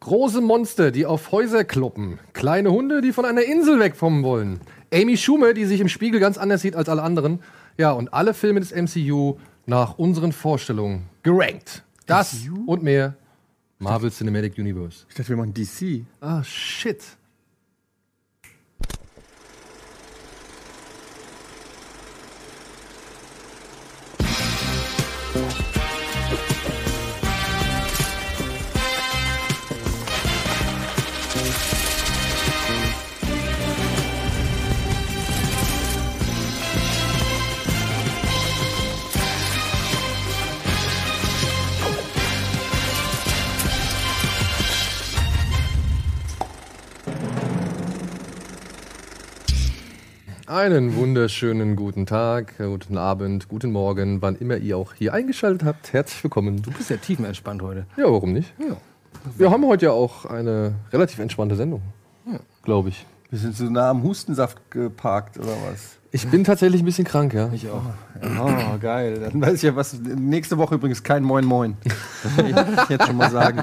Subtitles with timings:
[0.00, 2.18] Große Monster, die auf Häuser kloppen.
[2.32, 4.60] Kleine Hunde, die von einer Insel wegkommen wollen.
[4.90, 7.40] Amy Schumer, die sich im Spiegel ganz anders sieht als alle anderen.
[7.76, 9.36] Ja, und alle Filme des MCU
[9.66, 11.84] nach unseren Vorstellungen gerankt.
[12.06, 12.34] Das
[12.66, 13.14] und mehr.
[13.78, 15.04] Marvel Cinematic Universe.
[15.10, 16.06] Ich dachte, wir machen DC.
[16.20, 17.02] Ah, shit.
[50.50, 55.92] Einen wunderschönen guten Tag, guten Abend, guten Morgen, wann immer ihr auch hier eingeschaltet habt.
[55.92, 56.60] Herzlich willkommen.
[56.60, 57.86] Du bist ja tiefenentspannt heute.
[57.96, 58.52] Ja, warum nicht?
[58.58, 58.76] Ja.
[59.38, 61.82] Wir haben heute ja auch eine relativ entspannte Sendung,
[62.64, 63.06] glaube ich.
[63.30, 65.99] Wir sind so nah am Hustensaft geparkt, oder was?
[66.12, 67.50] Ich bin tatsächlich ein bisschen krank, ja.
[67.52, 67.82] Ich auch.
[68.20, 69.20] Oh, geil.
[69.20, 69.94] Dann weiß ich ja, was.
[70.00, 71.76] Nächste Woche übrigens kein Moin Moin.
[72.82, 73.62] Ich jetzt schon mal sagen.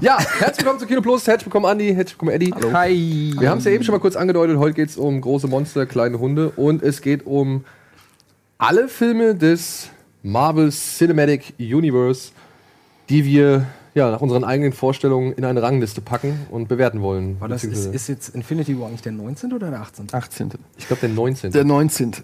[0.00, 2.52] Ja, herzlich willkommen zu Kino Plus, herzlich willkommen Andi, herzlich willkommen Eddie.
[2.72, 3.34] Hi.
[3.38, 5.86] Wir haben es ja eben schon mal kurz angedeutet, heute geht es um große Monster,
[5.86, 7.64] kleine Hunde und es geht um
[8.58, 9.88] alle Filme des
[10.22, 12.32] Marvel Cinematic Universe,
[13.08, 13.66] die wir
[13.98, 17.40] ja, nach unseren eigenen Vorstellungen in eine Rangliste packen und bewerten wollen.
[17.40, 19.52] War das, ist, ist jetzt Infinity War eigentlich der 19.
[19.52, 20.06] oder der 18.?
[20.12, 20.50] 18.
[20.78, 21.50] ich glaube, der 19.
[21.52, 22.12] Der 19.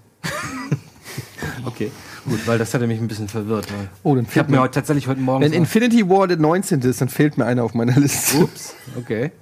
[1.66, 1.90] Okay,
[2.26, 3.66] gut, weil das hatte mich ein bisschen verwirrt.
[3.72, 5.42] Weil Oh, dann ich fehlt habe mir heute tatsächlich heute Morgen.
[5.44, 6.80] Wenn Infinity War der 19.
[6.82, 8.38] ist, dann fehlt mir einer auf meiner Liste.
[8.44, 9.32] Ups, okay.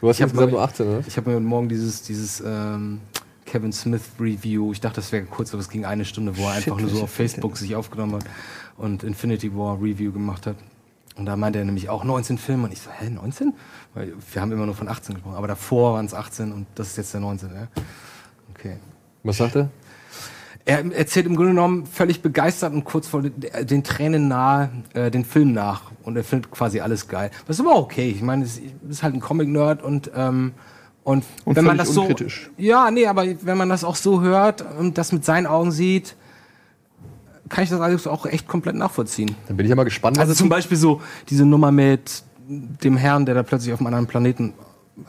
[0.00, 1.02] du hast ich insgesamt mal- nur 18, oder?
[1.06, 3.00] Ich habe mir heute Morgen dieses, dieses ähm,
[3.46, 6.54] Kevin Smith Review, ich dachte, das wäre kurz, aber es ging eine Stunde, wo er
[6.56, 8.24] Shit, einfach nur so auf Facebook sich aufgenommen hat
[8.76, 10.56] und Infinity War Review gemacht hat.
[11.16, 12.64] Und da meinte er nämlich auch 19 Filme.
[12.64, 13.52] Und ich so, hä, 19?
[13.94, 16.88] Weil wir haben immer nur von 18 gesprochen, aber davor waren es 18 und das
[16.88, 17.50] ist jetzt der 19.
[17.50, 17.68] Ja?
[18.54, 18.76] Okay.
[19.22, 19.68] Was sagt er?
[20.64, 25.24] Er erzählt im Grunde genommen völlig begeistert und kurz vor den, Tränen nahe äh, den
[25.24, 25.90] Film nach.
[26.02, 27.30] Und er findet quasi alles geil.
[27.46, 28.10] Das ist aber auch okay.
[28.10, 30.52] Ich meine, es ist halt ein Comic-Nerd und, ähm,
[31.02, 32.02] und, Und wenn man das so.
[32.02, 32.50] unkritisch.
[32.56, 36.14] Ja, nee, aber wenn man das auch so hört und das mit seinen Augen sieht,
[37.50, 39.34] kann ich das alles auch echt komplett nachvollziehen.
[39.48, 43.26] Dann bin ich ja mal gespannt, Also zum Beispiel so diese Nummer mit dem Herrn,
[43.26, 44.54] der da plötzlich auf einem anderen Planeten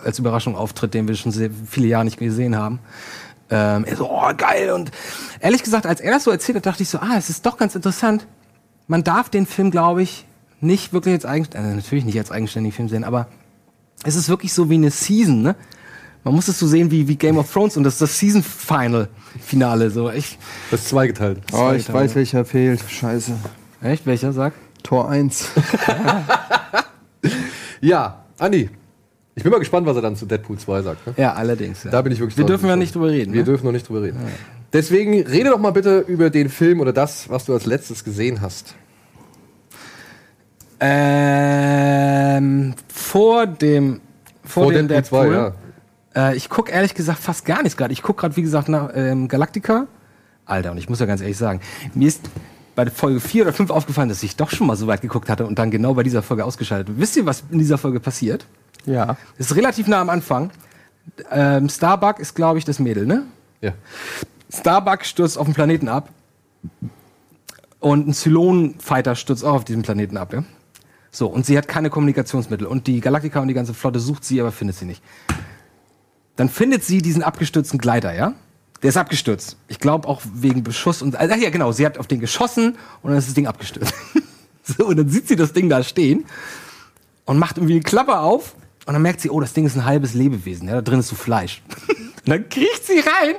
[0.04, 2.80] als Überraschung auftritt, den wir schon sehr viele Jahre nicht gesehen haben.
[3.50, 4.72] Ähm, er so, oh, geil.
[4.72, 4.92] Und
[5.40, 7.58] ehrlich gesagt, als er das so erzählt hat, dachte ich so, ah, es ist doch
[7.58, 8.26] ganz interessant.
[8.88, 10.26] Man darf den Film, glaube ich,
[10.62, 13.28] nicht wirklich als eigenständig, also natürlich nicht als eigenständigen Film sehen, aber
[14.04, 15.56] es ist wirklich so wie eine Season, ne?
[16.24, 18.44] Man muss es so sehen wie, wie Game of Thrones und das ist das Season
[18.44, 19.10] Final
[19.40, 20.12] Finale, so.
[20.12, 20.38] Ich,
[20.70, 21.40] das ist zweigeteilt.
[21.52, 22.16] Oh, ich Zweiter, weiß, ja.
[22.16, 22.84] welcher fehlt.
[22.88, 23.34] Scheiße.
[23.82, 24.06] echt?
[24.06, 24.54] Welcher sag?
[24.84, 25.48] Tor 1.
[27.82, 28.70] Ja, Andi,
[29.34, 31.08] ich bin mal gespannt, was er dann zu Deadpool 2 sagt.
[31.08, 31.14] Ne?
[31.18, 31.84] Ja, allerdings.
[31.84, 31.90] Ja.
[31.92, 33.34] Da bin ich wirklich Wir dürfen ja nicht drüber reden.
[33.34, 33.46] Wir ne?
[33.46, 34.20] dürfen noch nicht drüber reden.
[34.72, 38.42] Deswegen rede doch mal bitte über den Film oder das, was du als letztes gesehen
[38.42, 38.76] hast.
[40.80, 44.00] Ähm, vor dem
[44.44, 45.54] vor, Vor dem Deadpool 2, Deadpool.
[46.16, 47.94] Äh, ich gucke ehrlich gesagt fast gar nichts gerade.
[47.94, 49.88] Ich gucke gerade, wie gesagt, nach ähm, Galactica.
[50.46, 51.62] Alter, und ich muss ja ganz ehrlich sagen,
[51.94, 52.30] mir ist
[52.76, 55.30] bei der Folge 4 oder 5 aufgefallen, dass ich doch schon mal so weit geguckt
[55.30, 56.90] hatte und dann genau bei dieser Folge ausgeschaltet.
[56.90, 57.00] habe.
[57.00, 58.46] Wisst ihr, was in dieser Folge passiert?
[58.86, 59.18] Ja.
[59.38, 60.52] Ist relativ nah am Anfang.
[61.32, 63.24] Ähm, Starbuck ist, glaube ich, das Mädel, ne?
[63.62, 63.74] Ja.
[64.52, 66.10] Starbuck stürzt auf den Planeten ab.
[67.80, 70.44] Und ein Zylon-Fighter stürzt auch auf diesem Planeten ab, ja?
[71.10, 72.66] So, und sie hat keine Kommunikationsmittel.
[72.66, 75.04] Und die Galactica und die ganze Flotte sucht sie, aber findet sie nicht.
[76.36, 78.34] Dann findet sie diesen abgestürzten Gleiter, ja?
[78.82, 79.58] Der ist abgestürzt.
[79.68, 81.16] Ich glaube auch wegen Beschuss und.
[81.16, 83.94] Ach ja, genau, sie hat auf den geschossen und dann ist das Ding abgestürzt.
[84.64, 86.26] so, und dann sieht sie das Ding da stehen
[87.26, 88.56] und macht irgendwie eine Klappe auf
[88.86, 91.10] und dann merkt sie, oh, das Ding ist ein halbes Lebewesen, ja, da drin ist
[91.10, 91.62] so Fleisch.
[92.26, 93.36] Und dann kriecht sie rein,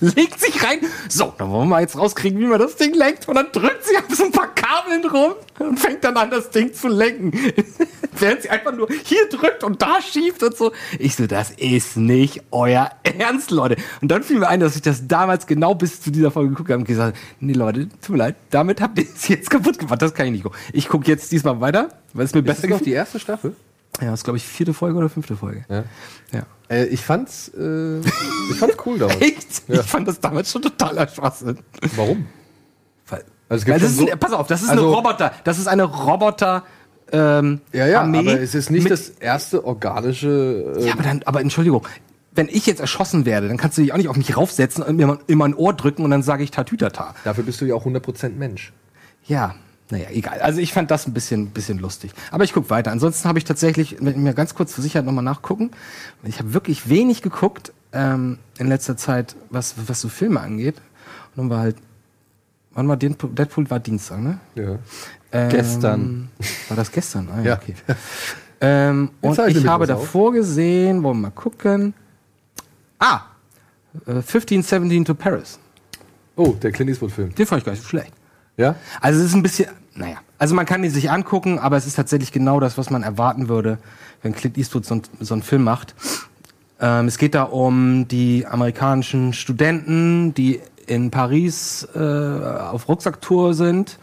[0.00, 0.78] legt sich rein.
[1.08, 3.28] So, dann wollen wir jetzt rauskriegen, wie man das Ding lenkt.
[3.28, 6.48] Und dann drückt sie auf so ein paar Kabeln rum und fängt dann an, das
[6.50, 7.32] Ding zu lenken.
[8.18, 10.72] Während sie einfach nur hier drückt und da schiebt und so.
[10.98, 13.76] Ich so, das ist nicht euer Ernst, Leute.
[14.00, 16.70] Und dann fiel mir ein, dass ich das damals genau bis zu dieser Folge geguckt
[16.70, 20.00] habe und gesagt nee, Leute, tut mir leid, damit habt ihr es jetzt kaputt gemacht.
[20.00, 20.58] Das kann ich nicht gucken.
[20.72, 22.86] Ich gucke jetzt diesmal weiter, weil es mir Ist besser noch gefällt.
[22.86, 23.54] die erste Staffel?
[24.00, 25.64] Ja, das ist, glaube ich, vierte Folge oder fünfte Folge.
[25.68, 25.84] Ja.
[26.32, 26.42] Ja.
[26.68, 29.16] Äh, ich fand's, äh, ich fand's cool damals.
[29.20, 29.62] Echt?
[29.68, 29.80] Ja.
[29.80, 31.58] Ich fand das damals schon totaler Schwachsinn.
[31.96, 32.26] Warum?
[33.08, 35.32] Weil, Also weil das ist so- ein, pass auf, das ist Also- eine Roboter.
[35.44, 36.64] Das ist eine Roboter.
[37.12, 40.74] Ähm, Ja, ja, Armee aber es ist nicht das erste organische.
[40.78, 41.84] Äh, Ja, aber dann, aber Entschuldigung,
[42.32, 44.94] wenn ich jetzt erschossen werde, dann kannst du dich auch nicht auf mich raufsetzen und
[44.96, 47.16] mir in mein Ohr drücken und dann sage ich Tatütata.
[47.24, 48.72] Dafür bist du ja auch 100% Mensch.
[49.24, 49.56] Ja,
[49.90, 50.40] Naja, egal.
[50.40, 52.12] Also ich fand das ein bisschen, bisschen lustig.
[52.30, 52.92] Aber ich gucke weiter.
[52.92, 55.70] Ansonsten habe ich tatsächlich, wenn ich mir ganz kurz zur Sicherheit nochmal nachgucken,
[56.22, 60.76] ich habe wirklich wenig geguckt ähm, in letzter Zeit, was, was so Filme angeht.
[61.34, 61.76] Und dann war halt,
[62.72, 64.38] wann war Deadpool, Deadpool war Dienstag, ne?
[64.54, 64.78] Ja.
[65.32, 66.30] Ähm, Gestern.
[66.68, 67.28] War das gestern?
[67.28, 67.74] Ah, ja, okay.
[68.60, 70.02] ähm, und ich habe was auf.
[70.02, 71.94] davor gesehen, wollen wir mal gucken.
[72.98, 73.22] Ah,
[74.06, 75.58] äh, 1517 to Paris.
[76.36, 77.34] Oh, der Clint Eastwood-Film.
[77.34, 78.12] Den fand ich gar nicht so schlecht.
[78.56, 78.76] Ja?
[79.00, 81.94] Also es ist ein bisschen, naja, also man kann ihn sich angucken, aber es ist
[81.96, 83.78] tatsächlich genau das, was man erwarten würde,
[84.22, 85.94] wenn Clint Eastwood so, ein- so einen Film macht.
[86.80, 93.98] Ähm, es geht da um die amerikanischen Studenten, die in Paris äh, auf Rucksacktour sind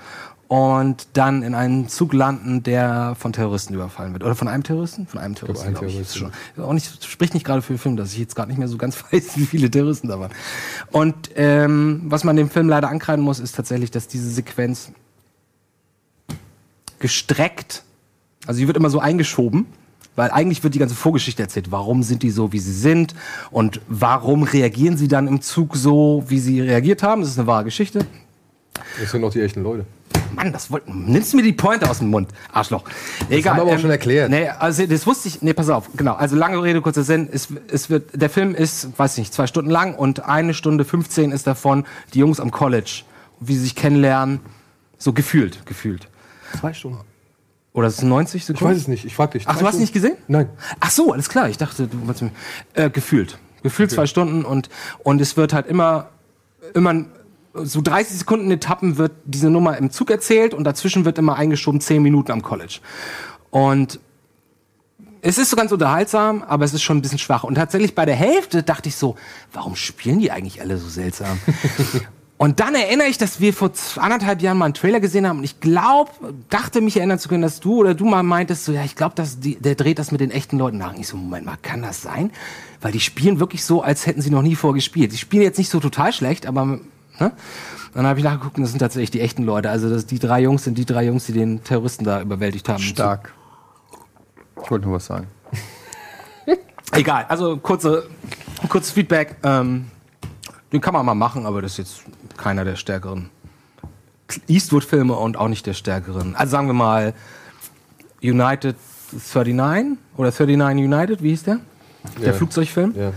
[0.48, 4.24] und dann in einen Zug landen, der von Terroristen überfallen wird.
[4.24, 5.06] Oder von einem Terroristen?
[5.08, 5.94] Von einem Terroristen, ein glaube ich.
[5.94, 6.32] Terroristen.
[6.56, 6.64] Schon.
[6.64, 8.78] Auch nicht, spricht nicht gerade für den Film, dass ich jetzt gerade nicht mehr so
[8.78, 10.32] ganz weiß, wie viele Terroristen da waren.
[10.92, 14.92] Und ähm, was man dem Film leider ankreiden muss, ist tatsächlich, dass diese Sequenz
[17.00, 17.84] gestreckt,
[18.46, 19.66] also die wird immer so eingeschoben,
[20.16, 21.72] weil eigentlich wird die ganze Vorgeschichte erzählt.
[21.72, 23.14] Warum sind die so, wie sie sind?
[23.52, 27.22] Und warum reagieren sie dann im Zug so, wie sie reagiert haben?
[27.22, 28.06] Das ist eine wahre Geschichte.
[29.00, 29.86] Das sind doch die echten Leute.
[30.36, 32.84] Mann, das wollt, nimmst du mir die Pointe aus dem Mund, Arschloch.
[33.30, 34.30] Egal, haben wir aber auch schon erklärt.
[34.30, 35.42] Nee, also das wusste ich.
[35.42, 35.90] Nee, pass auf.
[35.96, 36.14] Genau.
[36.14, 37.30] Also lange Rede kurzer Sinn.
[37.32, 41.32] Es, es wird, der Film ist, weiß nicht, zwei Stunden lang und eine Stunde 15
[41.32, 43.04] ist davon die Jungs am College,
[43.40, 44.40] wie sie sich kennenlernen,
[44.98, 46.08] so gefühlt, gefühlt.
[46.60, 47.00] Zwei Stunden.
[47.74, 48.74] Oder ist es 90 Ich Sekunden?
[48.74, 49.06] weiß es nicht.
[49.06, 49.44] Ich frag dich.
[49.48, 49.82] Ach, du hast Stunden?
[49.82, 50.16] nicht gesehen?
[50.28, 50.50] Nein.
[50.80, 51.50] Ach so, alles klar.
[51.50, 52.32] Ich dachte, du wolltest mir,
[52.74, 53.38] äh, gefühlt.
[53.64, 54.70] Gefühlt zwei Stunden und,
[55.04, 56.10] und es wird halt immer,
[56.74, 57.06] immer
[57.54, 61.82] so 30 Sekunden Etappen wird diese Nummer im Zug erzählt und dazwischen wird immer eingeschoben
[61.82, 62.80] 10 Minuten am College.
[63.50, 64.00] Und
[65.22, 67.44] es ist so ganz unterhaltsam, aber es ist schon ein bisschen schwach.
[67.44, 69.16] Und tatsächlich bei der Hälfte dachte ich so,
[69.52, 71.40] warum spielen die eigentlich alle so seltsam?
[72.38, 75.44] Und dann erinnere ich, dass wir vor anderthalb Jahren mal einen Trailer gesehen haben und
[75.44, 76.12] ich glaube,
[76.50, 79.16] dachte mich erinnern zu können, dass du oder du mal meintest, so ja, ich glaube,
[79.16, 80.94] dass die, der dreht das mit den echten Leuten nach.
[80.94, 82.32] Und ich so, Moment mal, kann das sein?
[82.80, 85.12] Weil die spielen wirklich so, als hätten sie noch nie vorgespielt.
[85.14, 86.66] Die spielen jetzt nicht so total schlecht, aber
[87.20, 87.32] ne?
[87.96, 89.72] Dann habe ich nachgeguckt und das sind tatsächlich die echten Leute.
[89.72, 92.84] Also das, die drei Jungs sind die drei Jungs, die den Terroristen da überwältigt haben.
[92.84, 93.34] Stark.
[94.64, 95.26] Ich wollte nur was sagen.
[96.92, 98.08] Egal, also kurze,
[98.70, 99.38] kurzes Feedback.
[99.42, 99.88] Ähm,
[100.72, 102.04] den kann man mal machen, aber das ist jetzt
[102.38, 103.30] keiner der stärkeren
[104.48, 106.36] Eastwood-Filme und auch nicht der stärkeren.
[106.36, 107.14] Also sagen wir mal
[108.22, 108.76] United
[109.34, 111.60] 39 oder 39 United, wie hieß der?
[112.20, 112.34] Der Ja.
[112.34, 112.94] Flugzeugfilm.
[112.96, 113.12] Ja.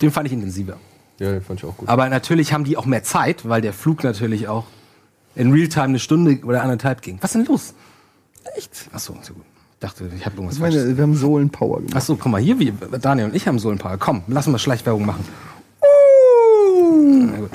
[0.00, 0.76] Den fand ich intensiver.
[1.18, 1.88] Ja, fand ich auch gut.
[1.88, 4.66] Aber natürlich haben die auch mehr Zeit, weil der Flug natürlich auch
[5.34, 7.18] in Realtime eine Stunde oder anderthalb ging.
[7.20, 7.74] Was ist denn los?
[8.56, 8.88] Echt?
[8.92, 9.44] Achso, so gut.
[9.74, 11.96] Ich dachte, ich habe irgendwas Ich meine, wir haben Sohlenpower gemacht.
[11.96, 13.96] Achso, guck mal, hier, wie Daniel und ich haben so ein paar.
[13.98, 15.24] Komm, lass mal Schleichwerbung machen.
[17.30, 17.50] Na gut.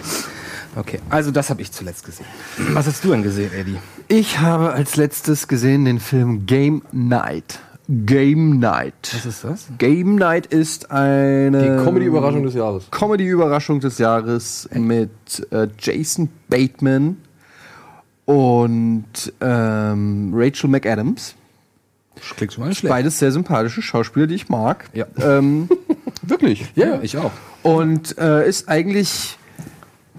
[0.78, 2.28] Okay, also das habe ich zuletzt gesehen.
[2.74, 3.78] Was hast du denn gesehen, Eddie?
[4.08, 7.60] Ich habe als letztes gesehen den Film Game Night.
[7.90, 8.94] Game Night.
[9.14, 9.68] Was ist das?
[9.78, 12.92] Game Night ist eine Die Comedy-Überraschung des Jahres.
[12.92, 15.10] Comedy-Überraschung des Jahres mit
[15.52, 17.18] äh, Jason Bateman
[18.26, 21.36] und ähm, Rachel McAdams.
[22.36, 22.92] Klingt schon mal nicht schlecht.
[22.92, 24.90] Beides sehr sympathische Schauspieler, die ich mag.
[24.94, 25.06] Ja.
[25.20, 25.70] Ähm,
[26.22, 26.66] wirklich.
[26.76, 27.32] Ja, ich auch.
[27.64, 29.38] Und äh, ist eigentlich,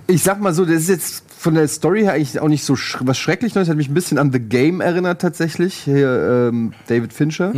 [0.09, 2.75] ich sag mal so, das ist jetzt von der Story her eigentlich auch nicht so
[2.75, 3.69] sch was schrecklich Neues.
[3.69, 5.75] Hat mich ein bisschen an The Game erinnert tatsächlich.
[5.75, 7.53] Hier ähm, David Fincher.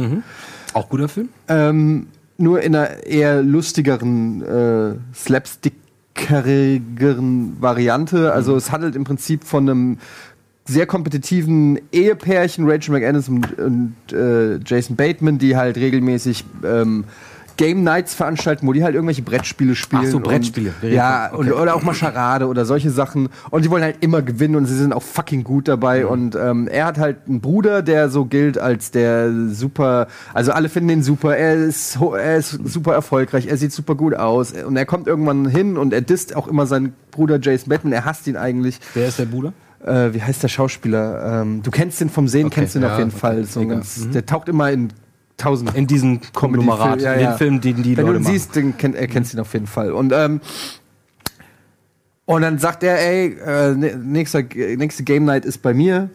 [0.74, 1.28] Auch guter Film?
[1.48, 8.32] Ähm, nur in einer eher lustigeren, äh, slapstickerigeren Variante.
[8.32, 9.98] Also es handelt im Prinzip von einem
[10.64, 17.04] sehr kompetitiven Ehepärchen, Rachel McAdams und, und äh, Jason Bateman, die halt regelmäßig ähm,
[17.60, 20.04] Game Nights veranstalten, wo die halt irgendwelche Brettspiele spielen.
[20.06, 20.72] Ach so, Brettspiele.
[20.80, 21.36] Und, ja, Okay.
[21.36, 23.28] und, oder auch mal Charade oder solche Sachen.
[23.50, 26.06] Und die wollen halt immer gewinnen und sie sind auch fucking gut dabei.
[26.06, 30.70] Und ähm, er hat halt einen Bruder, der so gilt als der super, also alle
[30.70, 34.52] finden ihn super, er ist, er ist super erfolgreich, er sieht super gut aus.
[34.52, 38.06] Und er kommt irgendwann hin und er disst auch immer seinen Bruder Jason Bateman, er
[38.06, 38.80] hasst ihn eigentlich.
[38.94, 39.52] Wer ist der Bruder?
[39.84, 41.42] Äh, wie heißt der Schauspieler?
[41.42, 43.44] Ähm, du kennst ihn vom Sehen, Okay, kennst ihn ja, auf jeden okay, Fall.
[43.44, 44.88] So ganz, Der taucht immer in
[45.40, 47.30] tausend In diesem Konglomerat, Comedy-Film, ja, in ja.
[47.32, 48.32] den Filmen, den die Wenn Leute du ihn machen.
[48.34, 49.92] siehst, dann kennt, er kennst ihn auf jeden Fall.
[49.92, 50.40] Und, ähm,
[52.26, 56.10] und dann sagt er, ey, äh, ne- nächster, nächste Game Night ist bei mir.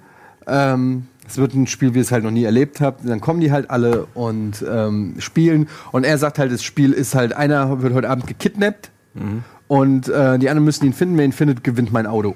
[0.48, 3.08] Ähm, es wird ein Spiel, wie ihr es halt noch nie erlebt habt.
[3.08, 5.68] Dann kommen die halt alle und ähm, spielen.
[5.92, 8.92] Und er sagt halt, das Spiel ist halt, einer wird heute Abend gekidnappt
[9.68, 11.18] und äh, die anderen müssen ihn finden.
[11.18, 12.36] Wer ihn findet, gewinnt mein Auto.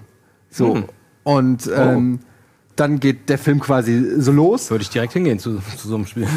[0.49, 0.75] So.
[0.75, 0.83] Mhm.
[1.23, 2.19] Und ähm,
[2.79, 4.71] dann geht der Film quasi so los.
[4.71, 6.27] Würde ich direkt hingehen zu, zu so einem Spiel.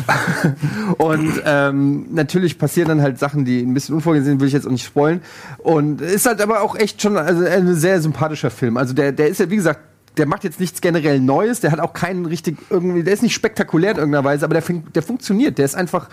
[0.98, 4.66] Und ähm, natürlich passieren dann halt Sachen, die ein bisschen unvorgesehen sind, will ich jetzt
[4.66, 5.20] auch nicht spoilen.
[5.58, 8.76] Und ist halt aber auch echt schon also ein sehr sympathischer Film.
[8.76, 9.80] Also der, der ist ja, wie gesagt,
[10.16, 13.34] der macht jetzt nichts generell Neues, der hat auch keinen richtig irgendwie, der ist nicht
[13.34, 15.58] spektakulär in irgendeiner Weise, aber der, der funktioniert.
[15.58, 16.08] Der ist einfach,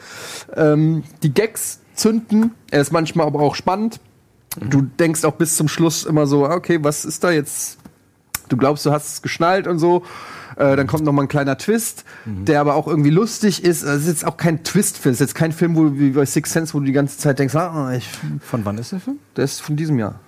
[0.56, 4.00] ähm, die Gags zünden, er ist manchmal aber auch spannend.
[4.60, 7.78] Du denkst auch bis zum Schluss immer so, okay, was ist da jetzt?
[8.50, 10.04] Du glaubst, du hast es geschnallt und so.
[10.56, 13.84] Äh, dann kommt noch mal ein kleiner Twist, der aber auch irgendwie lustig ist.
[13.86, 15.14] Also Es ist jetzt auch kein Twist-Film.
[15.14, 17.18] Es ist jetzt kein Film, wo du wie bei Six Sense, wo du die ganze
[17.18, 18.10] Zeit denkst, ah, ich,
[18.42, 19.20] Von wann ist der Film?
[19.38, 20.20] der ist von diesem Jahr.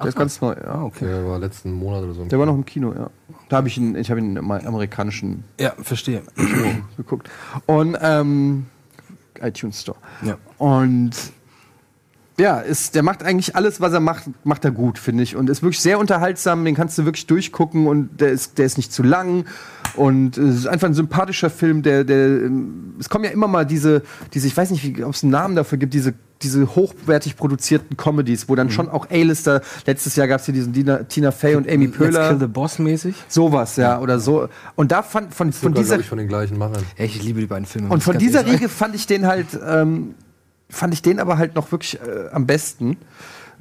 [0.00, 0.82] Der ist ganz neu, ja.
[0.82, 1.06] okay.
[1.06, 2.24] Der war letzten Monat oder so.
[2.24, 3.10] Der war noch im Kino, ja.
[3.48, 6.22] Da habe ich ihn, ich habe ihn im amerikanischen Ja, verstehe.
[6.36, 6.66] Kino
[6.96, 7.30] geguckt.
[7.66, 8.66] Und ähm,
[9.40, 9.98] iTunes Store.
[10.22, 10.36] Ja.
[10.58, 11.12] Und
[12.38, 15.36] ja, ist, der macht eigentlich alles, was er macht, macht er gut, finde ich.
[15.36, 18.76] Und ist wirklich sehr unterhaltsam, den kannst du wirklich durchgucken und der ist, der ist
[18.76, 19.44] nicht zu lang.
[19.94, 23.64] Und es ist einfach ein sympathischer Film, der, der, ähm, es kommen ja immer mal
[23.64, 27.96] diese, diese, ich weiß nicht, ob es einen Namen dafür gibt, diese, diese hochwertig produzierten
[27.96, 31.54] Comedies, wo dann schon auch A-Lister, letztes Jahr gab es hier diesen Dina, Tina Fey
[31.54, 33.14] und Amy Let's Kill Pöhler, the Boss mäßig.
[33.28, 34.48] sowas, ja, oder so.
[34.74, 36.82] Und da fand, von, von Sogar, dieser, ich, von den gleichen Machern.
[36.96, 37.88] Ey, ich liebe die beiden Filme.
[37.90, 38.44] und von dieser.
[38.44, 40.16] Riege fand ich den halt, ähm,
[40.74, 42.96] fand ich den aber halt noch wirklich äh, am besten.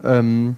[0.03, 0.55] Ähm,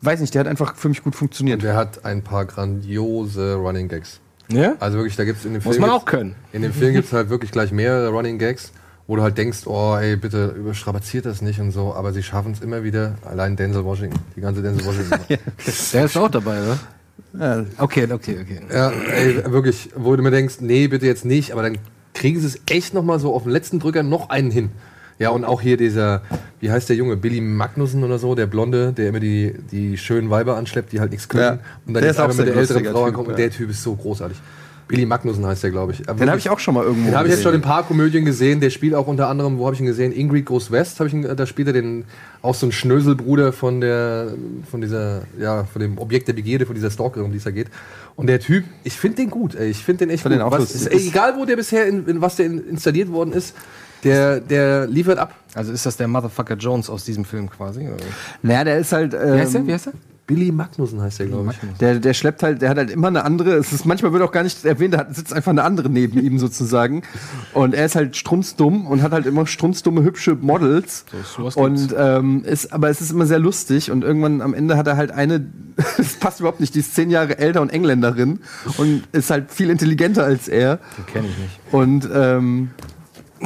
[0.00, 1.62] weiß nicht, der hat einfach für mich gut funktioniert.
[1.62, 4.20] Der hat ein paar grandiose Running Gags.
[4.48, 4.74] Ja?
[4.80, 5.80] Also wirklich, da gibt es in dem Muss Film.
[5.82, 6.34] man gibt's- auch können.
[6.52, 8.72] In dem Film gibt es halt wirklich gleich mehrere Running Gags,
[9.06, 12.52] wo du halt denkst, oh ey, bitte überstrapaziert das nicht und so, aber sie schaffen
[12.52, 13.16] es immer wieder.
[13.24, 15.18] Allein Denzel Washington, die ganze Denzel Washington.
[15.92, 16.78] Der ist auch dabei, oder?
[17.38, 18.60] Ja, Okay, okay, okay.
[18.72, 21.78] ja, ey, wirklich, wo du mir denkst, nee, bitte jetzt nicht, aber dann
[22.14, 24.70] kriegen sie es echt noch mal so auf den letzten Drücker noch einen hin.
[25.22, 26.22] Ja, und auch hier dieser,
[26.58, 30.30] wie heißt der Junge, Billy Magnussen oder so, der Blonde, der immer die, die schönen
[30.30, 31.42] Weiber anschleppt, die halt nichts können.
[31.42, 31.50] Ja.
[31.86, 33.28] Und dann Der jetzt ist einmal mit der älteren Frau ankommt.
[33.28, 33.38] Und ja.
[33.38, 34.36] der Typ ist so großartig.
[34.88, 36.02] Billy Magnussen heißt der, glaube ich.
[36.02, 38.24] Den habe ich auch schon mal irgendwo Den habe ich jetzt schon in paar Komödien
[38.24, 38.60] gesehen.
[38.60, 40.12] Der spielt auch unter anderem, wo habe ich ihn gesehen?
[40.12, 42.04] Ingrid Goes West, habe ich ihn, da spielt er den
[42.42, 44.34] auch so ein Schnöselbruder von der,
[44.70, 47.50] von dieser, ja, von dem Objekt der Begierde, von dieser Stalkerin, um die es da
[47.50, 47.68] geht.
[48.16, 49.70] Und der Typ, ich finde den gut, ey.
[49.70, 50.40] Ich finde den echt Find gut.
[50.40, 53.32] den auch was, ist, egal, wo der bisher, in, in was der in, installiert worden
[53.32, 53.54] ist,
[54.04, 55.34] der, der liefert ab.
[55.54, 57.82] Also ist das der Motherfucker Jones aus diesem Film quasi?
[57.88, 57.96] Oder?
[58.42, 59.12] Naja, der ist halt.
[59.12, 59.60] Wie heißt der?
[59.60, 59.92] Ähm, Wie heißt der?
[60.24, 61.78] Billy Magnussen heißt der, glaube ich.
[61.78, 64.30] der, der schleppt halt, der hat halt immer eine andere, es ist manchmal wird auch
[64.30, 67.02] gar nicht erwähnt, da hat- sitzt einfach eine andere neben ihm sozusagen.
[67.52, 71.04] Und er ist halt strunzdumm und hat halt immer strunzdumme, hübsche Models.
[71.10, 74.76] So, sowas und ähm, ist, aber es ist immer sehr lustig und irgendwann am Ende
[74.76, 75.44] hat er halt eine,
[75.98, 78.38] es passt überhaupt nicht, die ist zehn Jahre älter und Engländerin
[78.78, 80.76] und ist halt viel intelligenter als er.
[80.98, 81.60] Den kenne ich nicht.
[81.72, 82.70] Und ähm,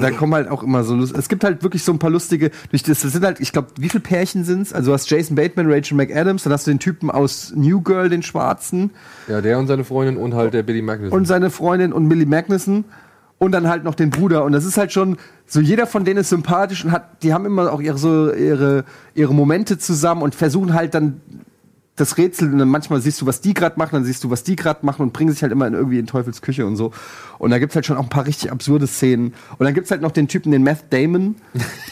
[0.00, 1.16] da kommen halt auch immer so Lust.
[1.16, 2.50] Es gibt halt wirklich so ein paar lustige.
[2.70, 4.72] Durch das, das sind halt, ich glaube, wie viele Pärchen sind's?
[4.72, 8.08] Also du hast Jason Bateman, Rachel McAdams, dann hast du den Typen aus New Girl,
[8.08, 8.90] den Schwarzen,
[9.28, 11.16] Ja, der und seine Freundin und halt der Billy Magnussen.
[11.16, 12.84] und seine Freundin und Millie Magnussen
[13.38, 14.44] und dann halt noch den Bruder.
[14.44, 17.44] Und das ist halt schon so, jeder von denen ist sympathisch und hat, die haben
[17.46, 18.84] immer auch ihre so ihre
[19.14, 21.20] ihre Momente zusammen und versuchen halt dann
[21.96, 24.44] das Rätsel und dann manchmal siehst du, was die gerade machen, dann siehst du, was
[24.44, 26.92] die gerade machen und bringen sich halt immer in irgendwie in Teufels Küche und so.
[27.38, 29.34] Und da gibt's halt schon auch ein paar richtig absurde Szenen.
[29.58, 31.36] Und dann gibt's halt noch den Typen, den Meth Damon.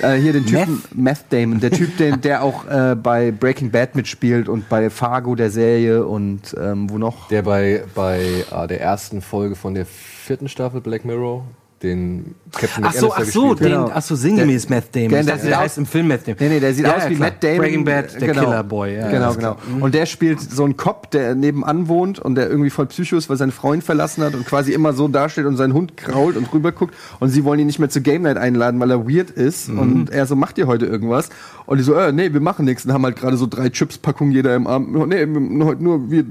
[0.01, 3.95] äh, hier den Typen, Meth Damon, der Typ, den, der auch äh, bei Breaking Bad
[3.95, 7.29] mitspielt und bei Fargo der Serie und ähm, wo noch?
[7.29, 11.45] Der bei, bei äh, der ersten Folge von der vierten Staffel Black Mirror
[11.85, 13.91] den Captain Ach so, ach so, den, Genau.
[13.95, 15.11] ach so, sinngemäß Matt Damon.
[15.11, 16.39] Der- der- dachte, der heißt im Film Matt Damon.
[16.41, 17.29] Nee, nee, der sieht Ja, aus ja, wie klar.
[17.31, 17.59] Matt Damon.
[17.59, 18.45] Breaking Bad, der Genau.
[18.45, 18.97] Killerboy.
[18.97, 19.57] Ja, genau, genau.
[19.77, 19.83] Mhm.
[19.83, 23.29] Und der spielt so einen Cop, der nebenan wohnt und der irgendwie voll Psycho ist,
[23.31, 26.53] weil sein Freund verlassen hat und quasi immer so dasteht und seinen Hund krault und
[26.53, 26.95] rüberguckt.
[27.21, 29.69] Und sie wollen ihn nicht mehr zur Game Night einladen, weil er weird ist.
[29.69, 29.79] Mhm.
[29.79, 31.29] Und er so, macht ihr heute irgendwas?
[31.67, 32.85] Und die so, äh, nee, wir machen nichts.
[32.85, 34.93] Und haben halt gerade so drei Chips-Packungen jeder im Arm.
[35.09, 35.27] Nee,
[35.65, 36.25] heute nur wir.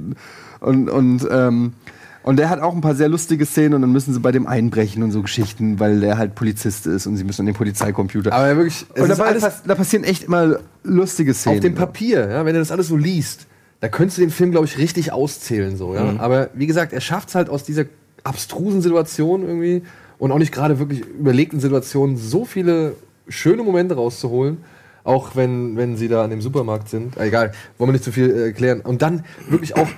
[0.59, 1.73] Und, und, ähm,
[2.23, 4.47] und der hat auch ein paar sehr lustige Szenen und dann müssen sie bei dem
[4.47, 8.33] einbrechen und so Geschichten, weil der halt Polizist ist und sie müssen an den Polizeicomputer.
[8.33, 11.57] Aber wirklich, und da, alles da passieren echt immer lustige Szenen.
[11.57, 13.47] auf dem Papier, ja, wenn du das alles so liest,
[13.81, 15.75] da könntest du den Film, glaube ich, richtig auszählen.
[15.75, 16.15] So, ja?
[16.19, 17.83] Aber wie gesagt, er schafft es halt aus dieser
[18.23, 19.83] abstrusen Situation irgendwie
[20.17, 22.95] und auch nicht gerade wirklich überlegten Situationen so viele
[23.27, 24.57] schöne Momente rauszuholen.
[25.03, 27.17] Auch wenn, wenn sie da an dem Supermarkt sind.
[27.17, 28.79] Ah, egal, wollen wir nicht zu viel äh, erklären.
[28.79, 29.89] Und dann wirklich auch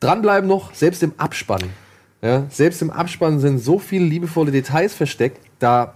[0.00, 1.62] dranbleiben noch, selbst im Abspann.
[2.22, 5.94] Ja, selbst im Abspann sind so viele liebevolle Details versteckt, da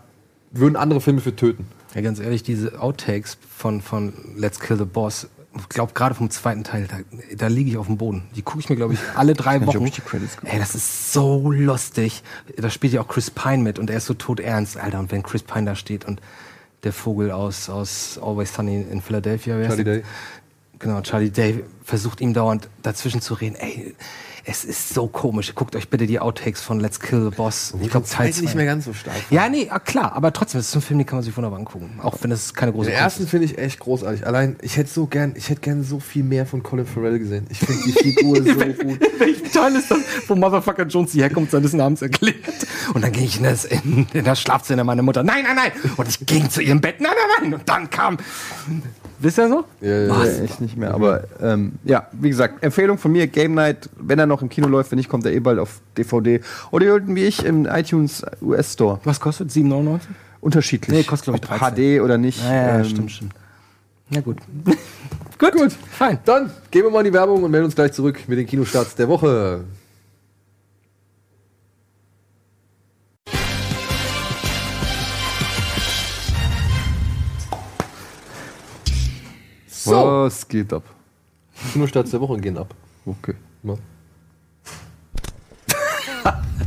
[0.50, 1.66] würden andere Filme für töten.
[1.94, 5.28] Ja, ganz ehrlich, diese Outtakes von, von Let's Kill the Boss,
[5.58, 6.98] ich glaube gerade vom zweiten Teil, da,
[7.36, 8.22] da liege ich auf dem Boden.
[8.36, 9.84] Die gucke ich mir, glaube ich, alle drei Wochen.
[9.84, 10.02] ich die
[10.44, 12.22] Ey, das ist so lustig.
[12.56, 15.00] Da spielt ja auch Chris Pine mit und er ist so todernst, Alter.
[15.00, 16.20] Und wenn Chris Pine da steht und
[16.84, 19.84] der Vogel aus, aus Always Sunny in Philadelphia, ist Charlie?
[19.84, 20.02] Day.
[20.80, 23.54] Genau, Charlie Day versucht ihm dauernd dazwischen zu reden.
[23.56, 23.94] Ey,
[24.46, 25.54] Es ist so komisch.
[25.54, 27.74] Guckt euch bitte die Outtakes von Let's Kill the Boss.
[27.82, 28.54] Ich glaube, Teil nicht zwei.
[28.54, 29.14] mehr ganz so stark.
[29.28, 31.58] Ja, nee, ah, klar, aber trotzdem, es ist ein Film, den kann man sich wunderbar
[31.58, 32.00] angucken.
[32.02, 34.26] Auch wenn es keine große Den ersten finde ich echt großartig.
[34.26, 37.46] Allein, ich hätte so gern, ich hätte gern so viel mehr von Colin Farrell gesehen.
[37.50, 38.98] Ich finde die Figur so gut.
[39.18, 42.36] Welchen Teil ist das, wo Motherfucker Jones die Herkunft seines Namens erklärt?
[42.94, 45.22] Und dann ging ich in das, in, in das Schlafzimmer meiner Mutter.
[45.22, 45.72] Nein, nein, nein!
[45.98, 47.00] Und ich ging zu ihrem Bett.
[47.00, 47.60] Nein, nein, nein!
[47.60, 48.16] Und dann kam.
[49.22, 49.64] Wisst ihr so?
[49.82, 50.42] Ja, ja, Ja, ja.
[50.42, 50.94] echt nicht mehr.
[50.94, 54.66] Aber ähm, ja, wie gesagt, Empfehlung von mir, Game Night, wenn er noch im Kino
[54.66, 56.40] läuft, wenn nicht, kommt er eh bald auf DVD.
[56.70, 58.98] Oder ihr wie ich im iTunes US Store.
[59.04, 59.50] Was kostet?
[59.50, 60.00] 7,99?
[60.40, 60.96] Unterschiedlich.
[60.96, 61.98] Nee, kostet, glaub ich, Ob 13.
[61.98, 62.42] HD oder nicht.
[62.42, 63.34] Ja, ja, ähm, stimmt, stimmt.
[64.08, 64.38] Na gut.
[65.38, 65.72] Gut, gut.
[65.72, 66.18] Fein.
[66.26, 68.94] Dann gehen wir mal in die Werbung und melden uns gleich zurück mit den Kinostarts
[68.94, 69.64] der Woche.
[79.82, 80.82] So, Was geht ab?
[81.72, 82.74] Kinostarts der Woche gehen ab.
[83.06, 83.34] Okay.
[83.62, 83.76] Ja.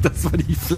[0.02, 0.74] Das war die Fl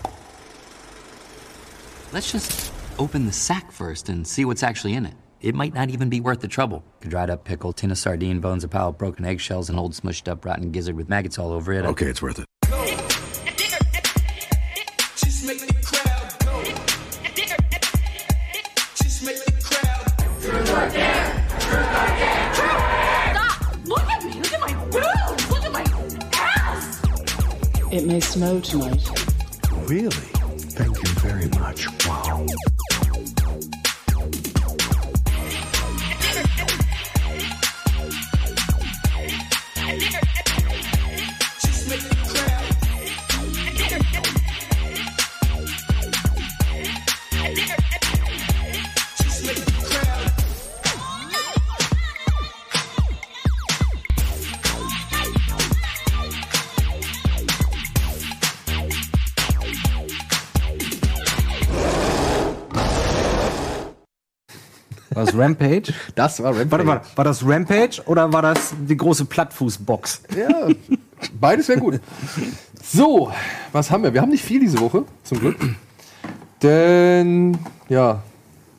[2.11, 5.13] Let's just open the sack first and see what's actually in it.
[5.39, 6.83] It might not even be worth the trouble.
[7.03, 9.93] A dried up pickle, tin of sardine, bones a pile, of broken eggshells, an old
[9.93, 11.85] smushed up rotten gizzard with maggots all over it.
[11.85, 12.45] Okay, it's worth it.
[15.15, 16.33] Just make the crowd
[20.93, 21.14] go.
[27.95, 29.07] It may snow tonight.
[29.87, 30.09] Really?
[30.75, 31.04] Thank you
[65.15, 65.93] War das Rampage?
[66.15, 66.72] Das war Rampage.
[66.72, 70.22] Warte mal, war das Rampage oder war das die große Plattfußbox?
[70.38, 70.67] Ja,
[71.39, 72.00] beides wäre gut.
[72.84, 73.31] So,
[73.72, 74.13] was haben wir?
[74.13, 75.55] Wir haben nicht viel diese Woche, zum Glück.
[76.62, 77.57] Denn,
[77.89, 78.22] ja,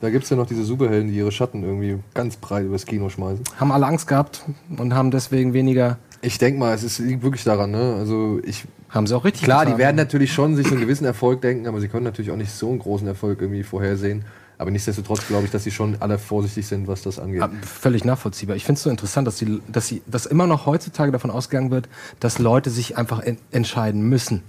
[0.01, 3.09] da gibt es ja noch diese Superhelden, die ihre Schatten irgendwie ganz breit übers Kino
[3.09, 3.43] schmeißen.
[3.59, 4.45] Haben alle Angst gehabt
[4.77, 5.99] und haben deswegen weniger.
[6.21, 7.97] Ich denke mal, es ist, liegt wirklich daran, ne?
[7.99, 8.65] Also ich.
[8.89, 9.79] Haben sie auch richtig Klar, die getan.
[9.79, 12.53] werden natürlich schon sich so einen gewissen Erfolg denken, aber sie können natürlich auch nicht
[12.53, 14.25] so einen großen Erfolg irgendwie vorhersehen.
[14.59, 17.43] Aber nichtsdestotrotz glaube ich, dass sie schon alle vorsichtig sind, was das angeht.
[17.43, 18.57] Ah, Völlig nachvollziehbar.
[18.57, 21.71] Ich finde es so interessant, dass, die, dass, sie, dass immer noch heutzutage davon ausgegangen
[21.71, 21.89] wird,
[22.21, 24.43] dass Leute sich einfach en entscheiden müssen.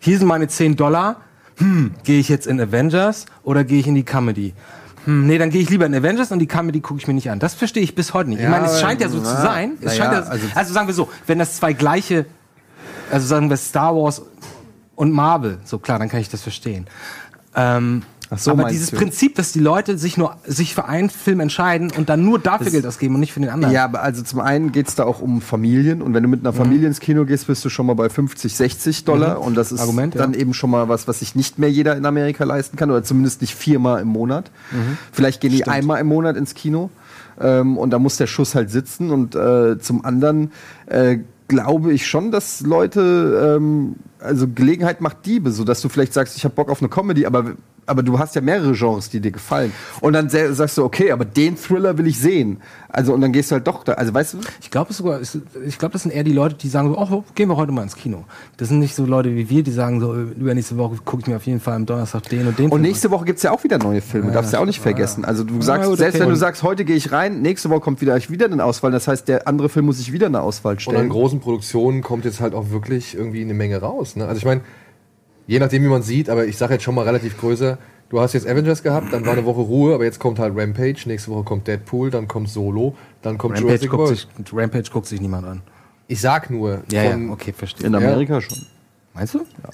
[0.00, 1.16] Hier sind meine 10 Dollar.
[1.58, 4.54] Hm, gehe ich jetzt in Avengers oder gehe ich in die Comedy?
[5.04, 7.30] Hm, nee, dann gehe ich lieber in Avengers und die Comedy gucke ich mir nicht
[7.30, 7.38] an.
[7.38, 8.38] Das verstehe ich bis heute nicht.
[8.38, 9.72] ich Ja, meine, es scheint ja so zu na, sein.
[9.82, 12.26] Es scheint ja, ja, also- also, sagen wir so, wenn das zwei gleiche,
[13.10, 14.22] also sagen wir Star Wars
[14.96, 16.86] und Marvel, so klar, dann kann ich das verstehen.
[17.54, 18.02] Ähm,
[18.34, 18.96] Ach so, aber dieses du?
[18.96, 22.70] Prinzip, dass die Leute sich nur sich für einen Film entscheiden und dann nur dafür
[22.70, 23.72] Geld ausgeben und nicht für den anderen.
[23.72, 26.40] Ja, aber also zum einen geht es da auch um Familien und wenn du mit
[26.40, 29.72] einer Familie ins Kino gehst, bist du schon mal bei 50, 60 Dollar und das
[29.72, 30.22] ist Argument, ja.
[30.22, 33.02] dann eben schon mal was, was sich nicht mehr jeder in Amerika leisten kann oder
[33.02, 34.50] zumindest nicht viermal im Monat.
[35.12, 36.90] Vielleicht gehen die einmal im Monat ins Kino
[37.40, 40.52] ähm, und da muss der Schuss halt sitzen und äh, zum anderen
[40.86, 41.18] äh,
[41.48, 46.36] glaube ich schon, dass Leute, ähm, also Gelegenheit macht Diebe, so dass du vielleicht sagst,
[46.36, 47.54] ich habe Bock auf eine Comedy, aber
[47.86, 49.72] aber du hast ja mehrere Genres, die dir gefallen.
[50.00, 52.58] Und dann sagst du, okay, aber den Thriller will ich sehen.
[52.88, 53.94] Also, und dann gehst du halt doch da.
[53.94, 56.68] Also, weißt du, Ich glaube es sogar, ich glaube, das sind eher die Leute, die
[56.68, 58.24] sagen so, oh, gehen wir heute mal ins Kino.
[58.56, 61.36] Das sind nicht so Leute wie wir, die sagen so, übernächste Woche gucke ich mir
[61.36, 62.70] auf jeden Fall am Donnerstag den und den.
[62.70, 64.80] Und Film nächste Woche gibt's ja auch wieder neue Filme, darfst du ja auch nicht
[64.80, 65.24] vergessen.
[65.24, 66.24] Also du sagst, gut, selbst okay.
[66.24, 68.92] wenn du sagst, heute gehe ich rein, nächste Woche kommt wieder wieder eine Auswahl.
[68.92, 71.08] Das heißt, der andere Film muss sich wieder eine Auswahl Und an stellen.
[71.08, 74.13] großen Produktionen kommt jetzt halt auch wirklich irgendwie eine Menge raus.
[74.16, 74.26] Ne?
[74.26, 74.62] Also ich meine,
[75.46, 78.32] je nachdem, wie man sieht, aber ich sage jetzt schon mal relativ größer, du hast
[78.32, 81.44] jetzt Avengers gehabt, dann war eine Woche Ruhe, aber jetzt kommt halt Rampage, nächste Woche
[81.44, 84.28] kommt Deadpool, dann kommt Solo, dann kommt Rampage Jurassic guckt, World.
[84.46, 85.62] sich, Rampage guckt sich niemand an.
[86.06, 87.86] Ich sag nur, Ja, von, ja, okay, verstehe.
[87.86, 88.58] In Amerika schon.
[89.14, 89.38] Meinst du?
[89.38, 89.70] Ja.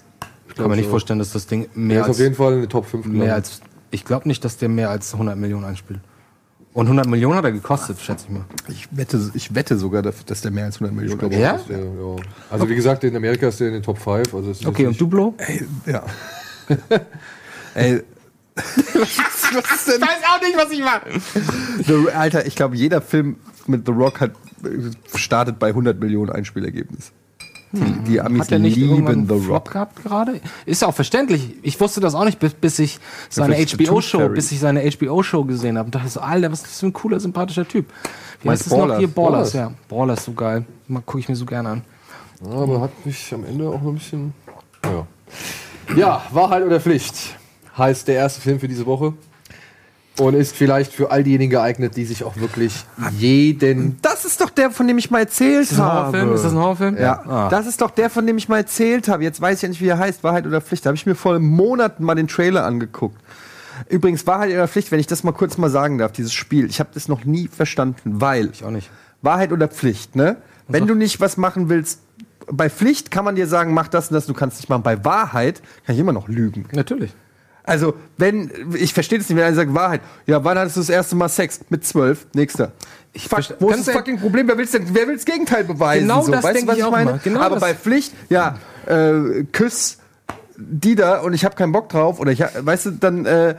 [0.48, 0.90] Ich kann mir nicht so.
[0.90, 3.61] vorstellen, dass das Ding der mehr ist auf jeden Fall eine Top 5 mehr als,
[3.90, 6.00] ich glaube nicht, dass der mehr als 100 Millionen einspielt.
[6.72, 8.44] Und 100 Millionen hat er gekostet, schätze ich mal.
[8.68, 11.56] Ich wette, ich wette sogar, dass der mehr als 100 Millionen glaube, Ja?
[11.56, 11.78] ist ja.
[12.48, 14.33] Also wie gesagt, in Amerika ist der in den Top 5.
[14.33, 15.35] Also Okay, und du, Blo?
[15.38, 16.04] Ey, ja.
[17.74, 18.02] Ey.
[18.54, 18.66] was,
[19.09, 20.00] ist, was ist denn?
[20.00, 21.85] weiß auch nicht, was ich mache.
[21.87, 24.33] The, Alter, ich glaube, jeder Film mit The Rock hat
[24.64, 27.12] äh, startet bei 100 Millionen Einspielergebnis.
[27.72, 29.72] Die, die Amis Hat er nicht lieben einen The Flop Rock.
[29.72, 30.40] gehabt gerade?
[30.66, 31.54] Ist ja auch verständlich.
[31.62, 35.78] Ich wusste das auch nicht, bis, bis ich seine HBO-Show, bis ich seine HBO-Show gesehen
[35.78, 35.87] habe.
[35.87, 37.87] Und dachte so, Alter, was ist das für ein cooler, sympathischer Typ.
[38.42, 38.98] Wie heißt es noch Ballers?
[38.98, 39.09] hier?
[39.09, 39.52] Ballers, Ballers.
[39.52, 39.72] ja.
[39.88, 40.64] Ballers, so geil.
[40.88, 41.83] Mal gucke ich mir so gerne an.
[42.44, 44.35] Aber hat mich am Ende auch so ein bisschen.
[44.85, 45.06] Ja.
[45.96, 47.37] ja, Wahrheit oder Pflicht
[47.78, 49.14] heißt der erste Film für diese Woche.
[50.20, 52.85] Und ist vielleicht für all diejenigen geeignet, die sich auch wirklich
[53.18, 53.98] jeden.
[54.02, 55.98] Das ist doch der, von dem ich mal erzählt Ist das ein habe.
[56.18, 56.33] Horrorfilm?
[56.35, 56.96] Ist das ein Horrorfilm?
[56.98, 57.48] Ja, Ah.
[57.48, 59.22] das ist doch der, von dem ich mal erzählt habe.
[59.22, 60.85] Jetzt weiß ich ja nicht, wie er heißt, Wahrheit oder Pflicht.
[60.85, 63.16] Da habe ich mir vor Monaten mal den Trailer angeguckt.
[63.88, 66.66] Übrigens, Wahrheit oder Pflicht, wenn ich das mal kurz mal sagen darf, dieses Spiel.
[66.66, 68.90] Ich habe das noch nie verstanden, weil Ich auch nicht.
[69.22, 70.37] Wahrheit oder Pflicht, ne?
[70.68, 72.00] Wenn du nicht was machen willst,
[72.52, 74.83] bei Pflicht kann man dir sagen, mach das und das, du kannst nicht machen.
[74.83, 76.66] Bei Wahrheit kann ich immer noch lügen.
[76.72, 77.12] Natürlich.
[77.64, 80.01] Also, wenn, ich verstehe das nicht, wenn einer sagt Wahrheit.
[80.27, 81.61] Ja, wann hattest du das erste Mal Sex?
[81.68, 82.27] Mit zwölf.
[82.35, 82.73] Nächster.
[83.12, 84.46] Ich Fuck, wo ist das fucking Problem?
[84.49, 86.03] Wer will's denn, wer will's Gegenteil beweisen?
[86.03, 86.33] Genau so?
[86.33, 87.20] das weißt du, denk was ich ich auch meine?
[87.23, 87.61] Genau Aber das.
[87.61, 89.99] bei Pflicht, ja, äh, küss
[90.61, 93.55] die da und ich habe keinen Bock drauf oder ich, weißt du, dann, äh,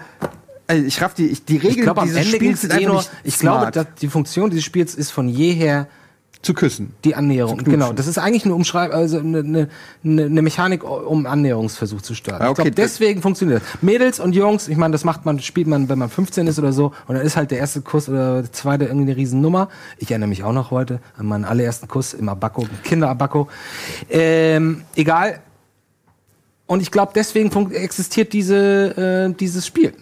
[0.68, 2.86] also ich raff die, ich, die Ich Regeln glaube, am dieses Ende Spiels sind eh
[2.86, 3.76] nur, nicht ich glaube, smart.
[3.76, 5.88] dass die Funktion dieses Spiels ist von jeher
[6.42, 6.94] zu küssen.
[7.04, 7.60] die Annäherung.
[7.64, 9.40] Genau, das ist eigentlich eine Umschreib also eine,
[10.04, 12.42] eine, eine Mechanik, um Annäherungsversuch zu starten.
[12.42, 13.82] Ah, Ich okay, glaube, das- deswegen funktioniert das.
[13.84, 16.74] Mädels und Jungs, ich meine, das macht man, spielt man, wenn man 15 ist oder
[16.74, 19.70] so, und dann ist halt der erste Kuss oder der zweite irgendwie eine Riesennummer.
[20.00, 23.48] Ich erinnere mich auch noch heute an meinen allerersten Kuss im Abacco, im Kinderabacco.
[24.10, 25.40] Ähm, egal.
[26.66, 29.94] Und ich glaube, deswegen existiert diese, äh, dieses Spiel.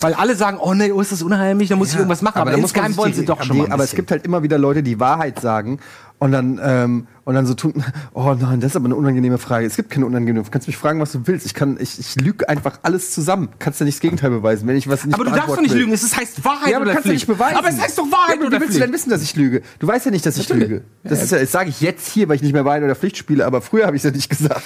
[0.00, 2.38] Weil alle sagen, oh nee, oh, ist das unheimlich, da muss ich irgendwas machen.
[2.38, 3.70] Aber, da muss man insgeheim wollen sie doch aber schon mal.
[3.70, 5.78] Aber es gibt halt immer wieder Leute, die Wahrheit sagen
[6.18, 9.66] und dann, ähm, und dann so tun, oh nein, das ist aber eine unangenehme Frage.
[9.66, 11.46] Es gibt keine unangenehme Du kannst mich fragen, was du willst.
[11.46, 13.48] Ich kann, ich, ich lüge einfach alles zusammen.
[13.58, 15.72] Kannst ja nicht das Gegenteil beweisen, wenn ich was nicht Aber du darfst doch nicht
[15.74, 15.80] will.
[15.82, 17.28] lügen, es ist- heißt Wahrheit Ja, aber du oder kannst ja Pflicht.
[17.28, 17.56] nicht beweisen.
[17.56, 18.82] Aber es heißt doch Wahrheit ja, aber oder Wie willst du Pflicht.
[18.86, 19.62] denn wissen, dass ich lüge?
[19.78, 20.68] Du weißt ja nicht, dass ich Natürlich.
[20.68, 20.84] lüge.
[21.04, 23.16] Das ist ja, das sage ich jetzt hier, weil ich nicht mehr Wahrheit oder Pflicht
[23.16, 24.62] spiele, aber früher habe ich es ja nicht gesagt.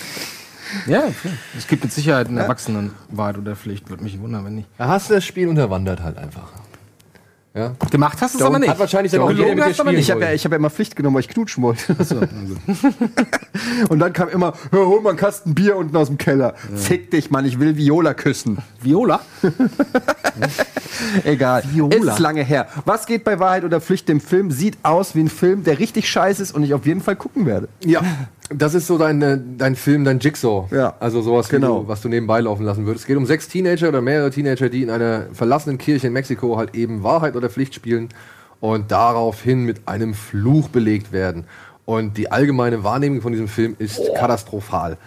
[0.87, 1.31] Ja, okay.
[1.57, 4.69] es gibt mit Sicherheit eine Erwachsenenwahrheit oder Pflicht, würde mich wundern, wenn nicht.
[4.79, 6.49] Da hast du das Spiel unterwandert halt einfach.
[7.55, 7.75] Ja.
[7.91, 8.69] Gemacht hast du es aber nicht.
[8.69, 9.97] Hat wahrscheinlich dann auch jeder mit dir spielen.
[9.97, 11.97] Ich habe ja, ich hab ja immer Pflicht genommen, weil ich knutschen wollte.
[13.89, 16.55] und dann kam immer, "Hör, hol mal einen Kasten Bier unten aus dem Keller.
[16.77, 18.59] Fick dich, Mann, ich will Viola küssen.
[18.81, 19.21] Viola?
[21.25, 21.65] Egal.
[21.73, 22.13] Viola.
[22.13, 22.69] Ist lange her.
[22.85, 24.53] Was geht bei Wahrheit oder Pflicht dem Film?
[24.53, 27.47] Sieht aus wie ein Film, der richtig scheiße ist und ich auf jeden Fall gucken
[27.47, 27.69] werde.
[27.85, 28.03] Ja,
[28.51, 30.67] das ist so dein, dein Film, dein Jigsaw.
[30.75, 30.95] Ja.
[31.01, 31.81] Also sowas, Genau.
[31.83, 33.05] du, was du nebenbei laufen lassen würdest.
[33.05, 36.57] Es geht um sechs Teenager oder mehrere Teenager, die in einer verlassenen Kirche in Mexiko
[36.57, 38.09] halt eben Wahrheit oder Pflicht spielen
[38.61, 41.45] und daraufhin mit einem Fluch belegt werden.
[41.85, 44.99] Und die allgemeine Wahrnehmung von diesem Film ist katastrophal.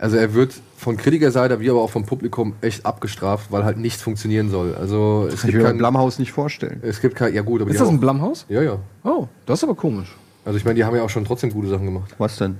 [0.00, 4.00] Also er wird von Kritikerseite wie aber auch vom Publikum echt abgestraft, weil halt nichts
[4.02, 4.76] funktionieren soll.
[4.76, 6.78] Also es Ich gibt kein, Blumhaus nicht vorstellen.
[6.82, 8.46] es gibt kein, ja gut, aber Ist das ein Blumhaus?
[8.48, 8.78] Ja, ja.
[9.02, 10.14] Oh, das ist aber komisch.
[10.44, 12.14] Also ich meine, die haben ja auch schon trotzdem gute Sachen gemacht.
[12.18, 12.58] Was denn?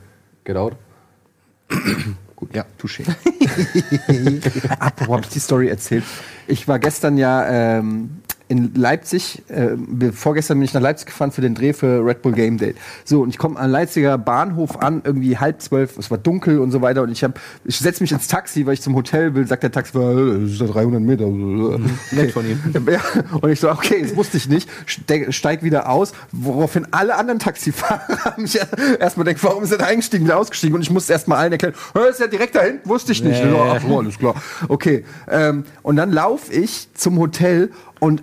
[0.48, 0.76] Get out.
[2.34, 3.04] Gut, ja, touché.
[4.78, 6.04] Apropos, hab ich die Story erzählt.
[6.46, 9.76] Ich war gestern ja ähm, in Leipzig, äh,
[10.12, 12.74] vorgestern bin ich nach Leipzig gefahren für den Dreh für Red Bull Game Day.
[13.04, 16.70] So, und ich komme an Leipziger Bahnhof an, irgendwie halb zwölf, es war dunkel und
[16.70, 17.02] so weiter.
[17.02, 19.72] Und ich hab, ich setze mich ins Taxi, weil ich zum Hotel will, sagt der
[19.72, 21.26] Taxifahrer, äh, das ist ja 300 Meter.
[21.26, 22.58] Nett von ihm.
[22.88, 23.00] Ja,
[23.42, 24.68] und ich so, okay, das wusste ich nicht.
[24.86, 28.58] Ste steig wieder aus, woraufhin alle anderen Taxifahrer mich
[28.98, 30.74] erstmal denken, warum ist er da eingestiegen, wieder ausgestiegen?
[30.74, 33.44] Und ich musste erstmal allen erklären, "Hä, ist ja direkt da hinten, wusste ich nicht.
[33.44, 33.52] Nee.
[33.52, 34.34] Ja, ach alles klar.
[34.68, 35.04] Okay.
[35.30, 38.22] Ähm, und dann laufe ich zum Hotel und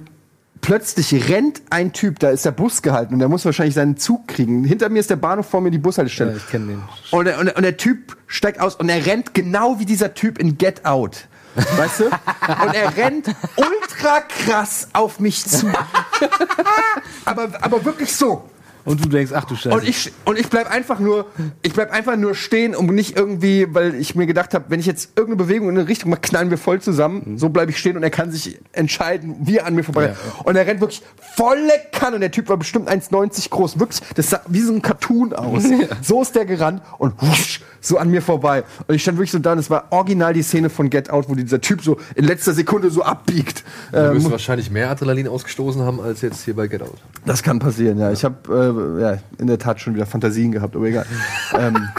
[0.62, 4.28] plötzlich rennt ein Typ, da ist der Bus gehalten und der muss wahrscheinlich seinen Zug
[4.28, 4.63] kriegen.
[4.63, 6.32] Hinter mir ist der Bahnhof, vor mir die Bushaltestelle.
[6.32, 6.82] Ja, ich kenn den.
[7.12, 10.13] Und der, und, der, und der Typ steigt aus und er rennt genau wie dieser
[10.13, 11.28] Typ in Get Out.
[11.56, 12.06] Weißt du?
[12.06, 15.68] Und er rennt ultra krass auf mich zu.
[17.26, 18.50] aber, aber wirklich so.
[18.86, 19.76] Und du denkst, ach du Scheiße.
[19.76, 21.26] Und ich, und ich bleib einfach nur,
[21.63, 24.86] ich bleib einfach nur stehen und nicht irgendwie, weil ich mir gedacht habe, wenn ich
[24.86, 27.38] jetzt irgendeine Bewegung in eine Richtung mache, knallen wir voll zusammen.
[27.38, 30.15] So bleibe ich stehen und er kann sich entscheiden, wie er an mir vorbei.
[30.43, 31.02] Und er rennt wirklich
[31.36, 32.15] volle Kanne.
[32.15, 33.80] Und der Typ war bestimmt 1,90 groß.
[33.80, 35.63] Wirklich, das sah wie so ein Cartoon aus.
[36.02, 38.63] So ist der gerannt und wusch, so an mir vorbei.
[38.88, 41.28] Und ich stand wirklich so da und es war original die Szene von Get Out,
[41.30, 43.63] wo dieser Typ so in letzter Sekunde so abbiegt.
[43.91, 46.98] Du Ähm, wirst wahrscheinlich mehr Adrenalin ausgestoßen haben als jetzt hier bei Get Out.
[47.26, 48.12] Das kann passieren, ja.
[48.12, 51.06] Ich habe äh, ja, in der Tat schon wieder Fantasien gehabt, aber egal.
[51.60, 51.90] ähm,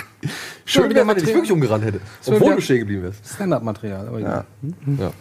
[0.64, 1.34] Schön, wenn man dich Material.
[1.34, 2.00] wirklich umgerannt hätte.
[2.26, 3.20] Obwohl du stehen geblieben wärst.
[3.34, 4.08] Stand-up-Material.
[4.08, 4.44] aber egal.
[4.98, 5.12] Ja.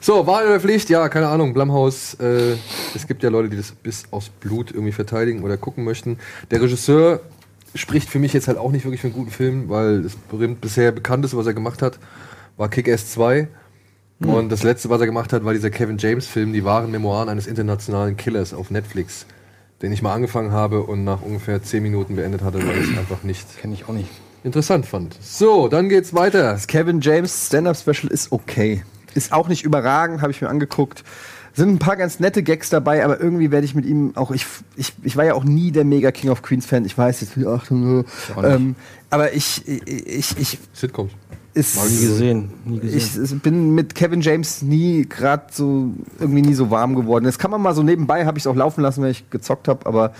[0.00, 0.88] So, Wahl oder Pflicht?
[0.88, 1.52] Ja, keine Ahnung.
[1.52, 2.54] Blumhaus, äh,
[2.94, 6.18] es gibt ja Leute, die das bis aufs Blut irgendwie verteidigen oder gucken möchten.
[6.50, 7.20] Der Regisseur
[7.74, 10.62] spricht für mich jetzt halt auch nicht wirklich für einen guten Film, weil das berühmt
[10.62, 11.98] bisher bekannteste, was er gemacht hat,
[12.56, 13.48] war Kick-Ass 2.
[14.20, 17.46] Und das letzte, was er gemacht hat, war dieser Kevin James-Film, die wahren Memoiren eines
[17.46, 19.26] internationalen Killers auf Netflix,
[19.82, 22.98] den ich mal angefangen habe und nach ungefähr 10 Minuten beendet hatte, weil ich es
[22.98, 24.08] einfach nicht Kenn ich auch nicht.
[24.44, 25.16] interessant fand.
[25.20, 26.52] So, dann geht's weiter.
[26.52, 28.82] das Kevin James Stand-Up Special ist okay.
[29.14, 31.04] Ist auch nicht überragend, habe ich mir angeguckt.
[31.54, 34.46] Sind ein paar ganz nette Gags dabei, aber irgendwie werde ich mit ihm auch, ich,
[34.76, 37.38] ich, ich war ja auch nie der mega King of Queens Fan, ich weiß jetzt,
[37.46, 38.04] ach, äh,
[38.42, 38.74] ähm,
[39.10, 41.12] aber ich, ich, ich, Sitcoms.
[41.54, 42.50] ist, Nie gesehen.
[42.64, 43.24] Nie gesehen.
[43.24, 47.24] ich bin mit Kevin James nie gerade so irgendwie nie so warm geworden.
[47.24, 49.68] Das kann man mal so nebenbei, habe ich es auch laufen lassen, wenn ich gezockt
[49.68, 50.12] habe, aber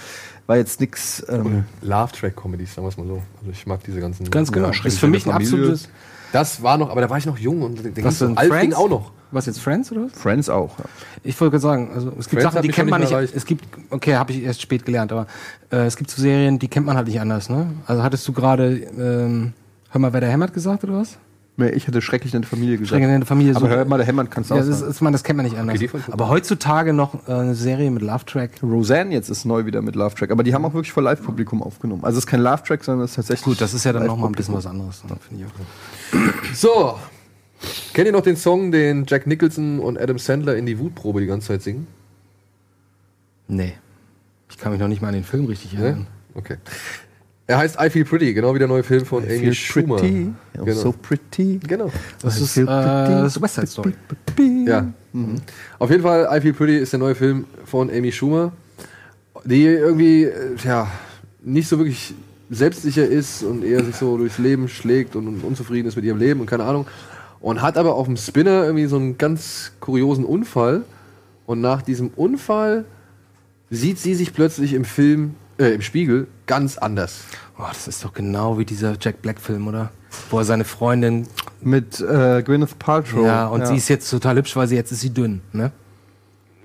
[0.46, 1.24] war jetzt nix.
[1.28, 3.22] Ähm, Love-Track-Comedies, sagen wir es mal so.
[3.40, 4.30] Also ich mag diese ganzen.
[4.30, 4.70] Ganz genau.
[4.70, 5.52] Ist für mich ein Familie.
[5.56, 5.88] absolutes.
[6.34, 8.72] Das war noch, aber da war ich noch jung und Was ging so alt ging
[8.72, 9.12] auch noch.
[9.30, 10.12] Was jetzt Friends oder was?
[10.12, 10.76] Friends auch.
[10.80, 10.84] Ja.
[11.22, 13.34] Ich wollte gerade sagen, also es gibt Friends Sachen, die kennt man nicht erreicht.
[13.36, 15.28] Es gibt, okay, habe ich erst spät gelernt, aber
[15.70, 17.72] äh, es gibt so Serien, die kennt man halt nicht anders, ne?
[17.86, 19.52] Also hattest du gerade, ähm,
[19.90, 21.18] hör mal, wer der hämmert gesagt oder was?
[21.56, 22.88] Nee, Ich hatte schrecklich nette Familie gesagt.
[22.90, 25.00] Schrecklich nette Familie, Aber so- hör mal, der Hämmern kannst du Ja, auch das, ist,
[25.00, 25.78] man, das kennt man nicht anders.
[25.78, 26.02] gucken.
[26.12, 28.60] Aber heutzutage noch äh, eine Serie mit Love Track.
[28.62, 31.62] Roseanne jetzt ist neu wieder mit Love Track, aber die haben auch wirklich vor Live-Publikum
[31.62, 32.02] aufgenommen.
[32.04, 33.44] Also es ist kein Love Track, sondern es ist tatsächlich.
[33.44, 36.54] Gut, das ist ja dann noch mal ein bisschen was anderes, ne, finde ich auch.
[36.54, 36.98] So.
[37.94, 41.26] Kennt ihr noch den Song, den Jack Nicholson und Adam Sandler in die Wutprobe die
[41.26, 41.86] ganze Zeit singen?
[43.46, 43.74] Nee.
[44.50, 45.84] Ich kann mich noch nicht mal an den Film richtig Ne?
[45.84, 46.06] erinnern.
[46.34, 46.56] Okay.
[47.46, 49.96] Er heißt I Feel Pretty, genau wie der neue Film von Amy Feel Schumer.
[49.96, 50.80] pretty, oh, Genau.
[50.80, 51.60] so pretty.
[51.66, 51.92] Genau.
[52.22, 53.12] Das I ist, feel äh, pretty.
[53.22, 53.92] das ist West Side Story.
[54.66, 54.86] Ja.
[55.78, 58.52] Auf jeden Fall, I Feel Pretty ist der neue Film von Amy Schumer,
[59.44, 60.90] die irgendwie, äh, ja,
[61.42, 62.14] nicht so wirklich
[62.48, 66.40] selbstsicher ist und eher sich so durchs Leben schlägt und unzufrieden ist mit ihrem Leben
[66.40, 66.86] und keine Ahnung.
[67.40, 70.82] Und hat aber auf dem Spinner irgendwie so einen ganz kuriosen Unfall.
[71.44, 72.86] Und nach diesem Unfall
[73.70, 77.24] sieht sie sich plötzlich im Film, äh, im Spiegel ganz anders.
[77.58, 79.90] Oh, das ist doch genau wie dieser Jack Black Film, oder?
[80.30, 81.26] Wo er seine Freundin,
[81.60, 83.24] Mit äh, Gwyneth Paltrow.
[83.26, 85.70] ja, und sie ist jetzt total hübsch, weil sie jetzt ist sie dünn, ne?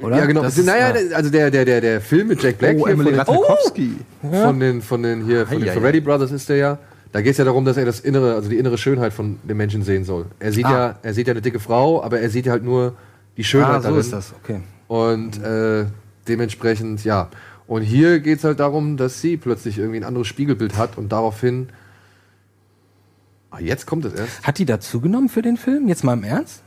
[0.02, 0.17] Oder?
[0.17, 0.41] Ja, genau.
[0.43, 1.15] Das ist, naja, ja.
[1.15, 3.91] also der, der, der, der Film mit Jack Black Oh, hier Emily von den, Ratajkowski.
[4.21, 5.73] von den, von den hier, von den.
[5.73, 6.78] Ferretti Brothers ist der ja.
[7.12, 9.58] Da geht es ja darum, dass er das innere, also die innere Schönheit von dem
[9.58, 10.25] Menschen sehen soll.
[10.39, 10.71] Er sieht Ah.
[10.71, 12.93] ja, er sieht ja eine dicke Frau, aber er sieht ja halt nur
[13.36, 13.99] die Schönheit Ah, so darin.
[13.99, 14.62] ist das, okay.
[14.88, 15.86] Und äh,
[16.28, 17.30] dementsprechend, ja.
[17.69, 21.12] Und hier geht es halt darum, dass sie plötzlich irgendwie ein anderes Spiegelbild hat und
[21.12, 21.69] daraufhin.
[23.51, 24.41] Ah, jetzt kommt es erst.
[24.41, 25.88] Hat die da zugenommen für den Film?
[25.88, 26.63] Jetzt mal im Ernst?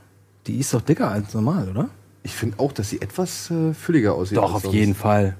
[0.46, 1.88] Die ist doch dicker als normal, oder?
[2.22, 4.38] Ich finde auch, dass sie etwas äh, fülliger aussieht.
[4.38, 4.74] Doch, als auf sonst.
[4.74, 5.34] jeden Fall.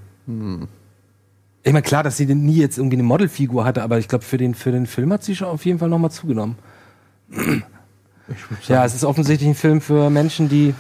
[1.63, 4.39] Ich meine, klar, dass sie nie jetzt irgendwie eine Modelfigur hatte, aber ich glaube, für
[4.39, 6.57] den, für den Film hat sie schon auf jeden Fall nochmal zugenommen.
[8.67, 10.75] Ja, es ist offensichtlich ein Film für Menschen, die,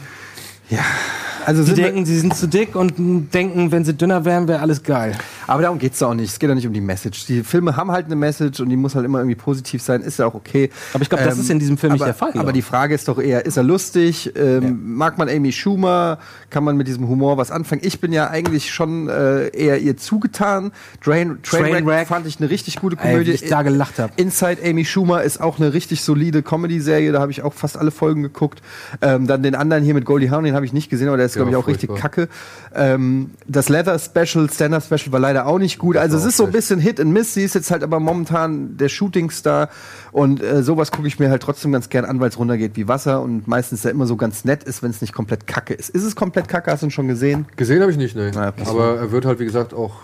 [1.47, 2.95] Also die denken, sie sind zu dick und
[3.35, 5.17] denken, wenn sie dünner wären, wäre alles geil.
[5.47, 6.31] Aber darum geht's da auch nicht.
[6.31, 7.27] Es geht ja nicht um die Message.
[7.27, 10.03] Die Filme haben halt eine Message und die muss halt immer irgendwie positiv sein.
[10.03, 10.71] Ist ja auch okay.
[10.95, 12.53] Aber ich glaube, das ist in diesem Film nicht aber, der Fall, Aber oder?
[12.53, 14.33] die Frage ist doch eher, ist er lustig?
[14.37, 16.19] Ähm, Mag man Amy Schumer?
[16.51, 17.83] Kann man mit diesem Humor was anfangen?
[17.85, 20.73] Ich bin ja eigentlich schon äh, eher ihr zugetan.
[21.03, 22.09] Train, Trainwreck, Trainwreck.
[22.09, 23.31] fand ich eine richtig gute Ey, Komödie.
[23.31, 24.19] wie ich da gelacht hab.
[24.19, 27.13] Inside Amy Schumer ist auch eine richtig solide Comedy-Serie.
[27.13, 28.63] Da habe ich auch fast alle Folgen geguckt.
[29.01, 31.32] Ähm, dann den anderen hier mit Goldie Hawn, den habe ich nicht gesehen, aber der
[31.33, 32.11] ist, glaube ich, auch richtig furchtbar.
[32.11, 32.29] kacke.
[32.75, 35.97] Ähm, das Leather Special, Stand-Up Special war leider auch nicht gut.
[35.97, 37.35] Also es ist so ein bisschen Hit and Miss.
[37.35, 39.69] Sie ist jetzt halt aber momentan der Shootingstar.
[40.13, 42.87] Und äh, sowas gucke ich mir halt trotzdem ganz gern an, weil es runtergeht wie
[42.87, 45.91] Wasser und meistens ja immer so ganz nett ist, wenn es nicht komplett kacke ist.
[45.91, 46.71] Ist es komplett kacke?
[46.71, 47.47] Hast du ihn schon gesehen?
[47.57, 48.31] Gesehen habe ich nicht, ne.
[48.35, 48.65] Ah, okay.
[48.67, 49.95] Aber er wird halt, wie gesagt, auch.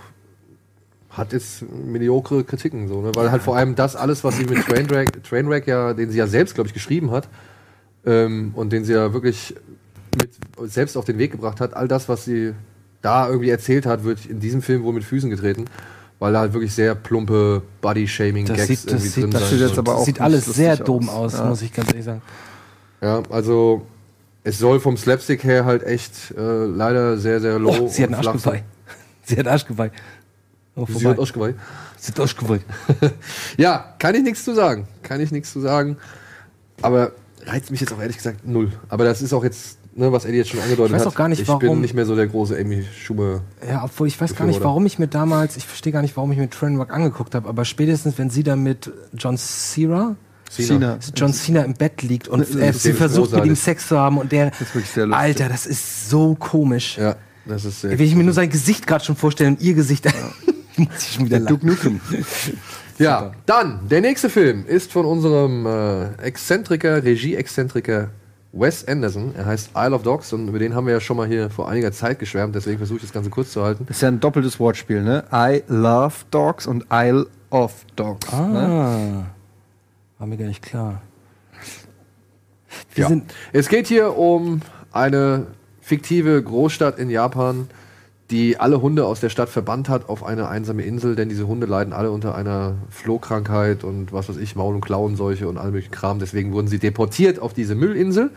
[1.11, 3.11] Hat jetzt mediokre Kritiken, so, ne?
[3.15, 6.29] Weil halt vor allem das alles, was sie mit Trainwreck, Trainwreck ja, den sie ja
[6.29, 7.29] selbst, glaube ich, geschrieben hat,
[8.07, 9.57] ähm, und den sie ja wirklich
[10.17, 12.55] mit selbst auf den Weg gebracht hat, all das, was sie
[13.03, 15.67] da irgendwie erzählt hat, wird in diesem Film wohl mit Füßen getreten,
[16.19, 19.51] weil da halt wirklich sehr plumpe Body-Shaming-Gags Das sieht, irgendwie das sieht, drin das sein
[19.51, 19.87] sieht jetzt sollen.
[19.87, 20.79] aber auch sieht alles sehr aus.
[20.85, 21.45] dumm aus, Ja.
[21.45, 22.23] muss ich ganz ehrlich sagen.
[23.01, 23.87] Ja, also
[24.45, 28.09] es soll vom Slapstick her halt echt äh, leider sehr, sehr low Oh, sie hat
[28.09, 28.53] und einen flach Arschgeweih.
[28.57, 28.65] sein.
[29.25, 29.91] Sie hat Arschgeweih.
[30.75, 31.55] Oh, Sie hat Arschgeweih.
[31.99, 32.61] Sie hat Arschgeweih.
[33.59, 34.89] Ja, kann ich nichts zu sagen.
[35.03, 35.97] Kann ich nichts zu sagen.
[36.83, 37.13] Aber
[37.45, 38.73] reizt mich jetzt auch ehrlich gesagt null.
[38.89, 41.13] Aber das ist auch jetzt, ne, was Eddie jetzt schon angedeutet Ich weiß hat.
[41.13, 43.43] auch gar nicht, ich warum- bin nicht mehr so der große Amy Schumer.
[43.69, 46.33] Ja, obwohl ich weiß gar nicht, warum ich mir damals, ich verstehe gar nicht, warum
[46.33, 50.17] ich mir Trainwreck angeguckt habe, aber spätestens, wenn sie da mit John Cena,
[50.51, 50.99] Cena.
[51.15, 53.55] John Cena im Bett liegt und äh, sie versucht mit ihm.
[53.57, 55.21] Sex zu haben und der, ist wirklich sehr lustig.
[55.23, 56.97] Alter, das ist so komisch.
[56.97, 57.91] Ja, das ist sehr.
[57.99, 60.07] Wenn ich mir nur sein Gesicht gerade schon vorstelle und ihr Gesicht,
[60.77, 61.67] muss ich schon wieder Duke.
[61.67, 62.01] Nukem.
[63.01, 68.09] Ja, dann, der nächste Film ist von unserem äh, Exzentriker, Regie-Exzentriker
[68.53, 69.35] Wes Anderson.
[69.37, 71.69] Er heißt Isle of Dogs und über den haben wir ja schon mal hier vor
[71.69, 73.85] einiger Zeit geschwärmt, deswegen versuche ich das Ganze kurz zu halten.
[73.87, 75.25] Das ist ja ein doppeltes Wortspiel, ne?
[75.33, 78.31] I love dogs und Isle of Dogs.
[78.33, 78.37] Ne?
[78.39, 79.27] Ah,
[80.19, 81.03] war mir gar nicht klar.
[82.95, 83.09] Wir Ja.
[83.09, 85.47] sind, Es geht hier um eine
[85.81, 87.69] fiktive Großstadt in Japan,
[88.31, 91.67] die alle Hunde aus der Stadt verbannt hat auf eine einsame Insel, denn diese Hunde
[91.67, 95.93] leiden alle unter einer Flohkrankheit und was weiß ich, Maul- und Klauenseuche und all möglichen
[95.93, 96.19] Kram.
[96.19, 98.31] Deswegen wurden sie deportiert auf diese Müllinsel.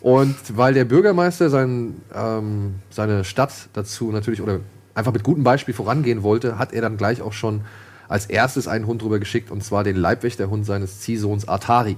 [0.00, 4.60] Und weil der Bürgermeister sein, ähm, seine Stadt dazu natürlich oder
[4.94, 7.62] einfach mit gutem Beispiel vorangehen wollte, hat er dann gleich auch schon
[8.08, 11.96] als erstes einen Hund rüber geschickt und zwar den Leibwächterhund seines Ziehsohns Atari.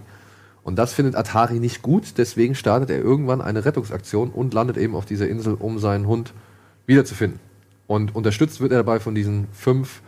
[0.63, 4.95] Und das findet Atari nicht gut, deswegen startet er irgendwann eine Rettungsaktion und landet eben
[4.95, 6.33] auf dieser Insel, um seinen Hund
[6.89, 7.39] wiederzufinden.
[7.87, 10.03] Und unterstützt wird er dabei von diesen fünf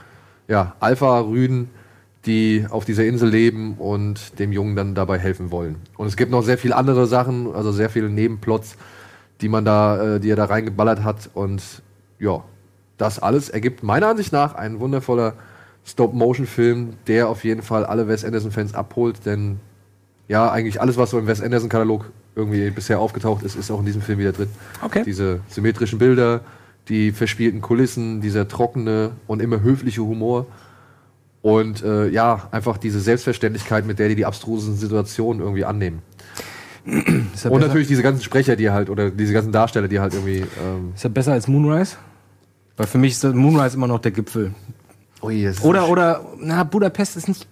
[0.48, 1.70] ja, Alpha-Rüden,
[2.26, 5.76] die auf dieser Insel leben und dem Jungen dann dabei helfen wollen.
[5.96, 8.76] Und es gibt noch sehr viele andere Sachen, also sehr viele Nebenplots,
[9.40, 11.30] die man da, äh, die er da reingeballert hat.
[11.32, 11.62] Und
[12.18, 12.44] ja,
[12.98, 15.34] das alles ergibt meiner Ansicht nach ein wundervoller
[15.86, 19.60] Stop-Motion-Film, der auf jeden Fall alle Wes Anderson-Fans abholt, denn
[20.28, 23.86] ja, eigentlich alles, was so im Wes Anderson-Katalog irgendwie bisher aufgetaucht ist, ist auch in
[23.86, 24.48] diesem Film wieder drin.
[24.82, 25.02] Okay.
[25.04, 26.42] Diese symmetrischen Bilder,
[26.90, 30.46] die verspielten Kulissen, dieser trockene und immer höfliche Humor.
[31.42, 36.02] Und äh, ja, einfach diese Selbstverständlichkeit, mit der die die abstrusen Situationen irgendwie annehmen.
[37.44, 40.38] Er Und natürlich diese ganzen Sprecher, die halt, oder diese ganzen Darsteller, die halt irgendwie.
[40.38, 41.96] Ähm, Ist er besser als Moonrise?
[42.76, 44.54] Weil für mich ist Moonrise immer noch der Gipfel.
[45.20, 47.46] das ist Oder, oder, na, Budapest ist nicht.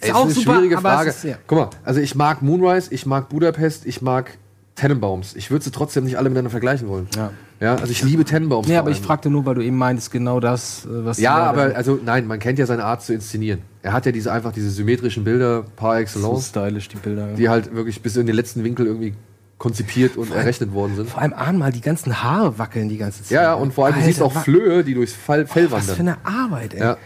[0.00, 1.10] Ist Ey, auch ist super, eine schwierige aber Frage.
[1.10, 1.36] ist, ja.
[1.46, 4.38] Guck mal, also ich mag Moonrise, ich mag Budapest, ich mag
[4.74, 5.34] Tannenbaums.
[5.36, 7.08] Ich würde sie trotzdem nicht alle miteinander vergleichen wollen.
[7.16, 7.30] Ja.
[7.60, 8.68] Ja, also ich liebe Tannenbaums.
[8.68, 9.04] Ja, vor aber ich allem.
[9.04, 12.38] fragte nur, weil du eben meintest, genau das, äh, was Ja, aber also nein, man
[12.38, 13.60] kennt ja seine Art zu inszenieren.
[13.82, 17.34] Er hat ja diese einfach diese symmetrischen Bilder par so excellence, stylisch, die Bilder.
[17.34, 19.12] die halt wirklich bis in den letzten Winkel irgendwie
[19.58, 21.10] konzipiert und errechnet worden sind.
[21.10, 23.30] Vor allem ahn mal, die ganzen Haare wackeln die ganze Zeit.
[23.32, 25.98] Ja, ja, und vor allem du siehst auch Flöhe, die durchs Fell, Fell Was für
[25.98, 26.16] wandern.
[26.24, 26.80] eine Arbeit, ey.
[26.80, 26.96] Ja.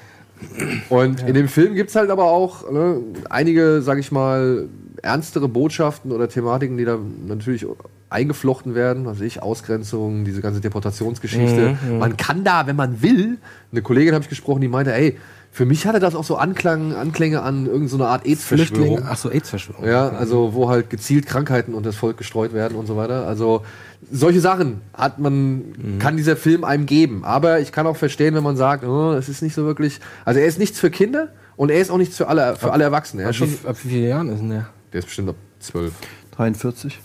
[0.89, 2.99] Und in dem Film gibt's halt aber auch ne,
[3.29, 4.69] einige, sag ich mal,
[5.05, 7.67] ernstere Botschaften oder Thematiken, die da natürlich
[8.11, 9.07] eingeflochten werden.
[9.07, 11.77] Was ich, Ausgrenzung, diese ganze Deportationsgeschichte.
[11.89, 13.39] Mhm, Man kann da, wenn man will,
[13.71, 15.19] eine Kollegin habe ich gesprochen, die meinte, ey,
[15.53, 18.87] für mich hatte das auch so Anklang, Anklänge an irgendeine so eine Art AIDS-Verschwörung.
[18.87, 19.09] Flüchtlinge.
[19.11, 19.87] Achso, AIDS-Verschwörung.
[19.87, 23.29] Ja, also wo halt gezielt Krankheiten unter das Volk gestreut werden und so weiter.
[23.29, 23.63] Also
[24.11, 27.25] solche Sachen hat man, kann dieser Film einem geben.
[27.25, 30.01] Aber ich kann auch verstehen, wenn man sagt, oh, das ist nicht so wirklich.
[30.25, 32.83] Also er ist nichts für Kinder und er ist auch nichts für alle, für alle
[32.83, 33.23] Erwachsene.
[33.23, 34.67] Er Ab, schon, wie, ab wie vielen Jahren ist denn der?
[34.95, 35.93] Der ist bestimmt ab zwölf.
[36.37, 37.01] 43.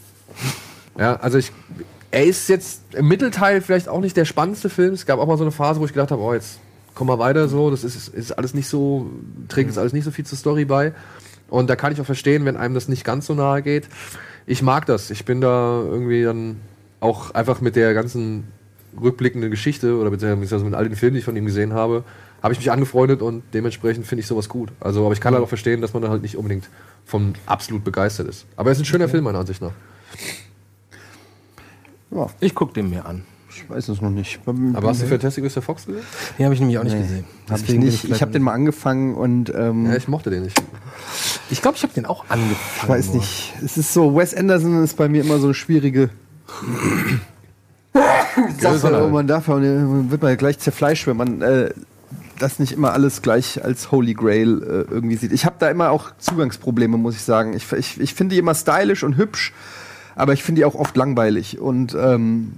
[0.97, 1.51] Ja, also ich.
[2.11, 4.93] Er ist jetzt im Mittelteil vielleicht auch nicht der spannendste Film.
[4.93, 6.59] Es gab auch mal so eine Phase, wo ich gedacht habe, oh, jetzt
[6.95, 7.69] komm mal weiter so.
[7.69, 9.11] Das ist, ist alles nicht so,
[9.47, 10.93] trägt jetzt alles nicht so viel zur Story bei.
[11.49, 13.89] Und da kann ich auch verstehen, wenn einem das nicht ganz so nahe geht.
[14.47, 15.11] Ich mag das.
[15.11, 16.57] Ich bin da irgendwie dann
[16.99, 18.47] auch einfach mit der ganzen
[18.99, 22.03] rückblickenden Geschichte oder beziehungsweise mit all den Filmen, die ich von ihm gesehen habe,
[22.41, 24.69] habe ich mich angefreundet und dementsprechend finde ich sowas gut.
[24.79, 26.69] Also, aber ich kann halt auch verstehen, dass man da halt nicht unbedingt
[27.05, 28.45] von absolut begeistert ist.
[28.55, 29.71] Aber er ist ein schöner Film, meiner Ansicht nach.
[32.11, 33.23] Ja, Ich guck den mir an.
[33.51, 34.39] ich weiß es noch nicht.
[34.45, 35.61] Aber hast du Fantastic Mr.
[35.61, 36.01] Fox gesehen?
[36.37, 37.25] Den habe ich nämlich auch nicht gesehen.
[37.49, 38.03] Hab ich nicht.
[38.05, 40.59] Ich habe den mal angefangen und ähm, Ja, ich mochte den nicht.
[41.51, 42.57] Ich glaube, ich habe den auch angefangen.
[42.83, 43.17] ich weiß nur.
[43.17, 43.53] nicht.
[43.63, 46.09] Es ist so, Wes Anderson ist bei mir immer so eine schwierige
[48.59, 49.03] Sache.
[49.03, 51.69] Und man darf ja- man wird man gleich zerfleischt, wenn man äh,
[52.41, 55.31] das nicht immer alles gleich als Holy Grail äh, irgendwie sieht.
[55.31, 57.53] Ich habe da immer auch Zugangsprobleme, muss ich sagen.
[57.53, 59.53] Ich, ich, ich finde die immer stylisch und hübsch,
[60.15, 61.59] aber ich finde die auch oft langweilig.
[61.59, 62.53] Und ähm,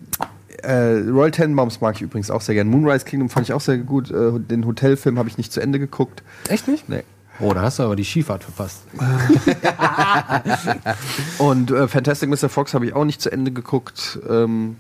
[0.63, 2.67] äh, Royal Tenenbaums mag ich übrigens auch sehr gern.
[2.67, 4.12] Moonrise Kingdom fand ich auch sehr gut.
[4.12, 6.24] Äh, den Hotelfilm habe ich nicht zu Ende geguckt.
[6.48, 6.89] Echt nicht?
[6.89, 7.04] Nee.
[7.39, 8.84] Oh, da hast du aber die Skifahrt verpasst.
[11.39, 12.50] Und äh, Fantastic Mr.
[12.50, 14.20] Fox habe ich auch nicht zu Ende geguckt.
[14.30, 14.76] Ähm,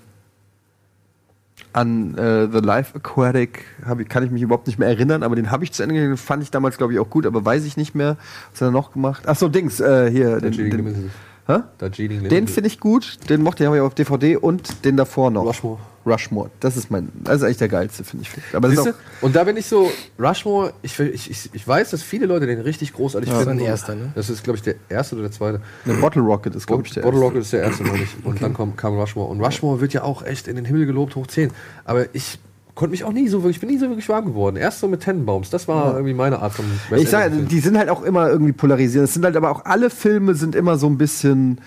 [1.73, 3.65] an äh, The Life Aquatic
[3.99, 6.19] ich, kann ich mich überhaupt nicht mehr erinnern, aber den habe ich zu Ende geguckt.
[6.19, 8.17] Fand ich damals, glaube ich, auch gut, aber weiß ich nicht mehr.
[8.51, 9.23] Was hat er noch gemacht?
[9.25, 10.39] Ach so, Dings, äh, hier.
[10.39, 11.11] Den, den, den Limited.
[12.49, 13.17] finde ich gut.
[13.29, 15.45] Den mochte ich habe ich auf DVD und den davor noch.
[15.45, 15.79] Rushmore.
[16.05, 16.49] Rushmore.
[16.59, 18.55] Das ist mein, das ist eigentlich der geilste, finde ich.
[18.55, 18.99] Aber das ist Siehste?
[18.99, 22.47] auch, Und da bin ich so, Rushmore, ich, ich, ich, ich weiß, dass viele Leute
[22.47, 23.59] den richtig großartig Das ist finden.
[23.59, 24.11] ein und erster, ne?
[24.15, 25.61] Das ist, glaube ich, der erste oder der zweite.
[25.85, 27.25] eine Bottle Rocket ist, glaube ich, der Bottle erste.
[27.27, 28.25] Rocket ist der erste, meine ich.
[28.25, 29.29] Und dann kam, kam Rushmore.
[29.29, 31.51] Und Rushmore wird ja auch echt in den Himmel gelobt, hoch 10.
[31.85, 32.39] Aber ich
[32.73, 34.55] konnte mich auch nie so wirklich, ich bin nie so wirklich warm geworden.
[34.55, 35.49] Erst so mit Tenenbaums.
[35.49, 36.65] Das war irgendwie meine Art von
[36.97, 39.07] Ich sage, die sind halt auch immer irgendwie polarisierend.
[39.09, 41.59] Es sind halt aber auch alle Filme sind immer so ein bisschen.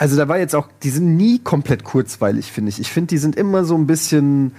[0.00, 2.80] Also da war jetzt auch, die sind nie komplett kurzweilig, finde ich.
[2.80, 4.52] Ich finde, die sind immer so ein bisschen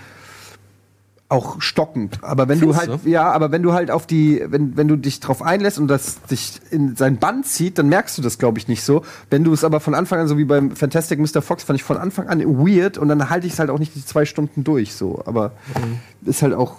[1.29, 2.19] auch stockend.
[2.23, 4.97] Aber wenn Findest du halt, ja, aber wenn du halt auf die, wenn, wenn du
[4.97, 8.59] dich drauf einlässt und das dich in sein Band zieht, dann merkst du das, glaube
[8.59, 9.03] ich, nicht so.
[9.31, 11.41] Wenn du es aber von Anfang an, so wie beim Fantastic Mr.
[11.41, 13.95] Fox, fand ich von Anfang an weird und dann halte ich es halt auch nicht
[13.95, 15.23] die zwei Stunden durch, so.
[15.25, 15.53] Aber
[16.23, 16.75] ist halt auch,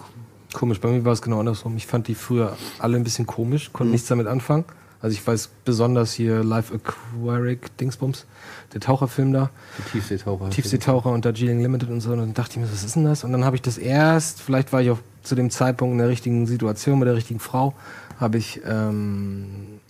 [0.53, 1.77] Komisch, bei mir war es genau andersrum.
[1.79, 3.73] Ich fand die früher alle ein bisschen komisch, Mhm.
[3.73, 4.67] konnte nichts damit anfangen.
[5.03, 8.25] Also ich weiß besonders hier Live Aquatic Dingsbums,
[8.73, 10.51] der Taucherfilm da, Die Tiefseetaucher.
[10.51, 12.13] Tiefseetaucher und Darjeeling Limited und so.
[12.13, 13.25] Und dann dachte ich mir, was ist denn das?
[13.25, 16.09] Und dann habe ich das erst, vielleicht war ich auch zu dem Zeitpunkt in der
[16.09, 17.75] richtigen Situation mit der richtigen Frau,
[18.19, 19.81] habe ich ähm,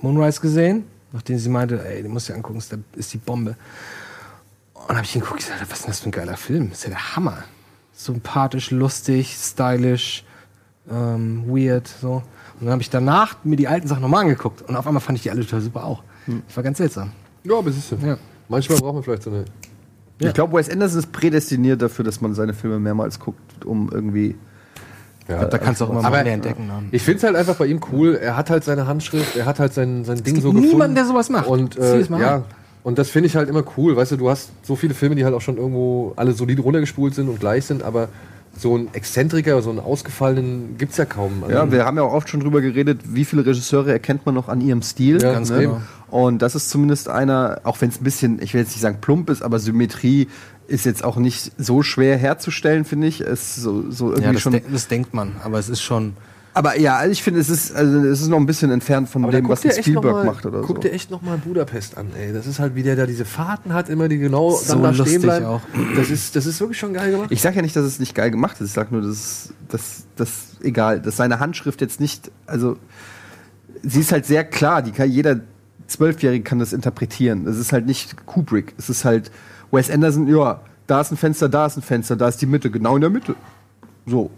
[0.00, 0.84] Moonrise gesehen
[1.16, 3.56] nachdem sie meinte, ey, den musst du dir angucken, ist, der, ist die Bombe.
[4.74, 6.36] Und dann habe ich ihn geguckt, ich sagte, was ist denn das für ein geiler
[6.36, 6.70] Film?
[6.70, 7.44] Das ist ja der Hammer.
[7.92, 10.24] Sympathisch, lustig, stylisch,
[10.90, 12.22] ähm, weird, so.
[12.58, 15.16] Und dann habe ich danach mir die alten Sachen nochmal angeguckt und auf einmal fand
[15.18, 16.02] ich die alle total super auch.
[16.48, 17.10] Das war ganz seltsam.
[17.44, 17.96] Ja, aber siehst du.
[18.04, 18.16] Ja.
[18.48, 19.44] Manchmal braucht man vielleicht so eine.
[20.18, 24.34] Ich glaube, Wes Anderson ist prädestiniert dafür, dass man seine Filme mehrmals guckt, um irgendwie.
[25.28, 26.66] Ja, Da kannst du auch immer mal aber mehr entdecken.
[26.68, 26.84] ne?
[26.92, 28.14] ich finde es halt einfach bei ihm cool.
[28.14, 30.68] Er hat halt seine Handschrift, er hat halt sein, sein Ding gibt so gefunden.
[30.70, 31.48] niemanden, der sowas macht.
[31.48, 32.44] Und äh, ja,
[32.84, 33.96] und das finde ich halt immer cool.
[33.96, 37.14] Weißt du, du hast so viele Filme, die halt auch schon irgendwo alle solide runtergespult
[37.16, 38.08] sind und gleich sind, aber
[38.58, 41.42] so einen Exzentriker, so einen ausgefallenen gibt's ja kaum.
[41.44, 44.34] Also, Ja, wir haben ja auch oft schon drüber geredet, wie viele Regisseure erkennt man
[44.34, 45.22] noch an ihrem Stil.
[45.22, 45.80] Ja, ganz genau.
[46.08, 48.98] Und das ist zumindest einer, auch wenn es ein bisschen, ich will jetzt nicht sagen
[49.00, 50.28] plump ist, aber Symmetrie
[50.68, 53.20] ist jetzt auch nicht so schwer herzustellen, finde ich.
[53.20, 54.52] Es ist so, so irgendwie Ja, das, schon.
[54.52, 56.14] de das denkt man, aber es ist schon.
[56.56, 59.22] Aber ja, also ich finde, es ist, also es ist noch ein bisschen entfernt von
[59.24, 60.82] Aber dem, was guck ein Spielberg mal- macht oder Guck so.
[60.84, 62.32] dir echt noch mal Budapest an, ey.
[62.32, 64.88] Das ist halt, wie der da diese Fahrten hat, immer die genau So dann da
[64.88, 65.44] lustig stehen bleiben.
[65.44, 65.60] auch.
[65.96, 67.30] Das ist, das ist wirklich schon geil gemacht.
[67.30, 68.68] Ich sage ja nicht, dass es nicht geil gemacht ist.
[68.68, 70.30] Ich sage nur, dass das, das
[70.62, 72.78] egal, dass seine Handschrift jetzt nicht, also
[73.82, 74.80] sie ist halt sehr klar.
[74.80, 75.40] Die kann jeder
[75.88, 77.44] Zwölfjährige kann das interpretieren.
[77.44, 78.72] Das ist halt nicht Kubrick.
[78.78, 79.30] Es ist halt
[79.70, 80.26] Wes Anderson.
[80.26, 83.02] Ja, da ist ein Fenster, da ist ein Fenster, da ist die Mitte, genau in
[83.02, 83.34] der Mitte.
[84.06, 84.30] So.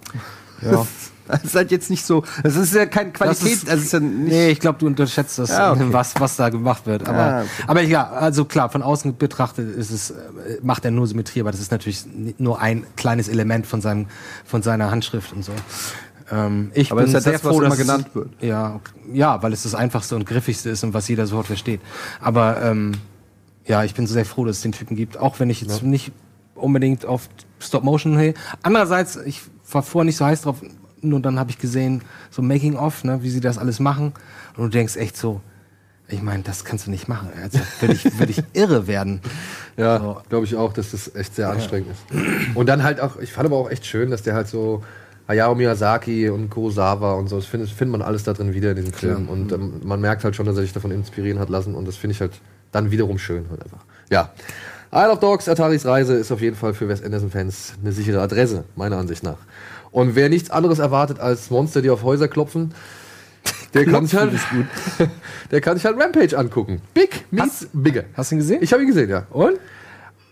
[0.62, 0.84] Ja.
[1.32, 2.24] Das ist halt jetzt nicht so.
[2.42, 3.52] Das ist ja kein Das Qualität.
[3.52, 5.86] ist- also es ist ja Nee, ich glaube, du unterschätzt das, Ja, okay.
[5.90, 7.08] was, was da gemacht wird.
[7.08, 7.48] Aber, Ah, okay.
[7.66, 10.14] aber ja, also klar, von außen betrachtet ist es, äh,
[10.62, 12.04] macht er nur Symmetrie, aber das ist natürlich
[12.38, 14.06] nur ein kleines Element von, seinem,
[14.44, 15.52] von seiner Handschrift und so.
[16.30, 18.30] Ähm, ich Aber bin das ist ja sehr das, froh, immer dass es- genannt wird.
[18.42, 18.80] Ja,
[19.12, 21.80] ja, weil es das einfachste und griffigste ist und was jeder sofort versteht.
[22.20, 22.92] Aber ähm,
[23.66, 26.12] ja, ich bin sehr froh, dass es den Typen gibt, auch wenn ich jetzt nicht
[26.54, 27.28] unbedingt auf
[27.60, 28.34] Stop Motion hey.
[28.62, 30.56] Andererseits, ich war vorher nicht so heiß drauf,
[31.02, 34.12] nur dann habe ich gesehen, so Making of, ne, wie sie das alles machen.
[34.56, 35.40] Und du denkst echt so,
[36.08, 37.28] ich meine, das kannst du nicht machen.
[37.42, 39.20] Also würde ich, würd ich irre werden.
[39.76, 40.20] Ja, So.
[40.28, 42.56] glaube ich auch, dass das echt sehr anstrengend ist.
[42.56, 44.82] Und dann halt auch, ich fand aber auch echt schön, dass der halt so
[45.28, 48.76] Hayao Miyazaki und Kurosawa und so, das findet, findet man alles da drin wieder in
[48.76, 49.28] diesem Film.
[49.28, 51.96] Und ähm, man merkt halt schon, dass er sich davon inspirieren hat lassen und das
[51.96, 52.32] finde ich halt
[52.72, 53.84] dann wiederum schön halt einfach.
[54.10, 54.30] Ja.
[54.90, 58.64] Isle of Dogs, Ataris Reise ist auf jeden Fall für Wes Anderson-Fans eine sichere Adresse,
[58.74, 59.36] meiner Ansicht nach.
[59.90, 62.74] Und wer nichts anderes erwartet als Monster, die auf Häuser klopfen,
[63.74, 64.32] der kann sich halt,
[65.50, 66.80] der kann sich halt Rampage angucken.
[66.94, 68.04] Big meets bigger.
[68.14, 68.62] Hast du ihn gesehen?
[68.62, 69.26] Ich habe ihn gesehen, ja.
[69.30, 69.58] Und?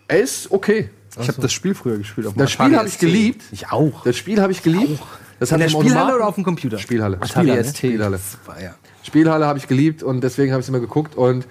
[0.09, 0.90] Er ist okay.
[1.20, 2.26] ich habe das Spiel früher gespielt.
[2.26, 3.42] Auf dem Das Spiel habe ich geliebt.
[3.50, 4.04] Ich auch.
[4.04, 5.02] Das Spiel habe ich geliebt.
[5.38, 6.78] Das In der Spielhalle Automaten- oder auf dem Computer?
[6.78, 7.16] Spielhalle.
[7.16, 7.64] Atari Spielhalle.
[7.64, 7.76] ST.
[7.76, 8.20] Spielhalle.
[8.62, 8.74] Ja.
[9.02, 11.14] Spielhalle habe ich geliebt und deswegen habe ich es immer geguckt.
[11.14, 11.46] Und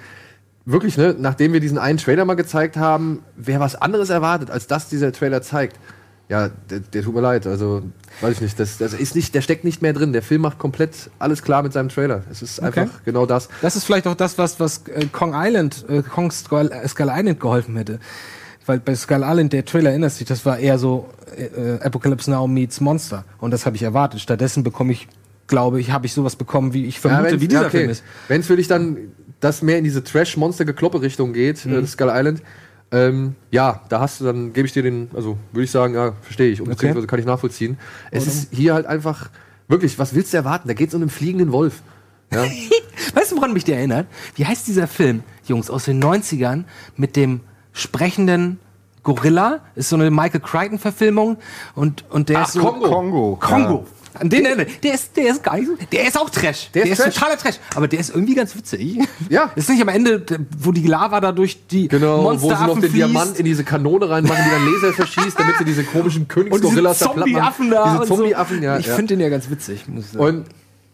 [0.66, 4.66] wirklich, ne, nachdem wir diesen einen Trailer mal gezeigt haben, wer was anderes erwartet, als
[4.68, 5.78] das dieser Trailer zeigt,
[6.28, 7.46] ja, der, der tut mir leid.
[7.46, 7.84] Also,
[8.22, 8.60] weiß ich nicht.
[8.60, 10.12] Das, das ist nicht, der steckt nicht mehr drin.
[10.14, 12.24] Der Film macht komplett alles klar mit seinem Trailer.
[12.32, 13.48] Es ist einfach genau das.
[13.62, 17.10] Das ist vielleicht auch das, was, was äh, Kong Island, äh, Kong Skull, äh, Skull
[17.12, 18.00] Island geholfen hätte.
[18.66, 21.08] Weil bei Skull Island, der Trailer erinnert sich, das war eher so
[21.38, 23.24] äh, äh, Apocalypse Now meets Monster.
[23.40, 24.20] Und das habe ich erwartet.
[24.20, 25.08] Stattdessen bekomme ich,
[25.46, 27.78] glaube ich, habe ich sowas bekommen, wie ich vermute, wenn's- wie dieser ja, okay.
[27.82, 28.04] Film ist.
[28.28, 28.98] Wenn es für dich dann
[29.42, 31.74] das mehr in diese Trash-Monster-Gekloppe-Richtung geht, Mhm.
[31.76, 32.42] äh, das Skull Island,
[32.96, 36.14] ähm, ja, da hast du, dann gebe ich dir den, also würde ich sagen, ja,
[36.22, 37.78] verstehe ich, und beziehungsweise kann ich nachvollziehen.
[38.10, 39.30] Es ist hier halt einfach,
[39.68, 40.70] wirklich, was willst du erwarten?
[40.70, 41.82] Da geht es um einen fliegenden Wolf.
[42.32, 42.43] Ja?
[43.14, 44.08] Weißt du, woran mich der erinnert?
[44.36, 46.64] Wie heißt dieser Film, Jungs, aus den 90ern
[46.96, 47.41] mit dem
[47.74, 48.60] sprechenden
[49.04, 49.60] Gorilla?
[49.76, 51.38] Ist so eine Michael Crichton-Verfilmung.
[51.76, 52.62] Und, und der Ach, ist so.
[52.62, 52.89] Kongo.
[52.89, 53.38] Kongo.
[53.41, 53.86] Kongo.
[54.20, 54.70] An den erinnert.
[54.84, 55.68] Der ist, der ist geil.
[55.91, 56.72] Der ist auch Trash.
[56.74, 57.13] Der, ist ist, Trash.
[57.16, 57.55] totaler Trash.
[57.76, 58.99] Aber der ist irgendwie ganz witzig.
[59.30, 59.51] Ja.
[59.55, 60.24] Ist nicht am Ende,
[60.57, 62.95] wo die Lava da durch die Genau, wo sie noch den fließt.
[62.95, 67.07] Diamant in diese Kanone reinmachen, die dann Laser verschießt, damit sie diese komischen Königsgorillas da
[67.07, 67.34] platt machen.
[67.34, 67.84] Zombie-Affen da.
[67.84, 68.16] Diese und so.
[68.16, 68.78] Zombie-Affen, ja.
[68.78, 68.95] Ich ja.
[68.95, 69.88] finde den ja ganz witzig.
[69.88, 70.24] muss ich sagen.
[70.24, 70.45] Und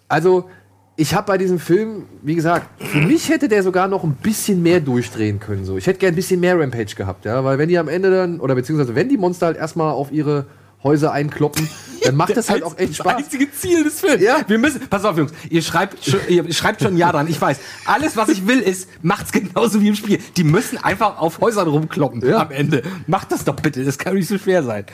[0.08, 0.50] also,
[0.96, 4.62] ich habe bei diesem Film, wie gesagt, für mich hätte der sogar noch ein bisschen
[4.62, 5.66] mehr durchdrehen können.
[5.66, 5.78] So.
[5.78, 8.40] Ich hätte gern ein bisschen mehr Rampage gehabt, ja, weil wenn die am Ende dann,
[8.40, 10.46] oder beziehungsweise wenn die Monster halt erstmal auf ihre
[10.84, 11.70] Häuser einkloppen,
[12.04, 13.16] dann macht das halt auch echt Das Spaß.
[13.18, 14.22] einzige Ziel des Films.
[14.22, 14.38] Ja.
[14.48, 17.28] Wir müssen, pass auf, Jungs, ihr schreibt, schon, ihr schreibt schon ein Ja dran.
[17.28, 17.60] Ich weiß.
[17.86, 20.20] Alles, was ich will, ist, macht's genauso wie im Spiel.
[20.38, 22.40] Die müssen einfach auf Häusern rumkloppen Ja.
[22.42, 22.82] am Ende.
[23.08, 23.84] Macht das doch bitte.
[23.86, 24.86] Das kann nicht so schwer sein.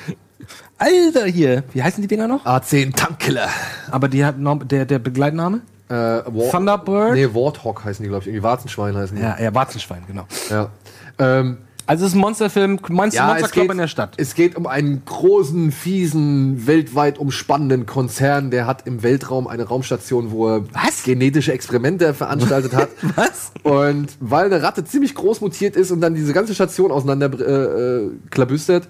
[0.77, 1.63] Alter, hier.
[1.73, 2.45] Wie heißen die Dinger noch?
[2.45, 3.47] A10 Tankkiller.
[3.89, 5.61] Aber die hat noch, der, der Begleitname?
[5.89, 7.13] Äh, War Thunderbird?
[7.13, 8.27] Nee, Warthog heißen die, glaube ich.
[8.27, 9.23] Irgendwie Warzenschwein heißen die.
[9.23, 10.27] Ja, ja, Warzenschwein, genau.
[10.49, 10.69] Ja.
[11.17, 14.13] Ähm, Also es ist ein Monsterfilm, Monster, ja, es Monsterclub geht, in der Stadt.
[14.17, 20.31] es geht um einen großen, fiesen, weltweit umspannenden Konzern, der hat im Weltraum eine Raumstation,
[20.31, 21.03] wo er Was?
[21.03, 22.89] genetische Experimente veranstaltet hat.
[23.15, 23.53] Was?
[23.63, 28.05] Und weil eine Ratte ziemlich groß mutiert ist und dann diese ganze Station auseinander äh,
[28.05, 28.89] äh, klabüstert,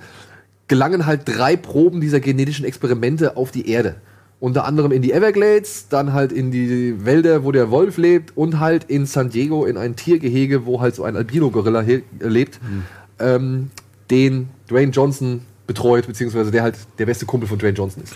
[0.67, 3.97] gelangen halt drei Proben dieser genetischen Experimente auf die Erde.
[4.39, 8.59] Unter anderem in die Everglades, dann halt in die Wälder, wo der Wolf lebt und
[8.59, 12.59] halt in San Diego in ein Tiergehege, wo halt so ein Albino-Gorilla äh, lebt,
[13.19, 13.71] ähm,
[14.11, 18.15] den Dwayne Johnson betreut, beziehungsweise der halt der beste Kumpel von Dwayne Johnson ist.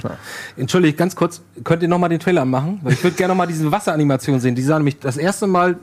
[0.58, 2.80] Entschuldigt, ganz kurz, könnt ihr noch mal den Trailer anmachen?
[2.84, 4.56] Weil ich würde gerne noch mal diese Wasseranimation sehen.
[4.56, 5.78] Die sah nämlich das erste Mal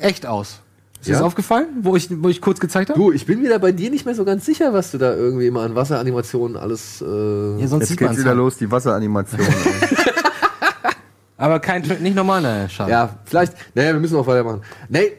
[0.00, 0.60] echt aus.
[1.00, 1.18] Ist dir Ja?
[1.18, 2.98] das aufgefallen, wo ich, wo ich kurz gezeigt habe?
[3.00, 5.46] Du, ich bin wieder bei dir nicht mehr so ganz sicher, was du da irgendwie
[5.46, 7.00] immer an Wasseranimationen alles.
[7.00, 7.04] Äh,
[7.60, 8.36] Ja, sonst Jetzt geht's wieder halt.
[8.38, 9.40] los, die Wasseranimation.
[9.40, 9.48] ey.
[11.36, 12.90] Aber kein, nicht normal, ne, schade.
[12.90, 13.54] Ja, vielleicht.
[13.74, 14.60] Naja, wir müssen auch weitermachen.
[14.90, 15.12] Nee,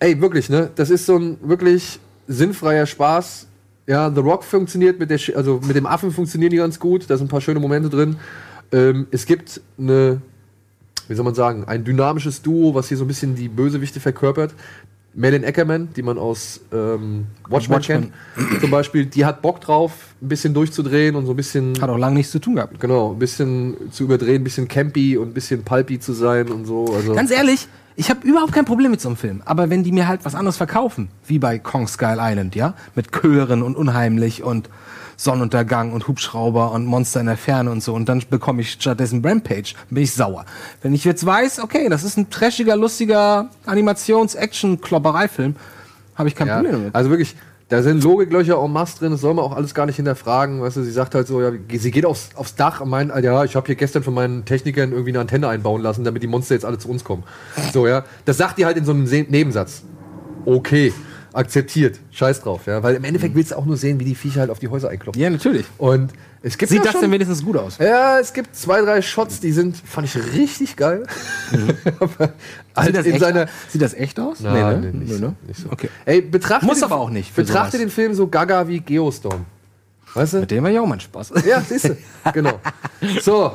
[0.00, 0.70] ey, wirklich, ne?
[0.74, 3.46] Das ist so ein wirklich sinnfreier Spaß.
[3.86, 7.08] Ja, The Rock funktioniert mit der, Sch- also mit dem Affen funktionieren die ganz gut.
[7.08, 8.16] Da sind ein paar schöne Momente drin.
[8.72, 10.20] Ähm, es gibt eine,
[11.10, 14.54] wie soll man sagen, ein dynamisches Duo, was hier so ein bisschen die Bösewichte verkörpert.
[15.12, 18.12] Melin Ackerman, die man aus ähm, Watchmen, Watchmen.
[18.36, 21.90] kennt, zum Beispiel, die hat Bock drauf, ein bisschen durchzudrehen und so ein bisschen Hat
[21.90, 22.78] auch lange nichts zu tun gehabt.
[22.78, 26.64] Genau, ein bisschen zu überdrehen, ein bisschen campy und ein bisschen pulpy zu sein und
[26.64, 26.86] so.
[26.94, 29.42] Also Ganz ehrlich, ich habe überhaupt kein Problem mit so einem Film.
[29.46, 33.10] Aber wenn die mir halt was anderes verkaufen, wie bei Kong Skull Island, ja, mit
[33.10, 34.70] Chören und unheimlich und
[35.20, 39.22] Sonnenuntergang und Hubschrauber und Monster in der Ferne und so, und dann bekomme ich stattdessen
[39.22, 40.46] Rampage, bin ich sauer.
[40.80, 45.56] Wenn ich jetzt weiß, okay, das ist ein trashiger, lustiger Animations-Action-Kloppereifilm,
[46.14, 46.94] habe ich kein ja, Problem damit.
[46.94, 47.36] also wirklich,
[47.68, 50.62] da sind Logiklöcher en masse drin, das soll man auch alles gar nicht hinterfragen.
[50.62, 53.44] Weißt du, sie sagt halt so, ja, sie geht aufs, aufs Dach und meint, ja,
[53.44, 56.54] ich habe hier gestern von meinen Technikern irgendwie eine Antenne einbauen lassen, damit die Monster
[56.54, 57.24] jetzt alle zu uns kommen.
[57.74, 58.04] So, ja.
[58.24, 59.82] Das sagt die halt in so einem Nebensatz.
[60.46, 60.94] Okay,
[61.32, 62.82] akzeptiert, scheiß drauf, ja.
[62.82, 64.88] Weil im Endeffekt willst du auch nur sehen, wie die Viecher halt auf die Häuser
[64.88, 65.20] einklopfen.
[65.22, 65.66] Ja, natürlich.
[65.78, 66.12] Und
[66.42, 67.78] es gibt Sieht ja das schon, denn wenigstens gut aus?
[67.78, 71.04] Ja, es gibt zwei, drei Shots, die sind, fand ich richtig geil.
[72.76, 73.46] Halt Sieht das, in echt, seiner.
[73.68, 74.40] sieht das echt aus?
[74.40, 74.90] Nein, ne?
[74.92, 75.34] nee, nicht, Nee, ne?
[75.46, 75.70] nicht so.
[75.70, 75.90] Okay.
[76.06, 77.80] Ey, betrachte Muss den, aber auch nicht Betrachte sowas.
[77.80, 79.44] den Film so gaga wie Geostorm.
[80.14, 80.40] Weißt du?
[80.40, 81.32] Mit dem war ja auch mein Spaß.
[81.46, 81.96] Ja, siehst du.
[82.32, 82.58] genau.
[83.20, 83.52] So.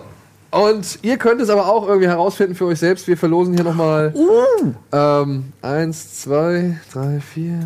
[0.55, 3.07] Und ihr könnt es aber auch irgendwie herausfinden für euch selbst.
[3.07, 4.13] Wir verlosen hier nochmal.
[4.15, 4.71] Uh.
[4.93, 7.59] Ähm, eins, zwei, drei, vier.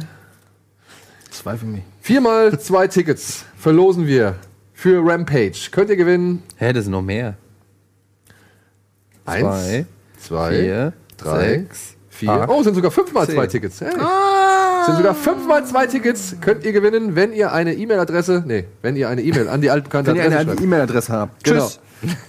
[1.30, 1.84] Zwei für mich.
[2.02, 4.36] Viermal zwei Tickets verlosen wir
[4.74, 5.70] für Rampage.
[5.72, 6.42] Könnt ihr gewinnen?
[6.56, 7.36] Hä, das sind noch mehr.
[9.26, 9.86] Eins, Zwei,
[10.20, 12.32] zwei, vier, drei, sechs, vier.
[12.32, 13.36] acht, Oh, sind sogar fünfmal zehn.
[13.36, 13.82] zwei Tickets.
[13.82, 13.92] Hey.
[13.92, 16.36] Sind sogar fünfmal zwei Tickets.
[16.42, 20.10] Könnt ihr gewinnen, wenn ihr eine E-Mail-Adresse, nee, wenn ihr eine E-Mail an die altbekannte
[20.12, 20.62] Wenn ihr Adresse eine.
[20.62, 21.44] E-Mail-Adresse habt.
[21.44, 21.60] Genau.
[21.68, 21.80] Tschüss.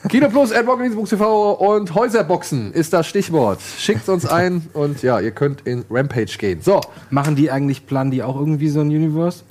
[0.08, 3.60] Kino Plus, TV und Häuserboxen ist das Stichwort.
[3.78, 6.60] Schickt uns ein und ja, ihr könnt in Rampage gehen.
[6.62, 9.44] So, Machen die eigentlich, planen die auch irgendwie so ein Universe?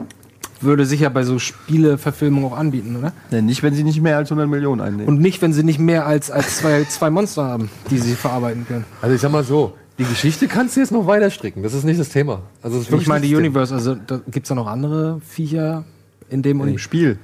[0.62, 3.14] Würde sicher bei so Spieleverfilmungen auch anbieten, oder?
[3.32, 5.08] Nee, nicht, wenn sie nicht mehr als 100 Millionen einnehmen.
[5.08, 8.68] Und nicht, wenn sie nicht mehr als, als zwei, zwei Monster haben, die sie verarbeiten
[8.68, 8.86] können.
[9.02, 11.64] also ich sag mal so, die Geschichte kannst du jetzt noch weiter stricken.
[11.64, 12.42] Das ist nicht das Thema.
[12.62, 15.86] Also das ist Ich meine, die Universe, also da gibt es da noch andere Viecher
[16.30, 16.80] in dem Im Uni.
[16.80, 17.20] Spiel.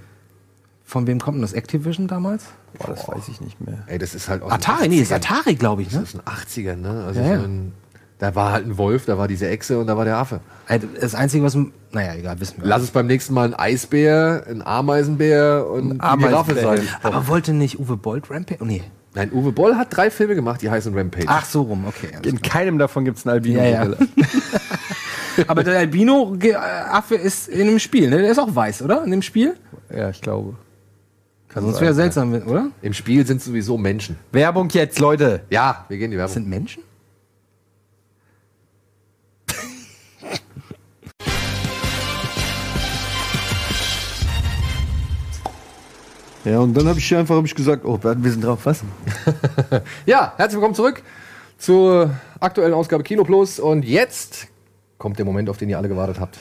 [0.85, 1.53] Von wem kommt denn das?
[1.53, 2.45] Activision damals?
[2.79, 3.79] Boah, das weiß ich nicht mehr.
[3.87, 5.15] Ey, das ist halt aus Atari, den nee, ist 80ern.
[5.15, 5.99] Atari, glaube ich, ne?
[5.99, 7.03] Das ist ein 80er, ne?
[7.05, 7.37] Also Ja, ich ja.
[7.39, 7.73] mein,
[8.19, 10.39] da war halt ein Wolf, da war diese Echse und da war der Affe.
[11.01, 11.57] Das Einzige, was.
[11.91, 12.67] Naja, egal, wissen wir.
[12.67, 16.77] Lass es beim nächsten Mal ein Eisbär, ein Ameisenbär und ein Giraffe Ameisenbär.
[16.77, 16.87] sein.
[17.03, 18.59] Aber wollte nicht Uwe Bolt Rampage?
[18.61, 18.83] Oh, nee.
[19.13, 21.25] Nein, Uwe Boll hat drei Filme gemacht, die heißen Rampage.
[21.27, 22.09] Ach, so rum, okay.
[22.15, 23.95] alles In keinem davon gibt es einen albino Ja, ja.
[25.47, 28.19] Aber der Albino-Affe ist in dem Spiel, ne?
[28.19, 29.03] Der ist auch weiß, oder?
[29.03, 29.55] In dem Spiel?
[29.93, 30.55] ja, ich glaube.
[31.55, 32.69] Kann Sonst wäre seltsam, oder?
[32.81, 34.17] Im Spiel sind sowieso Menschen.
[34.33, 35.45] Werbung jetzt, Leute.
[35.49, 36.43] Ja, wir gehen in die Das Werbung.
[36.43, 36.83] sind Menschen?
[46.43, 48.83] Ja, und dann habe ich einfach hab ich gesagt, oh, wir sind drauf, was?
[50.05, 51.01] Ja, herzlich willkommen zurück
[51.57, 52.09] zur
[52.41, 53.61] aktuellen Ausgabe Kino Plus.
[53.61, 54.47] Und jetzt
[54.97, 56.37] kommt der Moment, auf den ihr alle gewartet habt.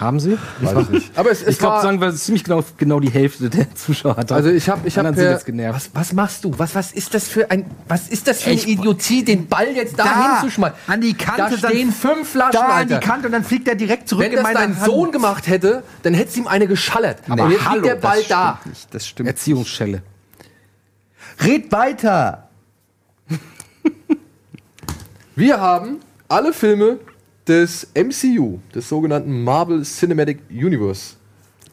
[0.00, 0.36] Haben sie?
[0.60, 1.18] Weiß ich nicht.
[1.18, 4.32] Aber es, es Ich glaube, sagen wir ziemlich genau, genau die Hälfte der Zuschauer hat.
[4.32, 5.90] also ich habe ich hab Anderen sind per- jetzt genervt.
[5.94, 6.52] Was, was machst du?
[6.58, 9.68] Was, was ist das für ein was ist das für eine Ich- Idiotie, den Ball
[9.72, 10.76] jetzt da, Da, hinzuschmeißen?
[10.88, 13.68] an die Kante, Da dann- stehen fünf Flaschen, Da an die Kante und dann fliegt
[13.68, 14.84] er direkt zurück Wenn in das dein Hand.
[14.84, 17.18] Sohn gemacht hätte, dann hätte es ihm eine geschallert.
[17.28, 18.58] Aber Und jetzt hallo, liegt der Ball das da.
[18.60, 18.94] stimmt nicht.
[18.94, 19.28] Das stimmt.
[19.28, 20.02] Erziehungsschelle.
[21.44, 22.48] Red weiter.
[25.36, 25.98] Wir haben
[26.28, 26.98] alle Filme
[27.48, 31.14] des MCU, des sogenannten Marvel Cinematic Universe,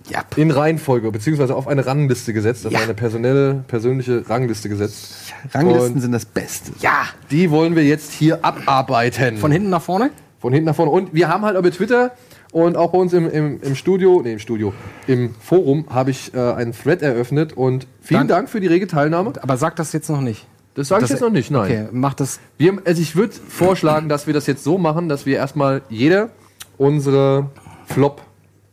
[0.09, 0.23] Ja.
[0.35, 2.79] in Reihenfolge, beziehungsweise auf eine Rangliste gesetzt, auf Ja.
[2.79, 5.33] eine personelle, persönliche Rangliste gesetzt.
[5.53, 6.71] Ranglisten Und sind das Beste.
[6.81, 7.05] Ja.
[7.29, 9.37] die wollen wir jetzt hier abarbeiten.
[9.37, 10.11] Von hinten nach vorne?
[10.39, 10.91] Von hinten nach vorne.
[10.91, 12.11] Und wir haben halt über Twitter
[12.51, 14.73] und auch bei uns im, im, im Studio, nee, im Studio,
[15.07, 18.87] im Forum habe ich äh, einen Thread eröffnet und vielen Dann- Dank für die rege
[18.87, 19.33] Teilnahme.
[19.41, 20.45] Aber sag das jetzt noch nicht.
[20.73, 21.63] Das sage ich Das- jetzt noch nicht, nein.
[21.65, 22.39] Okay, mach das.
[22.57, 26.29] Wir, also ich würde vorschlagen, dass wir das jetzt so machen, dass wir erstmal jeder
[26.77, 27.49] unsere
[27.87, 28.21] Flop,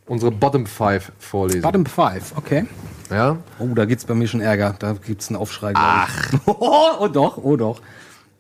[0.07, 1.63] unsere Bottom 5 vorlesen.
[1.63, 2.67] Bottom 5, okay.
[3.11, 3.37] Ja?
[3.59, 4.77] Oh, da gibt's bei mir schon Ärger.
[4.79, 5.73] Da gibt's einen Aufschrei.
[5.75, 6.33] Ach.
[6.47, 7.81] Oh, doch, oh doch.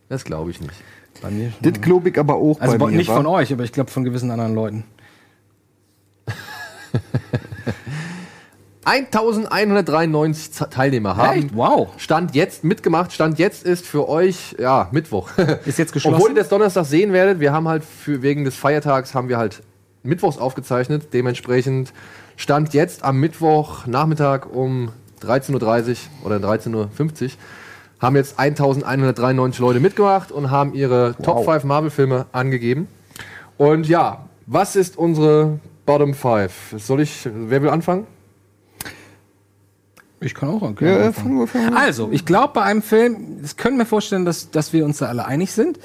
[0.09, 0.75] Das glaube ich nicht.
[1.21, 1.73] Bei mir schon.
[1.73, 2.97] Das glaube ich aber auch Also bei mir.
[2.99, 3.17] nicht wa?
[3.17, 4.85] von euch, aber ich glaube von gewissen anderen Leuten.
[8.89, 11.39] 1193 Z- Teilnehmer haben.
[11.39, 11.57] Echt?
[11.57, 11.89] Wow.
[11.99, 13.13] Stand jetzt mitgemacht.
[13.13, 15.29] Stand jetzt ist für euch, ja, Mittwoch.
[15.67, 16.15] Ist jetzt geschlossen?
[16.17, 19.37] Obwohl ihr das Donnerstag sehen werdet, wir haben halt für, wegen des Feiertags haben wir
[19.39, 19.63] halt
[20.03, 21.09] Mittwochs aufgezeichnet.
[21.13, 21.93] Dementsprechend
[22.37, 24.91] stand jetzt am Mittwochnachmittag um
[25.23, 25.53] 13.30
[26.23, 26.89] Uhr oder 13.50 Uhr
[28.01, 32.87] haben jetzt 1193 Leute mitgemacht und haben ihre Top 5 Marvel-Filme angegeben.
[33.57, 36.75] Und ja, was ist unsere Bottom 5?
[36.77, 38.07] Soll ich, wer will anfangen?
[40.21, 41.79] Ich kann auch Ja, ja, fangen wir, fangen wir.
[41.79, 45.07] Also, ich glaube, bei einem Film, das können wir vorstellen, dass, dass wir uns da
[45.07, 45.79] alle einig sind.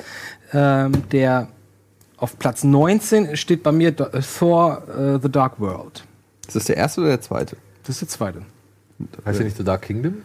[0.53, 1.49] Ähm, der
[2.17, 6.03] auf Platz 19 steht bei mir äh, Thor äh, The Dark World.
[6.47, 7.57] Ist das der erste oder der zweite?
[7.83, 8.41] Das ist der zweite.
[9.25, 10.15] Heißt der nicht The Dark Kingdom?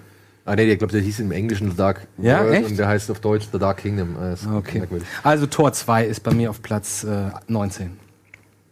[0.45, 2.71] Ah, nee, ich glaube, der hieß im Englischen The Dark Ja, World echt?
[2.71, 4.17] und der heißt auf Deutsch The Dark Kingdom.
[4.19, 4.79] Ah, Okay.
[4.79, 5.07] merkwürdig.
[5.23, 7.91] Also Tor 2 ist bei mir auf Platz äh, 19.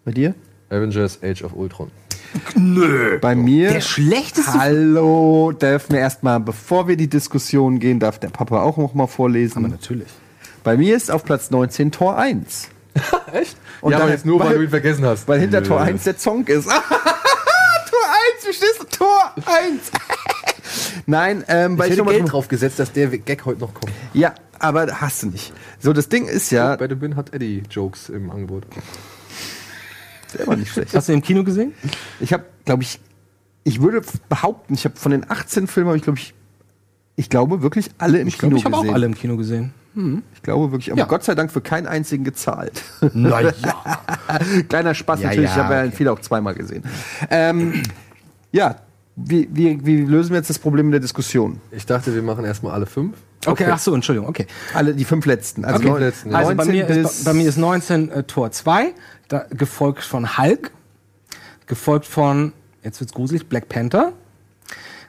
[0.04, 0.34] Bei dir?
[0.70, 1.90] Avengers Age of Ultron.
[3.20, 3.70] Bei mir.
[3.72, 8.76] Der schlechteste Hallo, dürfen wir erstmal, bevor wir die Diskussion gehen, darf der Papa auch
[8.76, 9.58] noch mal vorlesen.
[9.58, 10.08] Aber natürlich.
[10.64, 12.68] Bei mir ist auf Platz 19 Tor 1.
[13.32, 13.56] Echt?
[13.80, 15.28] Und ja, aber jetzt nur, weil, weil- du ihn vergessen hast.
[15.28, 15.66] Weil hinter Nö.
[15.68, 16.64] Tor 1 der Song ist.
[16.66, 18.84] Tor 1, verstehst du?
[18.84, 19.80] Tor 1.
[21.06, 23.72] Nein, ähm, Ich weil ich, hätte mal Geld drauf gesetzt, dass der Gag heute noch
[23.74, 23.92] kommt.
[24.12, 25.52] Ja, aber hast du nicht.
[25.78, 28.64] So, das Ding ist ja, Bei The Bin hat Eddie Jokes im Angebot.
[30.38, 30.94] Der war nicht schlecht.
[30.94, 31.72] Hast du im Kino gesehen?
[32.20, 33.00] Ich habe, glaube ich,
[33.64, 36.34] ich würde behaupten, ich habe von den 18 Filmen, habe ich glaube ich,
[37.16, 38.94] ich glaube wirklich alle im Ich Kino glaube, ich habe auch gesehen.
[38.94, 39.72] alle im Kino gesehen.
[40.34, 41.06] Ich glaube wirklich, aber Ja.
[41.06, 42.82] Gott sei Dank für keinen einzigen gezahlt.
[43.14, 43.52] Naja.
[44.68, 45.92] Kleiner Spaß Ja, natürlich, ja, ich habe ja okay.
[45.96, 46.82] viele auch zweimal gesehen.
[47.30, 47.82] Ähm,
[48.52, 48.76] ja,
[49.16, 51.60] wie, wie, wie lösen wir jetzt das Problem in der Diskussion?
[51.70, 53.16] Ich dachte, wir machen erstmal alle fünf.
[53.46, 54.46] Okay, ach so, Entschuldigung, okay.
[54.74, 55.64] Alle die fünf letzten.
[55.64, 56.04] Also, Okay.
[56.04, 56.36] letzten, ja.
[56.38, 58.92] Also bei 19 mir, bis ist, bei mir ist 19 äh, Tor 2,
[59.28, 60.70] da, gefolgt von Hulk,
[61.66, 62.52] gefolgt von,
[62.82, 64.12] jetzt wird's gruselig, Black Panther,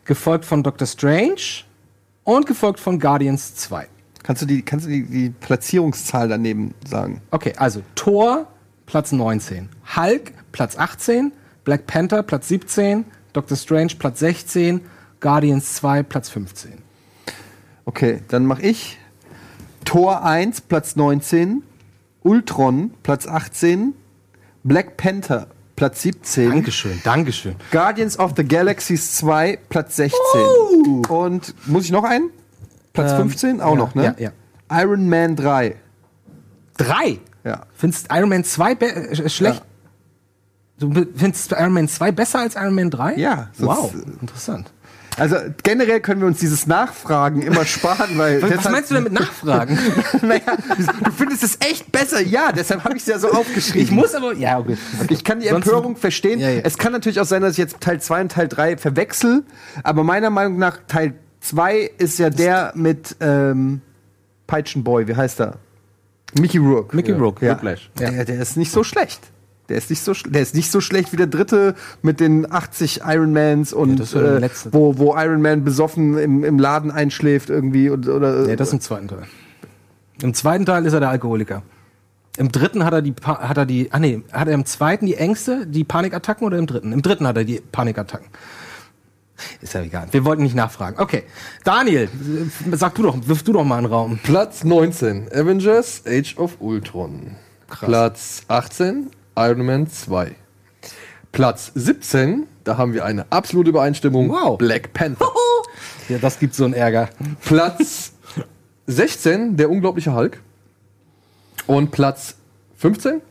[0.05, 1.63] gefolgt von Doctor Strange
[2.23, 3.87] und gefolgt von Guardians 2.
[4.23, 7.21] Kannst du die, kannst du die, die Platzierungszahl daneben sagen?
[7.31, 8.47] Okay, also Thor
[8.85, 11.31] Platz 19, Hulk Platz 18,
[11.63, 14.81] Black Panther Platz 17, Doctor Strange Platz 16,
[15.19, 16.73] Guardians 2 Platz 15.
[17.85, 18.97] Okay, dann mache ich.
[19.85, 21.63] Tor 1, Platz 19,
[22.23, 23.93] Ultron, Platz 18,
[24.67, 26.49] Black Panther, Platz 17.
[26.49, 27.55] Dankeschön, Dankeschön.
[27.71, 30.19] Guardians of the Galaxies 2, Platz 16.
[31.09, 32.31] Und muss ich noch einen?
[32.93, 33.61] Platz Ähm, 15?
[33.61, 34.15] Auch ja, noch, ne?
[34.19, 34.31] ja,
[34.71, 35.75] Iron Man 3.
[36.77, 37.19] Drei.
[37.43, 37.63] Ja.
[37.73, 39.63] Findest Iron Man 2 be- äh, schlecht?
[40.79, 43.15] Du be- findest Iron Man 2 besser als Iron Man 3?
[43.15, 44.71] Ja, Wow, sonst- interessant.
[45.17, 48.41] Also generell können wir uns dieses Nachfragen immer sparen, weil.
[48.41, 49.77] Was, was meinst du damit nachfragen?
[50.21, 50.41] naja,
[51.03, 52.21] du findest es echt besser.
[52.21, 53.81] Ja, deshalb habe ich es ja so aufgeschrieben.
[53.81, 54.33] ich muss aber.
[54.35, 54.77] Ja, okay.
[55.09, 56.39] Ich kann die Sonst- Empörung verstehen.
[56.39, 56.61] Ja, ja.
[56.63, 59.43] Es kann natürlich auch sein, dass ich jetzt Teil 2 und Teil 3 verwechsel.
[59.83, 63.81] Aber meiner Meinung nach, Teil 2 ist ja der mit ähm,
[64.45, 65.07] Peitschenboy.
[65.07, 65.55] Wie heißt er?
[66.39, 66.95] Mickey Rourke.
[66.95, 67.53] Mickey Rourke, ja.
[67.55, 67.89] Whiplash.
[67.97, 69.21] Der, der ist nicht so schlecht.
[69.69, 73.01] Der ist nicht so, der ist nicht so schlecht wie der dritte mit den 80
[73.05, 77.49] Ironmans und das ist ja äh, wo, wo Iron Man besoffen im, im Laden einschläft
[77.49, 79.23] irgendwie und, oder Nee, das ist im zweiten Teil.
[80.21, 81.63] Im zweiten Teil ist er der Alkoholiker.
[82.37, 85.05] Im dritten hat er die, Pa- hat er die, ah nee, hat er im zweiten
[85.05, 86.91] die Ängste, die Panikattacken oder im dritten?
[86.93, 88.27] Im dritten hat er die Panikattacken.
[89.61, 90.07] Ist ja egal.
[90.11, 90.99] Wir wollten nicht nachfragen.
[90.99, 91.23] Okay.
[91.63, 92.09] Daniel,
[92.71, 94.19] sag du doch, wirf du doch mal einen Raum.
[94.23, 97.35] Platz 19, Avengers Age of Ultron.
[97.67, 100.35] Platz 18, Iron Man 2.
[101.31, 104.29] Platz 17, da haben wir eine absolute Übereinstimmung.
[104.29, 104.57] Wow.
[104.57, 105.27] Black Panther.
[106.09, 107.09] Ja, das gibt so einen Ärger.
[107.45, 108.13] Platz
[108.87, 110.41] 16, der unglaubliche Hulk.
[111.67, 112.35] Und Platz
[112.77, 113.21] 15,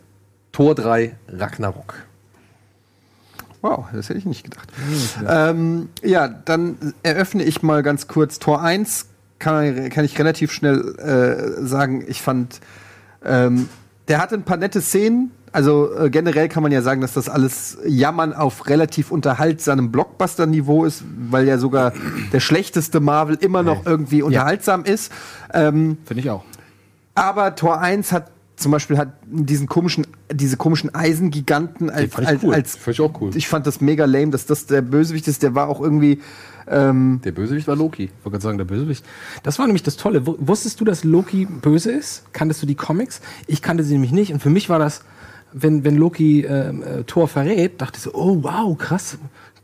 [0.53, 1.95] Tor 3, Ragnarok.
[3.63, 4.69] Wow, das hätte ich nicht gedacht.
[5.27, 9.07] Ähm, ja, dann eröffne ich mal ganz kurz Tor 1.
[9.41, 12.61] Kann, kann ich relativ schnell äh, sagen, ich fand,
[13.25, 13.69] ähm,
[14.07, 15.33] der hatte ein paar nette Szenen.
[15.57, 20.85] Also äh, generell kann man ja sagen, dass das alles Jammern auf relativ unterhaltsamem Blockbuster-Niveau
[20.85, 21.95] ist, weil ja sogar
[22.31, 25.11] der schlechteste Marvel immer noch irgendwie unterhaltsam ist.
[25.55, 26.45] Ähm, Finde ich auch.
[27.15, 32.29] aber Tor 1 hat zum Beispiel hat diesen komischen, diese komischen Eisengiganten als, fand ich
[32.35, 32.55] als, cool.
[32.55, 33.31] als Fand ich auch cool.
[33.35, 35.43] ich fand das mega lame, dass das der Bösewicht ist.
[35.43, 36.21] Der war auch irgendwie.
[36.69, 38.05] Ähm, Der Bösewicht war Loki.
[38.05, 39.05] Ich wollte gerade sagen, der Bösewicht.
[39.43, 40.27] Das war nämlich das Tolle.
[40.27, 42.25] Wu- Wusstest du, dass Loki böse ist?
[42.35, 43.21] Kanntest du die Comics?
[43.47, 44.33] Ich kannte sie nämlich nicht.
[44.33, 45.03] Und für mich war das,
[45.53, 49.19] wenn, wenn Loki ähm, äh, Thor verrät, dachte ich so, oh wow, krass.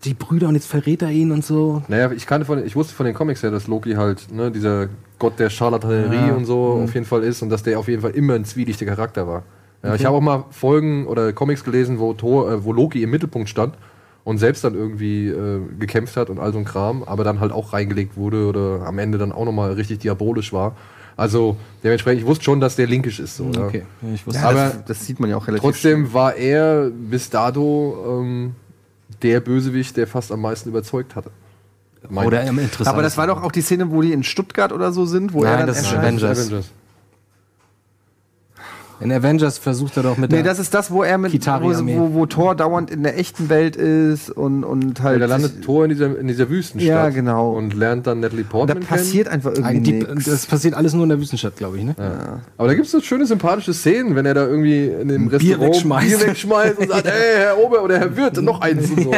[0.05, 1.83] die Brüder und jetzt verrät er ihn und so.
[1.87, 4.89] Naja, ich kannte von, ich wusste von den Comics her, dass Loki halt, ne, dieser
[5.21, 6.35] Gott der Charlatanerie Ja.
[6.35, 6.85] und so Mhm.
[6.85, 9.45] auf jeden Fall ist und dass der auf jeden Fall immer ein zwielichtiger Charakter war.
[9.85, 13.11] Ja, Ich habe auch mal Folgen oder Comics gelesen, wo, Thor, äh, wo Loki im
[13.11, 13.75] Mittelpunkt stand
[14.25, 17.53] und selbst dann irgendwie äh, gekämpft hat und all so ein Kram, aber dann halt
[17.53, 20.75] auch reingelegt wurde oder am Ende dann auch nochmal richtig diabolisch war.
[21.17, 23.37] Also dementsprechend, ich wusste schon, dass der linkisch ist.
[23.37, 23.67] So, ja.
[23.67, 23.83] Okay,
[24.15, 24.41] ich wusste.
[24.43, 28.55] Ja, Aber das, das sieht man ja auch relativ Trotzdem war er bis dato ähm,
[29.23, 31.31] der Bösewicht, der fast am meisten überzeugt hatte.
[32.09, 32.87] Mein- Oder am interessantesten.
[32.89, 35.43] Aber das war doch auch die Szene, wo die in Stuttgart oder so sind, wo
[35.43, 36.23] Nein, er dann das ist erscheint.
[36.23, 36.71] Avengers.
[39.01, 40.45] In Avengers versucht er doch mit Nee, der.
[40.45, 43.77] das ist das, wo er mit wo, wo, wo Thor dauernd in der echten Welt
[43.77, 45.21] ist und, und halt.
[45.21, 46.89] da landet Thor in dieser, in dieser Wüstenstadt.
[46.89, 47.53] Ja, genau.
[47.53, 50.25] Und lernt dann Natalie da Portman passiert einfach irgendwie nichts.
[50.25, 51.95] das passiert alles nur in der Wüstenstadt, glaube ich, ne?
[51.95, 52.41] kennen.
[52.57, 55.41] Aber da gibt es so schöne, sympathische Szenen, wenn er da irgendwie in dem Bier
[55.41, 56.19] Restaurant wegschmeißt.
[56.19, 59.13] Bier wegschmeißt und sagt, ey, Herr Ober oder Herr Wirt, noch eins und so.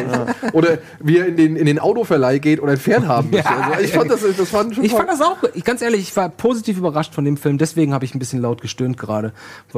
[0.52, 3.48] Oder wie er in den, in den Autoverleih geht und ein Pferd haben möchte.
[3.48, 3.70] Ja.
[3.72, 6.16] Also ich fand das, das fand schon Ich fand das auch, ich, ganz ehrlich, ich
[6.16, 9.32] war positiv überrascht von dem Film, deswegen habe ich ein bisschen laut gestöhnt gerade.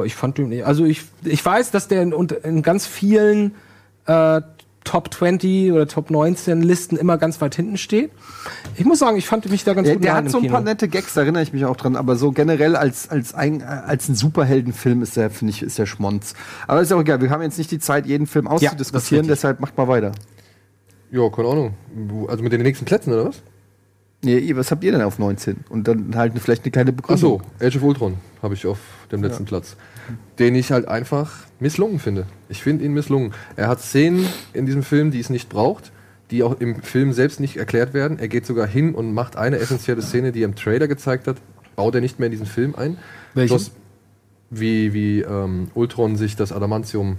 [0.05, 2.11] Ich fand den, also ich, ich weiß, dass der in,
[2.43, 3.55] in ganz vielen
[4.05, 4.41] äh,
[4.87, 8.09] Top 20 oder Top 19 Listen immer ganz weit hinten steht.
[8.77, 10.61] Ich muss sagen, ich fand mich da ganz Der, gut der hat so ein paar
[10.61, 14.07] nette Gags, da erinnere ich mich auch dran, aber so generell als, als, ein, als
[14.07, 16.35] ein Superheldenfilm ist der, finde ich, ist der Schmonz.
[16.67, 19.41] Aber ist ja auch egal, wir haben jetzt nicht die Zeit, jeden Film auszudiskutieren, richtig.
[19.41, 20.13] deshalb macht mal weiter.
[21.11, 21.73] Ja, keine Ahnung.
[22.29, 23.41] Also mit den nächsten Plätzen, oder was?
[24.23, 25.65] Nee, was habt ihr denn auf 19?
[25.69, 27.41] Und dann halt vielleicht eine kleine Begründung.
[27.59, 28.79] so, Age of Ultron habe ich auf
[29.11, 29.75] dem letzten Platz.
[30.39, 32.25] Den ich halt einfach misslungen finde.
[32.49, 33.33] Ich finde ihn misslungen.
[33.55, 35.91] Er hat Szenen in diesem Film, die es nicht braucht,
[36.31, 38.17] die auch im Film selbst nicht erklärt werden.
[38.19, 41.37] Er geht sogar hin und macht eine essentielle Szene, die er im Trailer gezeigt hat,
[41.75, 42.97] baut er nicht mehr in diesen Film ein.
[43.33, 43.59] Welche?
[44.49, 47.17] Wie, wie ähm, Ultron sich das Adamantium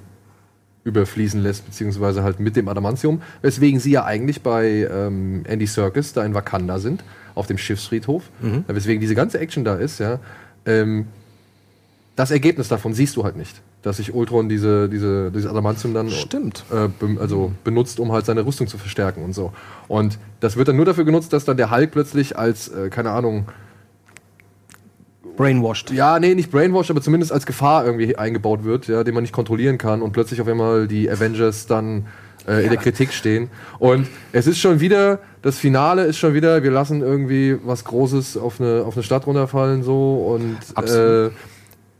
[0.88, 6.12] überfließen lässt, beziehungsweise halt mit dem Adamantium, weswegen sie ja eigentlich bei ähm, Andy Serkis
[6.12, 10.18] da in Wakanda sind, auf dem Schiffsfriedhof, ja, weswegen diese ganze Action da ist, ja.
[10.66, 11.06] Ähm,
[12.16, 16.10] das Ergebnis davon siehst du halt nicht, dass sich Ultron diese, diese, dieses Adamantium dann
[16.10, 16.64] Stimmt.
[16.72, 19.52] äh, be also benutzt, um halt seine Rüstung zu verstärken und so.
[19.86, 23.12] Und das wird dann nur dafür genutzt, dass dann der Hulk plötzlich als, äh, keine
[23.12, 23.46] Ahnung,
[25.38, 25.90] Brainwashed.
[25.92, 29.32] ja, nee, nicht Brainwash, aber zumindest als Gefahr irgendwie eingebaut wird, ja, den man nicht
[29.32, 32.06] kontrollieren kann und plötzlich auf einmal die Avengers dann
[32.46, 33.48] äh, in der Kritik stehen.
[33.78, 38.36] Und es ist schon wieder, das Finale ist schon wieder, wir lassen irgendwie was Großes
[38.36, 40.58] auf eine, auf eine Stadt runterfallen so und
[40.88, 41.30] äh,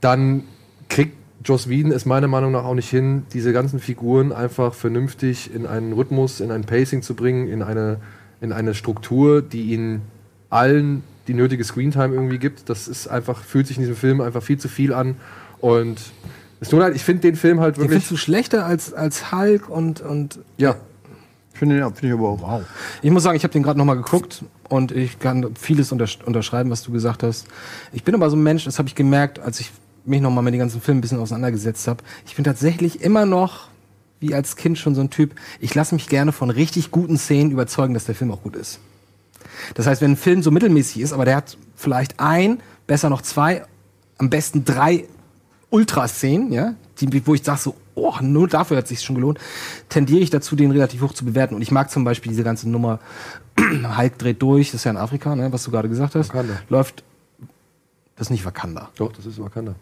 [0.00, 0.42] dann
[0.88, 5.54] kriegt Joss Whedon es meiner Meinung nach auch nicht hin, diese ganzen Figuren einfach vernünftig
[5.54, 8.00] in einen Rhythmus, in ein Pacing zu bringen, in eine,
[8.40, 10.02] in eine Struktur, die ihnen
[10.50, 12.68] allen die nötige Screentime irgendwie gibt.
[12.68, 15.16] Das ist einfach, fühlt sich in diesem Film einfach viel zu viel an.
[15.60, 16.00] Und
[16.60, 18.04] es tut halt, ich finde den Film halt Den wirklich.
[18.04, 20.76] findest du schlechter als, als Hulk und, und Ja.
[21.52, 22.40] Ich finde ja, finde ich aber auch.
[22.40, 22.62] Wow.
[23.02, 26.18] Ich muss sagen, ich habe den gerade noch mal geguckt und ich kann vieles untersch
[26.24, 27.48] unterschreiben, was du gesagt hast.
[27.92, 29.72] Ich bin aber so ein Mensch, das habe ich gemerkt, als ich
[30.04, 32.04] mich noch mal mit den ganzen Filmen ein bisschen auseinandergesetzt habe.
[32.26, 33.68] Ich bin tatsächlich immer noch,
[34.20, 37.50] wie als Kind schon so ein Typ, ich lasse mich gerne von richtig guten Szenen
[37.50, 38.78] überzeugen, dass der Film auch gut ist.
[39.74, 43.22] Das heißt, wenn ein Film so mittelmäßig ist, aber der hat vielleicht ein, besser noch
[43.22, 43.64] zwei,
[44.18, 45.06] am besten drei
[45.70, 49.38] Ultraszenen, ja, die, wo ich sage so, oh, nur dafür hat sich schon gelohnt,
[49.88, 51.54] tendiere ich dazu, den relativ hoch zu bewerten.
[51.54, 53.00] Und ich mag zum Beispiel diese ganze Nummer,
[53.96, 56.28] Hulk dreht durch, das ist ja in Afrika, ne, was du gerade gesagt hast.
[56.30, 56.54] Wakanda.
[56.68, 57.04] Läuft,
[58.16, 58.88] das ist nicht Wakanda.
[58.96, 59.74] Doch, das ist Wakanda.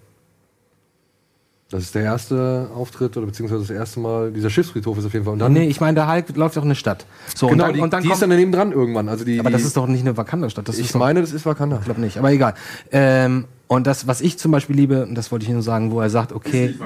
[1.68, 4.30] Das ist der erste Auftritt oder beziehungsweise das erste Mal.
[4.30, 5.32] Dieser Schiffsfriedhof ist auf jeden Fall.
[5.32, 7.06] Und dann, nee, ich meine, der Hulk läuft auch in eine Stadt.
[7.34, 9.08] So, genau, und dann, die, und dann die ist kommt, dann daneben dran irgendwann.
[9.08, 10.68] Also die, aber das ist doch nicht eine Wakanda-Stadt.
[10.68, 11.78] Das ich ist doch, meine, das ist Wakanda.
[11.78, 12.54] Ich glaube nicht, aber egal.
[12.92, 16.00] Ähm, und das, was ich zum Beispiel liebe, und das wollte ich nur sagen, wo
[16.00, 16.76] er sagt, okay,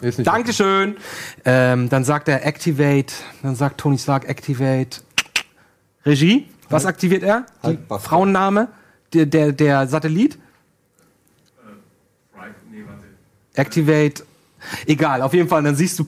[0.00, 0.96] Ist nicht Dankeschön.
[1.44, 3.12] Ähm, dann sagt er Activate,
[3.42, 5.00] dann sagt Tony Stark Activate.
[6.06, 7.44] Regie, was aktiviert er?
[7.64, 8.08] Die Hulkbuster.
[8.08, 8.68] Frauenname,
[9.12, 10.38] der, der, der Satellit.
[13.54, 14.22] Activate.
[14.86, 16.06] Egal, auf jeden Fall, dann siehst du,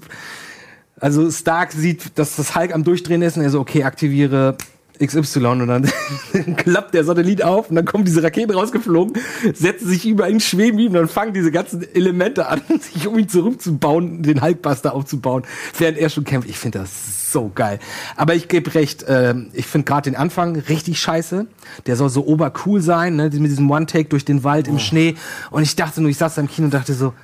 [0.99, 4.57] also Stark sieht, dass das Hulk am Durchdrehen ist und er so, okay, aktiviere
[5.05, 5.91] XY und dann
[6.57, 9.15] klappt der Satellit auf und dann kommen diese Raketen rausgeflogen,
[9.55, 13.19] setzen sich über ihn, schweben ihm und dann fangen diese ganzen Elemente an, sich um
[13.19, 15.45] ihn zurückzubauen, den Hulkbuster aufzubauen,
[15.79, 16.51] während er schon kämpft.
[16.51, 17.79] Ich finde das so geil.
[18.17, 21.47] Aber ich gebe recht, ähm, ich finde gerade den Anfang richtig scheiße.
[21.87, 23.31] Der soll so obercool sein, ne?
[23.33, 25.15] mit diesem One-Take durch den Wald im Schnee.
[25.51, 27.15] Und ich dachte nur, ich saß da im Kino und dachte so,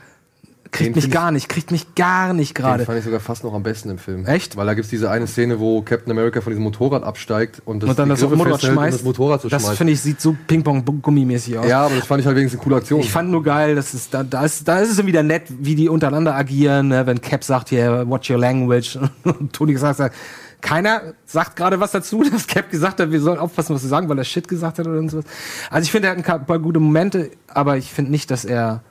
[0.70, 2.84] kriegt Den mich gar nicht, kriegt mich gar nicht Den gerade.
[2.84, 4.26] fand ich sogar fast noch am besten im Film.
[4.26, 4.56] Echt?
[4.56, 7.82] Weil da gibt es diese eine Szene, wo Captain America von diesem Motorrad absteigt und
[7.82, 8.98] das, Und dann das Motorrad schmeißt.
[8.98, 11.68] das Motorrad so das finde ich, sieht so Ping-Pong-Gummimäßig aus.
[11.68, 13.00] ja, aber das fand ich halt wenigstens eine coole Aktion.
[13.00, 15.74] Ich fand nur geil, dass es da, da ist, da ist es wieder nett, wie
[15.74, 17.06] die untereinander agieren, ne?
[17.06, 20.14] wenn Cap sagt, hier, watch your language, und Tony sagt,
[20.60, 24.08] Keiner sagt gerade was dazu, dass Cap gesagt hat, wir sollen aufpassen, was wir sagen,
[24.08, 25.24] weil er Shit gesagt hat oder sowas.
[25.70, 28.82] Also ich finde, er hat ein paar gute Momente, aber ich finde nicht, dass er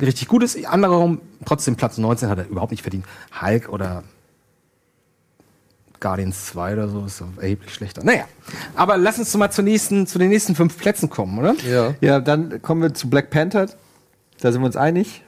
[0.00, 0.58] richtig gut ist.
[0.66, 3.04] Andererseits, trotzdem Platz 19 hat er überhaupt nicht verdient.
[3.40, 4.02] Hulk oder
[6.00, 8.02] Guardians 2 oder so ist erheblich schlechter.
[8.02, 8.24] Naja,
[8.74, 11.54] aber lass uns mal zur nächsten, zu den nächsten fünf Plätzen kommen, oder?
[11.68, 11.94] Ja.
[12.00, 13.66] Ja, dann kommen wir zu Black Panther.
[14.40, 15.22] Da sind wir uns einig.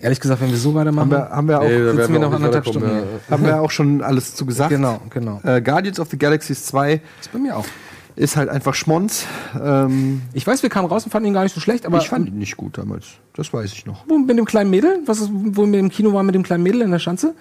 [0.00, 2.14] Ehrlich gesagt, wenn wir so weitermachen, Haben wir, haben wir auch, Nee, da sitzen werden
[2.14, 3.18] wir wir noch auch nicht anderthalb weiterkommen, Stunden.
[3.28, 3.30] ja.
[3.30, 4.70] haben wir auch schon alles zu gesagt.
[4.70, 5.40] Genau, genau.
[5.44, 7.66] Äh, Guardians of the Galaxies 2 ist bei mir auch.
[8.16, 9.26] Ist halt einfach Schmonz.
[9.62, 12.08] Ähm, Ich weiß, wir kamen raus und fanden ihn gar nicht so schlecht, aber ich
[12.08, 13.06] fand ihn nicht gut damals.
[13.34, 14.04] Das weiß ich noch.
[14.08, 16.62] wo mit dem kleinen Mädel, was ist, wo wir im Kino waren mit dem kleinen
[16.62, 17.34] Mädel in der Schanze?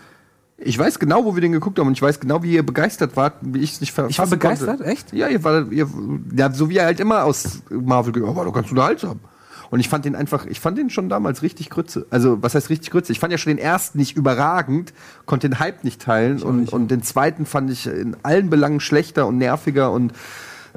[0.57, 3.15] Ich weiß genau, wo wir den geguckt haben und ich weiß genau, wie ihr begeistert
[3.17, 4.86] wart, wie ich es nicht ver Ich war begeistert, konnte.
[4.86, 5.11] echt?
[5.13, 5.88] Ja, ihr war, ihr,
[6.36, 9.19] ja, so wie er halt immer aus Marvel geht, oh, war doch ganz unterhaltsam.
[9.71, 12.05] Und ich fand den einfach, ich fand den schon damals richtig Grütze.
[12.09, 13.11] Also, was heißt richtig Grütze?
[13.11, 14.93] Ich fand ja schon den ersten nicht überragend,
[15.26, 19.26] konnte den Hype nicht teilen und, und den zweiten fand ich in allen Belangen schlechter
[19.28, 20.13] und nerviger und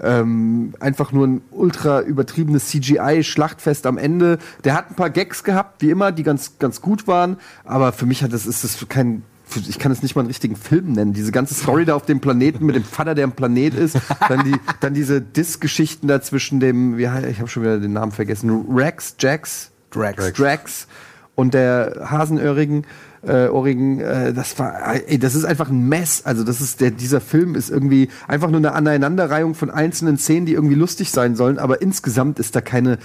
[0.02, 4.38] ähm, einfach nur ein ultra übertriebenes CGI-Schlachtfest am Ende.
[4.64, 8.06] Der hat ein paar Gags gehabt, wie immer, die ganz, ganz gut waren, aber für
[8.06, 9.22] mich hat das, ist das kein,
[9.68, 11.12] ich kann es nicht mal einen richtigen Film nennen.
[11.12, 13.96] Diese ganze Story da auf dem Planeten mit dem Vater, der am Planet ist,
[14.28, 17.92] dann, die, dann diese Diss-Geschichten da zwischen dem, wie, hei- ich habe schon wieder den
[17.94, 20.86] Namen vergessen, Rex, Jax, Drax, Drax.
[21.34, 22.84] Und der Hasenöhrigen,
[23.26, 26.22] äh, Ohrrigen, äh, das war, ey, das ist einfach ein Mess.
[26.24, 30.46] Also das ist der, dieser Film ist irgendwie einfach nur eine Aneinanderreihung von einzelnen Szenen,
[30.46, 32.98] die irgendwie lustig sein sollen, aber insgesamt ist da keine,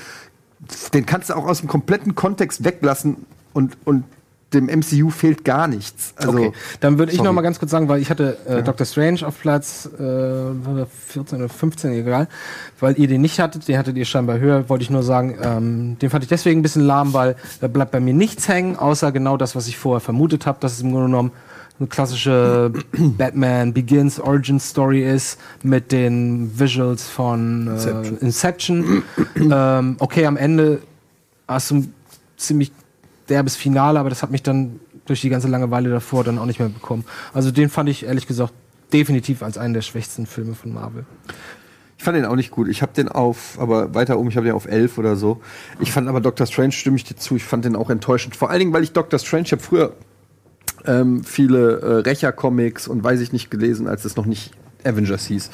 [0.93, 4.03] den kannst du auch aus dem kompletten Kontext weglassen und, und
[4.53, 6.13] dem MCU fehlt gar nichts.
[6.17, 7.27] Also, okay, dann würde ich sorry.
[7.27, 10.75] noch mal ganz kurz sagen, weil ich hatte äh, Doctor Strange auf Platz äh, war
[10.75, 12.27] der 14 oder 15, egal,
[12.79, 15.97] weil ihr den nicht hattet, den hattet ihr scheinbar höher, wollte ich nur sagen, ähm,
[15.99, 19.11] den fand ich deswegen ein bisschen lahm, weil da bleibt bei mir nichts hängen, außer
[19.11, 21.31] genau das, was ich vorher vermutet habe, dass es im Grunde genommen
[21.79, 29.03] eine klassische Batman Begins Origin Story ist mit den Visuals von äh, Inception.
[29.35, 30.81] ähm, okay, am Ende
[31.47, 31.93] hast du ein
[32.37, 32.71] ziemlich
[33.29, 36.59] derbes Finale, aber das hat mich dann durch die ganze Langeweile davor dann auch nicht
[36.59, 37.05] mehr bekommen.
[37.33, 38.53] Also den fand ich ehrlich gesagt
[38.91, 41.05] definitiv als einen der schwächsten Filme von Marvel.
[41.97, 42.67] Ich fand den auch nicht gut.
[42.67, 45.41] Ich habe den auf, aber weiter oben, ich habe den auf 11 oder so.
[45.79, 48.35] Ich fand aber Doctor Strange, stimme ich dir zu, ich fand den auch enttäuschend.
[48.35, 49.93] Vor allen Dingen, weil ich Doctor Strange, ich habe früher
[50.85, 54.51] ähm, viele äh, Rächer-Comics und weiß ich nicht gelesen, als es noch nicht
[54.83, 55.51] Avengers hieß,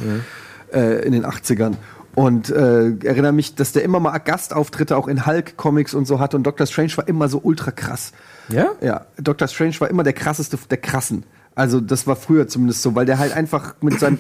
[0.74, 1.76] äh, in den 80ern.
[2.20, 6.36] Und äh, erinnere mich, dass der immer mal Gastauftritte auch in Hulk-Comics und so hatte.
[6.36, 8.12] Und Doctor Strange war immer so ultra krass.
[8.50, 8.72] Ja?
[8.82, 11.24] Ja, Doctor Strange war immer der krasseste der krassen.
[11.56, 14.20] Also das war früher zumindest so, weil der halt einfach mit seinem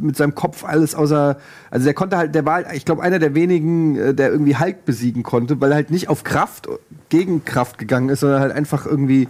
[0.00, 1.38] mit seinem Kopf alles außer
[1.70, 4.58] also der konnte halt der war halt, ich glaube einer der wenigen äh, der irgendwie
[4.58, 6.68] Hulk besiegen konnte, weil er halt nicht auf Kraft
[7.08, 9.28] gegen Kraft gegangen ist, sondern halt einfach irgendwie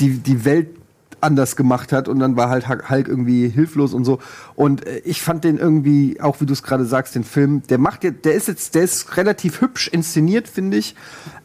[0.00, 0.68] die die Welt
[1.22, 4.18] anders gemacht hat und dann war halt Hulk irgendwie hilflos und so.
[4.54, 7.78] Und äh, ich fand den irgendwie auch wie du es gerade sagst den Film der
[7.78, 10.94] macht jetzt der ist jetzt der ist relativ hübsch inszeniert finde ich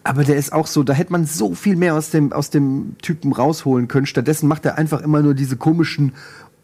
[0.03, 2.95] aber der ist auch so da hätte man so viel mehr aus dem aus dem
[3.01, 4.05] Typen rausholen können.
[4.05, 6.13] Stattdessen macht er einfach immer nur diese komischen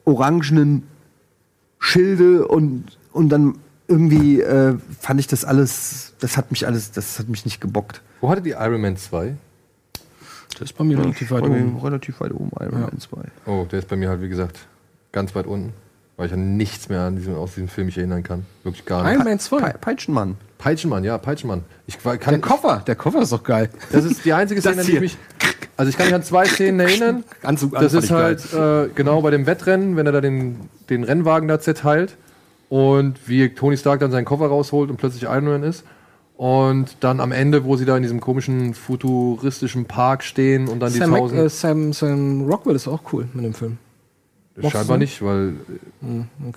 [0.05, 0.83] orangenen
[1.79, 3.55] Schilde und und dann
[3.87, 8.01] irgendwie äh, fand ich das alles das hat mich alles das hat mich nicht gebockt.
[8.21, 9.35] Wo hatte die Iron Man 2?
[10.53, 11.77] Das ist bei mir relativ weit oben.
[11.83, 14.59] relativ weit oben Iron Man 2 Oh, der ist bei mir halt, wie gesagt,
[15.11, 15.73] ganz weit unten.
[16.15, 18.45] Weil ich an nichts mehr an diesem, aus diesem Film mich erinnern kann.
[18.63, 19.13] Wirklich gar nicht.
[19.13, 19.57] Iron Man 2.
[19.57, 21.65] Pe Peitschenmann Peitschenmann, ja, Peitschenmann.
[21.87, 23.69] Ich war- kann, Der Koffer, der Koffer ist doch geil.
[23.91, 25.17] Das ist die einzige Szene, an die ich mich.
[25.75, 27.23] Also ich kann mich an zwei Szenen erinnern.
[27.41, 31.49] Anzug Das ist halt äh, genau bei dem Wettrennen, wenn er da den, den Rennwagen
[31.49, 32.15] da zerteilt
[32.69, 35.83] und wie Tony Stark dann seinen Koffer rausholt und plötzlich Iron Man ist.
[36.35, 40.91] Und dann am Ende, wo sie da in diesem komischen futuristischen Park stehen und dann
[40.91, 41.39] Sam, die Mac, tausend.
[41.41, 43.77] äh, Sam, Sam Rockwell ist auch cool mit dem Film.
[44.67, 45.53] scheinbar nicht, weil.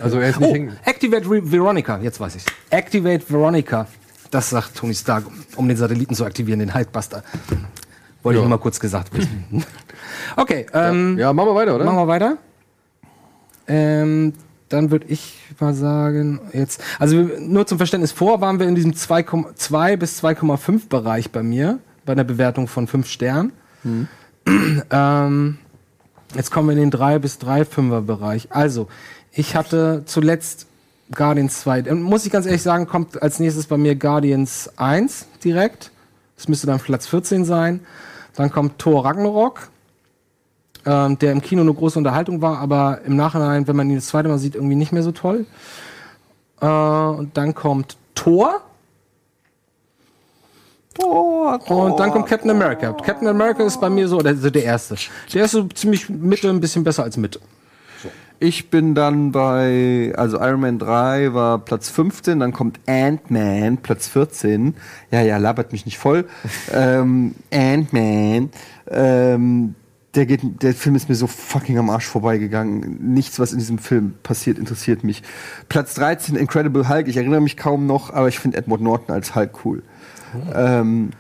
[0.00, 0.88] Also er ist nicht Oh.
[0.90, 2.46] Activate Re Veronica, jetzt weiß ich's.
[2.70, 3.86] Activate Veronica.
[4.30, 5.24] Das sagt Tony Stark,
[5.56, 7.22] um den Satelliten zu aktivieren, den Hulkbuster.
[8.22, 8.48] Wollte ich Ja.
[8.48, 9.44] nur mal kurz gesagt wissen.
[10.36, 11.84] okay, ähm, Ja, machen wir weiter, oder?
[11.84, 12.38] machen wir weiter.
[13.68, 14.32] Ähm,
[14.68, 18.92] dann würde ich mal sagen, jetzt, also nur zum Verständnis, vor waren wir in diesem
[18.92, 23.52] 2,2 bis 2,5 Bereich bei mir, bei einer Bewertung von 5 Sternen.
[24.90, 25.58] ähm,
[26.34, 28.48] jetzt kommen wir in den 3 bis 3,5er Bereich.
[28.50, 28.88] Also,
[29.32, 30.66] ich hatte zuletzt
[31.14, 31.82] Guardians 2.
[31.82, 35.92] Dann muss ich ganz ehrlich sagen, kommt als nächstes bei mir Guardians 1 direkt.
[36.36, 37.80] Das müsste dann Platz 14 sein.
[38.34, 39.68] Dann kommt Thor Ragnarok
[40.86, 44.06] ähm, der im Kino eine große Unterhaltung war, aber im Nachhinein, wenn man ihn das
[44.06, 45.44] zweite Mal sieht, irgendwie nicht mehr so toll.
[46.60, 48.60] Äh, und dann kommt Thor.
[50.98, 52.92] Und dann kommt Captain America.
[52.92, 54.96] Captain America ist bei mir so, also der erste.
[55.34, 57.40] Der ist so ziemlich Mitte, ein bisschen besser als Mitte.
[58.38, 64.08] Ich bin dann bei, also Iron Man 3 war Platz 15, dann kommt Ant-Man, Platz
[64.08, 64.74] 14.
[65.10, 66.26] Ja, ja, labert mich nicht voll.
[66.72, 68.50] ähm, Ant-Man.
[68.88, 69.74] Ähm,
[70.16, 73.12] der, geht, der Film ist mir so fucking am Arsch vorbeigegangen.
[73.14, 75.22] Nichts, was in diesem Film passiert, interessiert mich.
[75.68, 77.06] Platz 13, Incredible Hulk.
[77.06, 79.82] Ich erinnere mich kaum noch, aber ich finde Edward Norton als Hulk cool.
[80.54, 81.10] Ähm,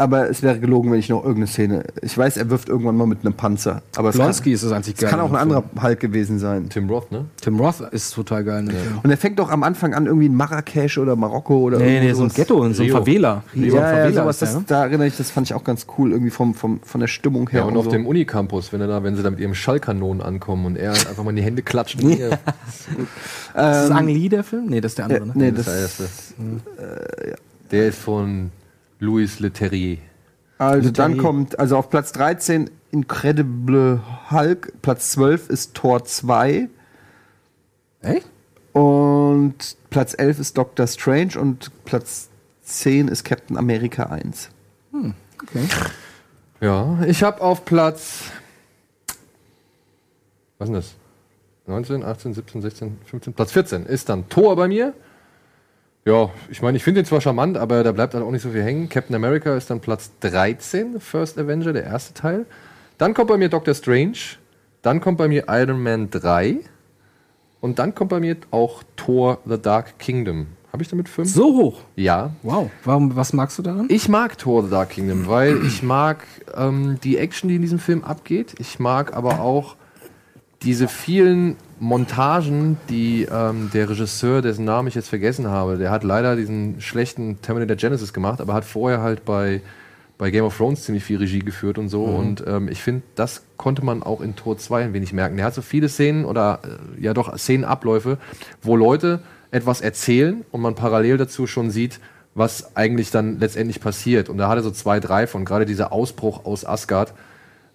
[0.00, 1.84] aber es wäre gelogen, wenn ich noch irgendeine Szene.
[2.02, 3.82] Ich weiß, er wirft irgendwann mal mit einem Panzer.
[3.96, 5.10] Aber es kann, Blonsky ist das einzig es geil.
[5.10, 5.62] kann auch ein anderer.
[5.80, 6.68] Hulk gewesen sein.
[6.70, 7.26] Tim Roth, ne?
[7.40, 8.64] Tim Roth ist total geil.
[8.64, 8.98] dem Film.
[9.02, 12.12] Und er fängt doch am Anfang an irgendwie in Marrakesch oder Marokko oder Nee, nee,
[12.12, 12.30] so ein.
[12.30, 12.96] Ghetto, in so ein Rio.
[12.98, 13.42] Favela.
[13.54, 14.64] So ein Ja, ja, Favela sowas, das, ne?
[14.66, 17.48] da erinnere ich, das fand ich auch ganz cool, irgendwie vom, vom, von der Stimmung
[17.50, 17.60] her.
[17.60, 17.90] Ja, und auf so.
[17.90, 21.22] dem Unicampus, wenn, er da, wenn sie da mit ihrem Schallkanonen ankommen und er einfach
[21.22, 21.98] mal in die Hände klatscht.
[22.10, 22.28] Ja.
[22.28, 22.38] Ist
[23.54, 24.66] das Ang Lee, der Film?
[24.66, 25.32] Nee, das ist der andere, äh, ne?
[25.34, 26.46] nee, Das das, ist der
[27.26, 27.38] erste.
[27.70, 28.50] Der ist von
[29.00, 29.98] Louis Leterrier.
[30.58, 31.22] also dann Leterrier.
[31.22, 36.68] kommt, also auf Platz 13 Incredible Hulk, Platz 12 ist Tor 2
[38.02, 38.26] Echt?
[38.72, 39.54] und
[39.90, 42.28] Platz 11 ist Doctor Strange und Platz
[42.62, 44.50] 10 ist Captain America 1.
[44.92, 45.66] Okay.
[46.60, 48.24] Ja, ich habe auf Platz.
[50.58, 50.94] Was ist denn das?
[51.66, 53.32] 19, 18, 17, 16, 15.
[53.32, 54.92] Platz 14 ist dann Thor bei mir.
[56.06, 58.50] Ja, ich meine, ich finde ihn zwar charmant, aber da bleibt halt auch nicht so
[58.50, 58.88] viel hängen.
[58.88, 62.46] Captain America ist dann Platz 13, First Avenger, der erste Teil.
[62.96, 64.16] Dann kommt bei mir Doctor Strange.
[64.82, 66.60] Dann kommt bei mir Iron Man 3.
[67.60, 70.46] Und dann kommt bei mir auch Thor The Dark Kingdom.
[70.72, 71.28] Habe ich damit fünf?
[71.28, 71.80] So hoch.
[71.96, 72.30] Ja.
[72.42, 72.70] Wow.
[72.84, 73.86] Warum, was magst du daran?
[73.90, 76.24] Ich mag Thor The Dark Kingdom, weil ich mag
[76.56, 78.54] ähm, die Action, die in diesem Film abgeht.
[78.58, 79.76] Ich mag aber auch
[80.62, 86.04] diese vielen Montagen, die ähm, der Regisseur, dessen Namen ich jetzt vergessen habe, der hat
[86.04, 89.62] leider diesen schlechten Terminator Genesis gemacht, aber hat vorher halt bei,
[90.18, 92.04] bei Game of Thrones ziemlich viel Regie geführt und so.
[92.04, 95.36] Und ähm, ich finde, das konnte man auch in Tor 2 ein wenig merken.
[95.36, 98.18] Der hat so viele Szenen oder äh, ja doch Szenenabläufe,
[98.60, 99.20] wo Leute
[99.50, 101.98] etwas erzählen und man parallel dazu schon sieht,
[102.34, 104.28] was eigentlich dann letztendlich passiert.
[104.28, 107.14] Und da hat er so zwei, drei von, gerade dieser Ausbruch aus Asgard,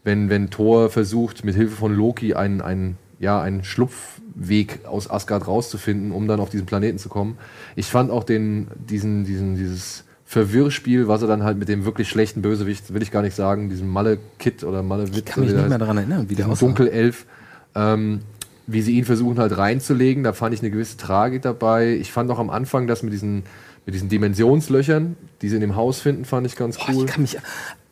[0.04, 5.48] wenn, wenn Thor versucht, mit Hilfe von Loki einen, einen, ja, einen Schlupfweg aus Asgard
[5.48, 7.38] rauszufinden, um dann auf diesen Planeten zu kommen.
[7.76, 12.10] Ich fand auch den, diesen, diesen, dieses Verwirrspiel, was er dann halt mit dem wirklich
[12.10, 15.18] schlechten Bösewicht, will ich gar nicht sagen, diesem Malle-Kit oder Malle-Witz.
[15.18, 16.66] Ich kann mich nicht mehr daran erinnern, wie der aussah.
[16.66, 17.26] Dunkelelf,
[17.76, 18.22] ähm,
[18.68, 20.24] wie sie ihn versuchen halt reinzulegen.
[20.24, 21.94] Da fand ich eine gewisse Tragik dabei.
[21.94, 23.44] Ich fand auch am Anfang das mit diesen,
[23.86, 27.06] mit diesen Dimensionslöchern, die sie in dem Haus finden, fand ich ganz Boah, cool.
[27.06, 27.38] ich kann mich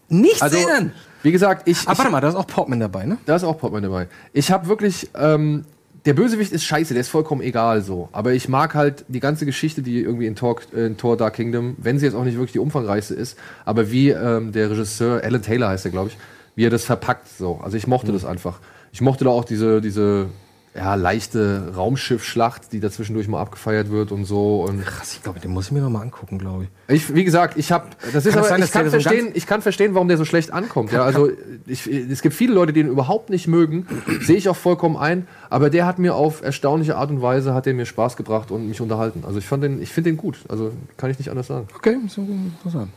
[0.09, 0.91] nicht Also, erinnern.
[1.23, 3.17] Wie gesagt, ich, Aber ich warte mal, da ist auch Portman dabei, ne?
[3.25, 4.07] da ist auch Portman dabei.
[4.33, 5.65] Ich habe wirklich, ähm,
[6.05, 8.09] der Bösewicht ist scheiße, der ist vollkommen egal so.
[8.11, 11.75] Aber ich mag halt die ganze Geschichte, die irgendwie in Tor, in Tor Dark Kingdom,
[11.77, 15.41] wenn sie jetzt auch nicht wirklich die umfangreichste ist, aber wie ähm, der Regisseur, Alan
[15.41, 16.17] Taylor heißt er, glaube ich,
[16.55, 17.59] wie er das verpackt so.
[17.63, 18.59] Also ich mochte das einfach.
[18.91, 20.27] Ich mochte da auch diese, diese
[20.75, 24.63] ja, leichte Raumschiffschlacht, die da zwischendurch mal abgefeiert wird und so.
[24.63, 26.95] Und Krass, ich glaube, den muss ich mir noch mal angucken, glaube ich.
[26.95, 29.45] ich, wie gesagt, ich habe, das ist Kann aber, sein, ich kann so verstehen, ich
[29.45, 30.91] kann verstehen, warum der so schlecht ankommt.
[30.91, 31.29] Ja, also
[31.67, 33.85] ich, es gibt viele Leute, die ihn überhaupt nicht mögen,
[34.21, 35.27] sehe ich auch vollkommen ein.
[35.51, 38.67] Aber der hat mir auf erstaunliche Art und Weise hat der mir Spaß gebracht und
[38.67, 39.23] mich unterhalten.
[39.27, 40.39] Also ich fand den, ich finde den gut.
[40.49, 41.67] Also kann ich nicht anders sagen.
[41.75, 42.89] Okay, so interessant.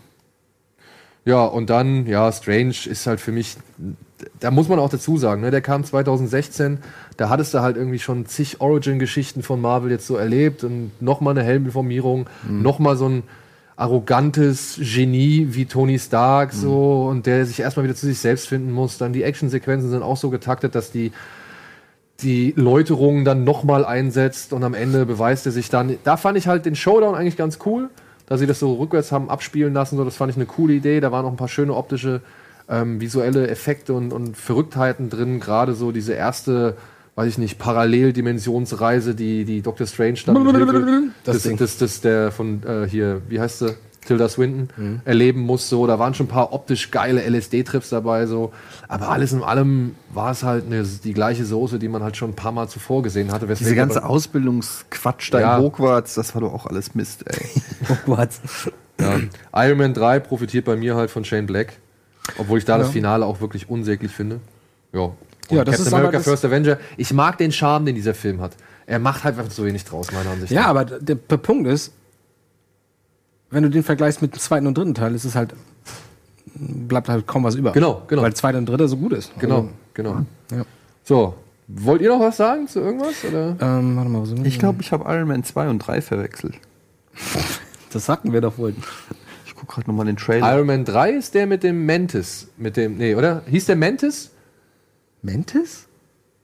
[1.27, 3.57] Ja, und dann, ja, Strange ist halt für mich,
[4.41, 6.79] da muss man auch dazu sagen, ne, der kam 2016,
[7.17, 11.37] da hattest du halt irgendwie schon zig Origin-Geschichten von Marvel jetzt so erlebt und nochmal
[11.37, 12.63] eine Helminformierung, Mhm.
[12.63, 13.23] nochmal so ein
[13.77, 16.59] arrogantes Genie wie Tony Stark Mhm.
[16.59, 18.99] so und der sich erstmal wieder zu sich selbst finden muss.
[18.99, 21.13] Dann die Actionsequenzen sind auch so getaktet, dass die
[22.23, 25.97] die Läuterung dann nochmal einsetzt und am Ende beweist er sich dann.
[26.03, 27.91] Da fand ich halt den Showdown eigentlich ganz cool,
[28.25, 29.99] dass sie das so rückwärts haben abspielen lassen.
[29.99, 31.01] So, das fand ich eine coole Idee.
[31.01, 32.23] Da waren auch ein paar schöne optische,
[32.69, 35.41] ähm, visuelle Effekte und, und Verrücktheiten drin.
[35.41, 36.77] Gerade so diese erste,
[37.15, 39.87] weiß ich nicht, Paralleldimensionsreise, die, die Dr.
[39.87, 41.57] Strange dann Das das, Ding.
[41.57, 43.75] das, das, der von äh, hier, wie heißt sie?
[44.07, 45.69] Tilda Swinton erleben muss.
[45.69, 48.27] So, da waren schon ein paar optisch geile LSD-Trips dabei.
[48.27, 48.53] So,
[48.87, 52.31] aber alles in allem war es halt eine, die gleiche Soße, die man halt schon
[52.31, 53.49] ein paar Mal zuvor gesehen hatte.
[53.49, 55.57] Diese ganze aber- Ausbildungsquatsch da Ja.
[55.57, 57.49] in Hogwarts, das war doch auch alles Mist, ey.
[58.07, 58.29] What?
[59.01, 59.19] Ja.
[59.67, 61.73] Iron Man 3 profitiert bei mir halt von Shane Black.
[62.39, 64.41] Obwohl ich da das Finale auch wirklich unsäglich finde.
[64.93, 65.01] Ja.
[65.01, 65.15] Und
[65.51, 66.79] Ja, das Captain ist America das- First Avenger.
[66.97, 68.53] Ich mag den Charme, den dieser Film hat.
[68.87, 70.69] Er macht halt einfach so wenig draus, meiner Ansicht Ja, nach.
[70.69, 71.93] aber der, der Punkt ist,
[73.51, 75.55] wenn du den vergleichst mit dem zweiten und dritten Teil, ist es halt,
[76.55, 77.73] bleibt halt kaum was über.
[77.73, 78.23] Genau, genau.
[78.23, 79.33] Weil zweiter und dritter so gut ist.
[79.39, 80.25] Genau, Also, genau.
[80.53, 80.65] Ja.
[81.05, 81.35] So,
[81.69, 83.25] wollt ihr noch was sagen zu irgendwas?
[83.29, 83.57] Oder?
[83.61, 84.45] ähm, warte mal, wir?
[84.47, 86.55] Ich glaube, ich habe Iron Man 2 und 3 verwechselt.
[87.93, 88.75] das sagten wir doch wohl.
[89.57, 90.55] Ich gucke gerade nochmal den Trailer.
[90.55, 92.49] Iron Man 3 ist der mit dem Mantis.
[92.59, 93.43] Mit dem, nee, oder?
[93.49, 94.31] Hieß der Mantis?
[95.23, 95.87] Mantis?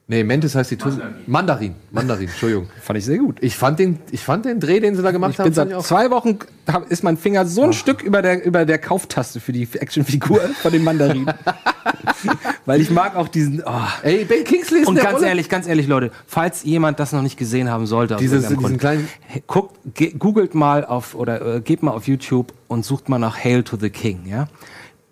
[0.08, 0.94] Nee, Mantis heißt die Tuss
[1.26, 1.74] Mandarin.
[1.90, 2.68] Mandarin, Entschuldigung.
[2.80, 3.36] Fand ich sehr gut.
[3.42, 5.70] Ich fand den, ich fand den Dreh, den sie da gemacht Ich haben, bin fand
[5.72, 9.40] seit zwei Wochen hab, ist mein Finger so ein Stück über der, über der Kauftaste
[9.40, 11.26] für die Actionfigur von dem Mandarin.
[12.64, 13.62] Weil ich mag auch diesen.
[13.66, 13.70] Oh.
[14.02, 15.26] Ey, Ben Kingsley ist Und ganz Rolle.
[15.28, 18.78] ehrlich, ganz ehrlich, Leute, falls jemand das noch nicht gesehen haben sollte, aus Dieses- diesen
[18.78, 19.08] kleinen-
[19.48, 23.36] guckt, ge- googelt mal auf oder äh, gebt mal auf YouTube und sucht mal nach
[23.42, 24.46] Hail to the King, ja?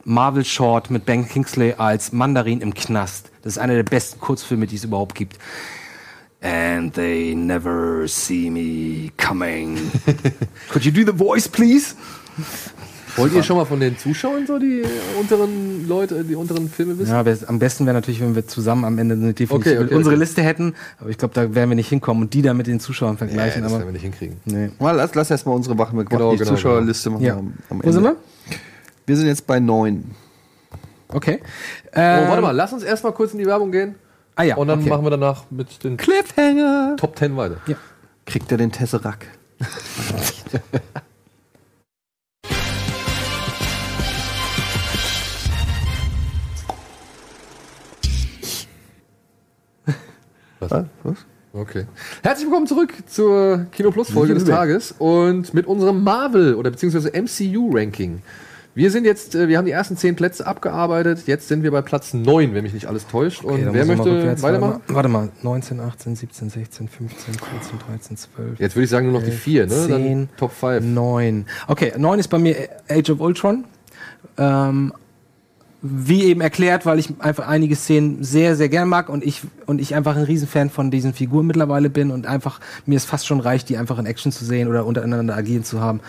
[0.04, 3.30] Marvel Short mit Ben Kingsley als Mandarin im Knast.
[3.42, 5.36] Das ist einer der besten Kurzfilme, die es überhaupt gibt.
[6.42, 9.76] And they never see me coming.
[10.70, 11.94] Could you do the voice, please?
[13.16, 14.82] Wollt ihr schon mal von den Zuschauern so die
[15.18, 17.10] unteren Leute, die unteren Filme wissen?
[17.12, 20.14] Ja, am besten wäre natürlich, wenn wir zusammen am Ende eine Definition Okay, okay, unsere
[20.14, 20.20] okay.
[20.24, 20.74] Liste hätten.
[21.00, 23.18] Aber ich glaube, da werden wir nicht hinkommen und die dann mit den Zuschauern Ja,
[23.18, 23.62] vergleichen.
[23.62, 24.36] das werden wir nicht hinkriegen.
[24.44, 24.70] nee.
[24.78, 27.34] Mal, lass, lass erstmal unsere Wachen mit Genau, die genau, Zuschauerliste machen Ja.
[27.34, 28.16] wir am, am Wo sind wir?
[29.06, 30.10] Wir sind jetzt bei neun.
[31.08, 31.40] Okay.
[31.92, 33.96] Oh, warte mal, lass uns erstmal kurz in die Werbung gehen.
[34.36, 34.88] Ah ja, Und dann okay.
[34.88, 36.94] machen wir danach mit den Cliffhanger!
[36.96, 37.56] Top 10 weiter.
[38.24, 39.26] Kriegt er den Tesseract?
[50.60, 50.84] Was?
[51.02, 51.16] Was?
[51.52, 51.86] Okay.
[52.22, 54.44] Herzlich willkommen zurück zur Kino Plus Folge des.
[54.44, 58.22] Tages und mit unserem Marvel oder beziehungsweise MCU Ranking.
[58.74, 61.26] Wir sind jetzt, äh, wir haben die ersten zehn Plätze abgearbeitet.
[61.26, 63.42] Jetzt sind wir bei Platz 9, wenn mich nicht alles täuscht.
[63.42, 64.82] Und Okay, dann wer möchte weitermachen?
[64.86, 68.60] Warte mal, 19, 18, 17, 16, 15, 14, 13, 12.
[68.60, 69.86] Jetzt würde ich sagen nur noch die vier, ne?
[69.86, 70.84] 10, Dann Top 5.
[70.84, 71.46] 9.
[71.66, 72.54] Okay, 9 ist bei mir
[72.88, 73.64] Age of Ultron.
[74.36, 74.92] Ähm,
[75.82, 79.80] wie eben erklärt, weil ich einfach einige Szenen sehr, sehr gern mag und ich, und
[79.80, 83.40] ich einfach ein Riesenfan von diesen Figuren mittlerweile bin und einfach mir es fast schon
[83.40, 86.00] reicht, die einfach in Action zu sehen oder untereinander agieren zu haben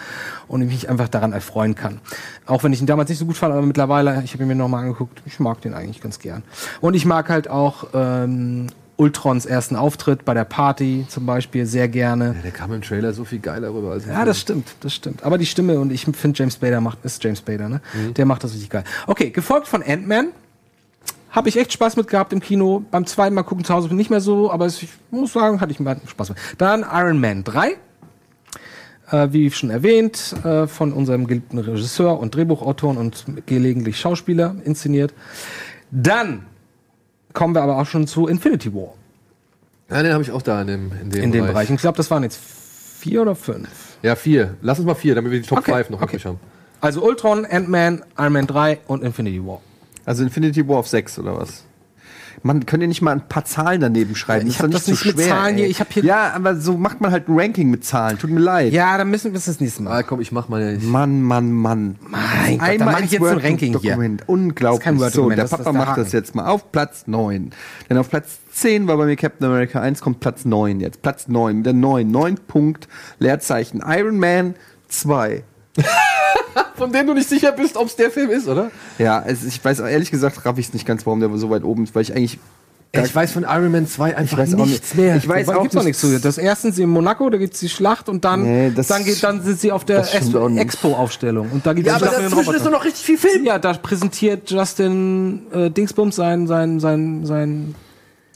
[0.50, 2.02] und ich mich einfach daran erfreuen kann.
[2.46, 4.56] Auch wenn ich ihn damals nicht so gut fand, aber mittlerweile, ich habe ihn mir
[4.56, 6.44] nochmal angeguckt, ich mag den eigentlich ganz gern.
[6.82, 8.68] Und ich mag halt auch ähm,
[9.02, 12.36] Ultrons ersten Auftritt bei der Party zum Beispiel sehr gerne.
[12.44, 14.28] Der kam im Trailer so viel geiler rüber als im Ja, Film.
[14.28, 15.24] das stimmt, das stimmt.
[15.24, 17.82] Aber die Stimme und ich finde James Spader macht, ist James Spader, ne?
[18.16, 18.84] Der macht das richtig geil.
[19.08, 20.28] Okay, gefolgt von Ant-Man.
[21.32, 22.84] Habe ich echt Spaß mit gehabt im Kino.
[22.92, 25.80] Beim zweiten Mal gucken zu Hause nicht mehr so, aber ich muss sagen, hatte ich
[26.10, 26.38] Spaß mit.
[26.60, 27.78] Dann Iron Man 3.
[29.10, 35.14] Äh, wie schon erwähnt, äh, von unserem geliebten Regisseur und Drehbuchautor und gelegentlich Schauspieler inszeniert.
[35.90, 36.46] Dann
[37.34, 38.94] kommen wir aber auch schon zu Infinity War
[39.90, 41.70] Ja, den habe ich auch da in dem, in dem, in dem Bereich.
[41.70, 43.70] Ich glaube, das waren jetzt vier oder fünf.
[44.02, 44.56] Ja, vier.
[44.62, 46.18] Lass uns mal vier, damit wir die Top Okay, 5 noch okay.
[46.20, 46.40] haben.
[46.82, 49.62] Also Ultron, Ant-Man, Iron Man 3 und Infinity War.
[50.06, 51.64] Also Infinity War auf sechs oder was?
[52.44, 54.48] Man könnt ihr nicht mal ein paar Zahlen daneben schreiben.
[54.48, 56.56] Ich ist hab doch das nicht mit schwer, Zahlen hier, ich hab hier- Ja, aber
[56.56, 58.18] so macht man halt ein Ranking mit Zahlen.
[58.18, 58.74] Tut mir leid.
[58.74, 59.92] Ja, dann müssen wir es das nächste Mal.
[60.00, 60.88] Ah, komm, ich mach mal ja nicht.
[60.88, 61.96] Mann, Mann, Mann.
[62.10, 63.92] Mein Gott, dann mach ich jetzt ein Word- Ranking hier.
[63.92, 64.22] Dokument.
[64.22, 64.80] Das Unglaublich.
[64.80, 66.04] ist kein so, der das ist Papa der macht Haken.
[66.04, 67.52] das jetzt mal auf Platz 9.
[67.90, 71.02] Denn auf Platz 10 war bei mir Captain America 1, kommt Platz 9 jetzt.
[71.02, 72.10] Platz 9, mit der 9.
[72.10, 72.88] 9 Punkt,
[73.20, 73.84] Leerzeichen.
[73.88, 74.56] Iron Man
[74.90, 75.44] 2.
[76.76, 78.72] Von dem du nicht sicher bist, ob es der Film ist, oder?
[78.98, 81.50] Ja, es, ich weiß auch ehrlich gesagt, raff ich es nicht ganz, warum der so
[81.50, 82.40] weit oben ist, weil ich eigentlich.
[82.94, 84.98] Ich weiß von Iron Man 2 einfach weiß auch nichts nicht.
[85.06, 85.16] mehr.
[85.16, 86.02] Ich weiß Da auch gibt's noch nicht.
[86.02, 86.20] nichts zu.
[86.20, 89.42] Das erstens in Monaco, da gibt's die Schlacht und dann, Nee, das- dann, geht, dann
[89.44, 90.04] sind sie auf der.
[90.14, 91.50] Expo-Aufstellung.
[91.52, 93.46] Und da gibt's ja, aber dazwischen ist noch richtig viel Film.
[93.46, 97.76] Ja, da präsentiert Justin äh, Dingsbums sein, sein, sein, sein,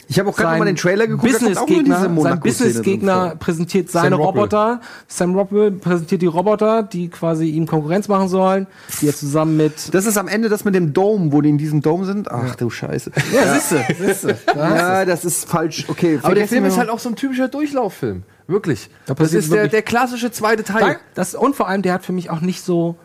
[0.07, 4.43] Ich habe auch gerade mal den Trailer geguckt, Businessgegner, diese sein Businessgegner präsentiert seine Rockwell.
[4.43, 4.81] Roboter.
[5.07, 8.67] Sam Rockwell präsentiert die Roboter, die quasi ihm Konkurrenz machen sollen,
[9.01, 11.57] die er zusammen mit Das ist am Ende das mit dem Dome, wo die in
[11.57, 12.29] diesem Dome sind.
[12.31, 13.11] Ach du Scheiße.
[13.33, 14.37] ja, siehste, siehste.
[14.55, 15.85] Ja, das ist falsch.
[15.87, 18.23] Okay, Aber der Film ist halt auch so ein typischer Durchlauffilm.
[18.47, 18.89] Wirklich.
[19.07, 20.97] Da Das ist der, wirklich- der klassische zweite Teil.
[21.15, 22.95] Das, und vor allem, der hat für mich auch nicht so,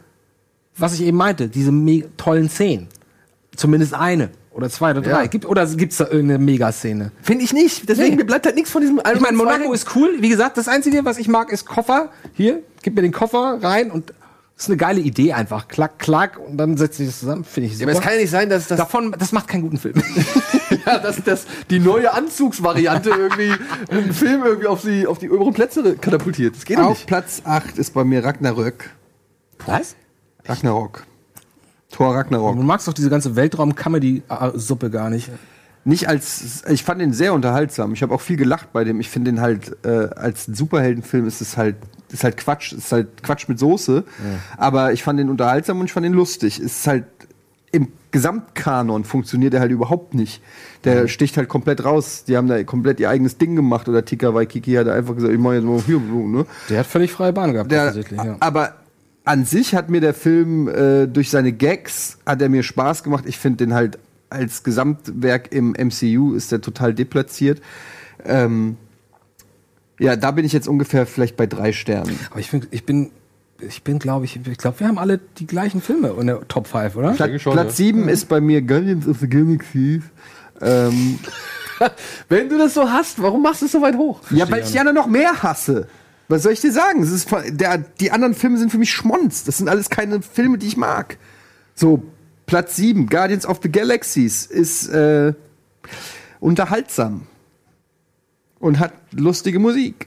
[0.76, 1.72] was ich eben meinte, diese
[2.16, 2.88] tollen Szenen.
[3.56, 5.10] Zumindest eine oder zwei oder drei.
[5.22, 5.26] Ja.
[5.26, 7.12] Gibt, oder gibt es da irgendeine Megaszene?
[7.22, 7.88] Finde ich nicht.
[7.88, 8.16] Deswegen Nee.
[8.16, 10.16] mir bleibt halt nichts von diesem Iron Ich meine, 2 Monaco ist cool.
[10.20, 12.10] Wie gesagt, das Einzige, was ich mag, ist Koffer.
[12.34, 14.10] Hier, gib mir den Koffer rein und
[14.56, 15.68] das ist eine geile Idee einfach.
[15.68, 17.44] Klack, klack und dann setze ich das zusammen.
[17.44, 17.90] Finde ich Ja, super.
[17.92, 19.94] aber es kann ja nicht sein, dass das, Davon, das macht keinen guten Film.
[20.86, 23.52] ja, dass, dass die neue Anzugsvariante irgendwie
[23.90, 26.56] einen Film irgendwie auf die, auf die oberen Plätze katapultiert.
[26.56, 27.06] Das geht Auf nicht.
[27.06, 28.90] Platz 8 ist bei mir Ragnarök.
[29.64, 29.94] Was?
[30.44, 31.04] Ragnarok.
[31.90, 32.56] Thor Ragnarok.
[32.56, 35.30] Du magst doch diese ganze Weltraum-Comedy-Suppe gar nicht.
[35.84, 37.94] Nicht als, ich fand den sehr unterhaltsam.
[37.94, 39.00] Ich habe auch viel gelacht bei dem.
[39.00, 41.76] Ich finde den halt, äh, als Superheldenfilm ist es halt,
[42.12, 44.04] ist halt Quatsch, ist halt Quatsch mit Soße.
[44.58, 46.58] Aber ich fand den unterhaltsam und ich fand den lustig.
[46.58, 47.04] Es ist halt,
[47.72, 50.42] im Gesamtkanon funktioniert er halt überhaupt nicht.
[50.84, 52.24] Der sticht halt komplett raus.
[52.26, 55.38] Die haben da komplett ihr eigenes Ding gemacht oder Tika Waikiki hat einfach gesagt, ich
[55.38, 56.46] mache jetzt mal hier, ne?
[56.68, 57.94] Der hat völlig freie Bahn gehabt, Der.
[57.94, 58.36] Ja.
[58.40, 58.74] Aber
[59.24, 63.24] an sich hat mir der Film äh, durch seine Gags hat er mir Spaß gemacht.
[63.26, 63.98] Ich finde den halt
[64.30, 67.60] als Gesamtwerk im MCU ist der total deplatziert.
[68.24, 68.76] Ähm,
[69.98, 72.18] ja, da bin ich jetzt ungefähr vielleicht bei drei Sternen.
[72.30, 73.10] Aber ich, find, ich bin,
[73.58, 76.68] ich bin, glaube ich, ich glaube, wir haben alle die gleichen Filme in der Top
[76.68, 77.12] 5, oder?
[77.12, 77.86] Pla schon, Platz ja.
[77.86, 80.00] 7 ist bei mir Guardians of the Galaxy.
[80.62, 81.18] Ähm,
[82.28, 84.20] Wenn du das so hast, warum machst du es so weit hoch?
[84.30, 85.88] ja, weil ich anderen noch mehr hasse.
[86.30, 87.02] Was soll ich dir sagen?
[87.02, 89.42] Es ist, der, die anderen Filme sind für mich Schmonz.
[89.42, 91.18] Das sind alles keine Filme, die ich mag.
[91.74, 92.04] So,
[92.46, 95.34] Platz 7, Guardians of the Galaxies, ist äh,
[96.38, 97.26] unterhaltsam.
[98.60, 100.06] Und hat lustige Musik.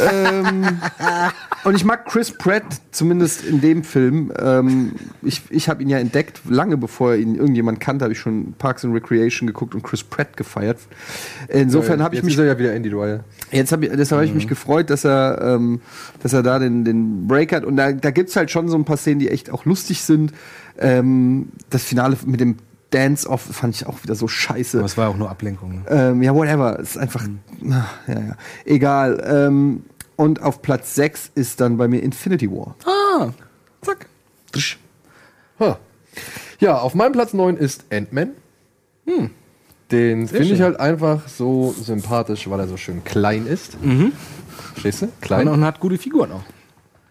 [0.00, 0.80] Ähm,
[1.64, 4.32] und ich mag Chris Pratt, zumindest in dem Film.
[4.38, 4.92] Ähm,
[5.22, 8.84] ich ich habe ihn ja entdeckt, lange bevor ihn irgendjemand kannte, habe ich schon Parks
[8.84, 10.78] and Recreation geguckt und Chris Pratt gefeiert.
[11.48, 13.24] Insofern habe ich mich ja wieder Andy Dwyer.
[13.50, 15.80] Jetzt hab ich, deshalb habe ich mich gefreut, dass er, ähm,
[16.22, 17.64] dass er da den, den Break hat.
[17.64, 20.32] Und da, da gibt's halt schon so ein paar Szenen, die echt auch lustig sind.
[20.78, 22.56] Ähm, das Finale mit dem
[22.92, 24.78] Dance-Off fand ich auch wieder so scheiße.
[24.78, 25.82] Aber es war auch nur Ablenkung.
[25.82, 25.82] Ne?
[25.88, 26.78] Ähm, ja, whatever.
[26.78, 27.26] Es ist einfach.
[27.60, 28.36] na, Ja, ja.
[28.64, 29.22] Egal.
[29.26, 29.84] Ähm,
[30.16, 32.76] und auf Platz 6 ist dann bei mir Infinity War.
[32.84, 33.30] Ah,
[33.80, 34.06] zack.
[35.58, 35.78] Ha.
[36.60, 38.30] Ja, auf meinem Platz 9 ist Ant-Man.
[39.90, 43.76] Den finde ich halt einfach so sympathisch, weil er so schön klein ist.
[44.72, 45.08] Verstehst du?
[45.20, 45.48] Klein.
[45.48, 46.42] Und hat gute Figuren auch.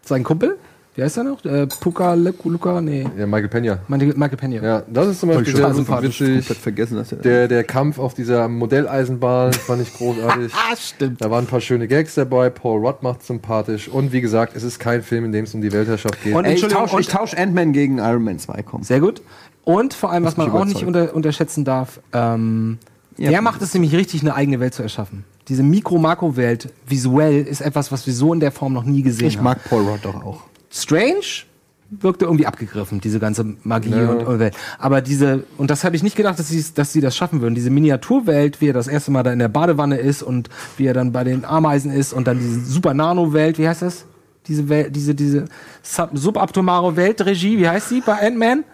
[0.04, 0.58] Sein Kumpel,
[0.94, 1.42] wie heißt er noch?
[1.44, 3.06] Äh, Puka Luka, Luka, nee.
[3.18, 3.78] Ja, Michael Pena.
[3.88, 4.56] Michael Michael Pena.
[4.62, 6.20] Ja, das ist zum Beispiel sehr sympathisch.
[6.20, 6.56] witzig.
[6.58, 7.18] Vergessen, dass er.
[7.18, 10.52] Der, der Kampf auf dieser Modelleisenbahn fand ich großartig.
[10.72, 11.20] Ah, stimmt.
[11.22, 12.50] Da waren ein paar schöne Gags dabei.
[12.50, 13.88] Paul Rudd macht sympathisch.
[13.88, 16.34] Und wie gesagt, es ist kein Film, in dem es um die Weltherrschaft geht.
[16.34, 18.82] Und- Ey, ich tausche ich tausch Ant-Man gegen Iron Man 2, komm.
[18.82, 19.22] Sehr gut.
[19.64, 22.78] Und vor allem, was man auch nicht unter, unterschätzen darf, ähm,
[23.16, 23.30] Ja.
[23.30, 25.24] der macht es nämlich richtig, eine eigene Welt zu erschaffen.
[25.48, 29.36] Diese Mikro-Makro-Welt visuell ist etwas, was wir so in der Form noch nie gesehen Ich
[29.38, 29.44] haben.
[29.44, 30.42] mag Paul Rudd doch auch.
[30.72, 31.44] Strange
[31.90, 34.56] wirkte irgendwie abgegriffen, diese ganze Magie und, und Welt.
[34.78, 37.54] Aber diese, und das habe ich nicht gedacht, dass sie, dass sie das schaffen würden.
[37.54, 40.94] Diese Miniaturwelt, wie er das erste Mal da in der Badewanne ist und wie er
[40.94, 44.06] dann bei den Ameisen ist und dann diese Super Nano-Welt, wie heißt das?
[44.46, 45.44] Diese Welt, diese, diese
[45.82, 48.64] Sub subatomare Weltregie, wie heißt sie bei Ant-Man?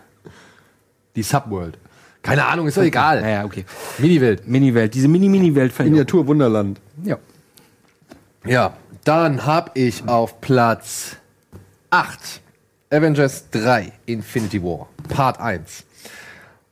[1.17, 1.77] Die Subworld.
[2.23, 3.21] Keine Ahnung, ist doch egal.
[3.21, 3.65] Naja, okay.
[3.99, 4.47] Mini-Welt.
[4.47, 6.79] Mini-Welt, diese Mini-Mini-Welt fand ich Miniatur Wunderland.
[7.03, 7.19] auch- Ja.
[8.47, 11.17] Ja, dann habe ich auf Platz
[11.91, 12.41] 8
[12.91, 15.85] Avengers 3 Infinity War Part 1.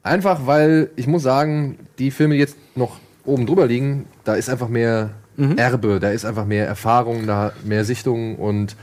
[0.03, 4.69] Einfach weil ich muss sagen, die Filme jetzt noch oben drüber liegen, da ist einfach
[4.69, 8.75] mehr Erbe, da ist einfach mehr Erfahrung, da mehr Sichtung und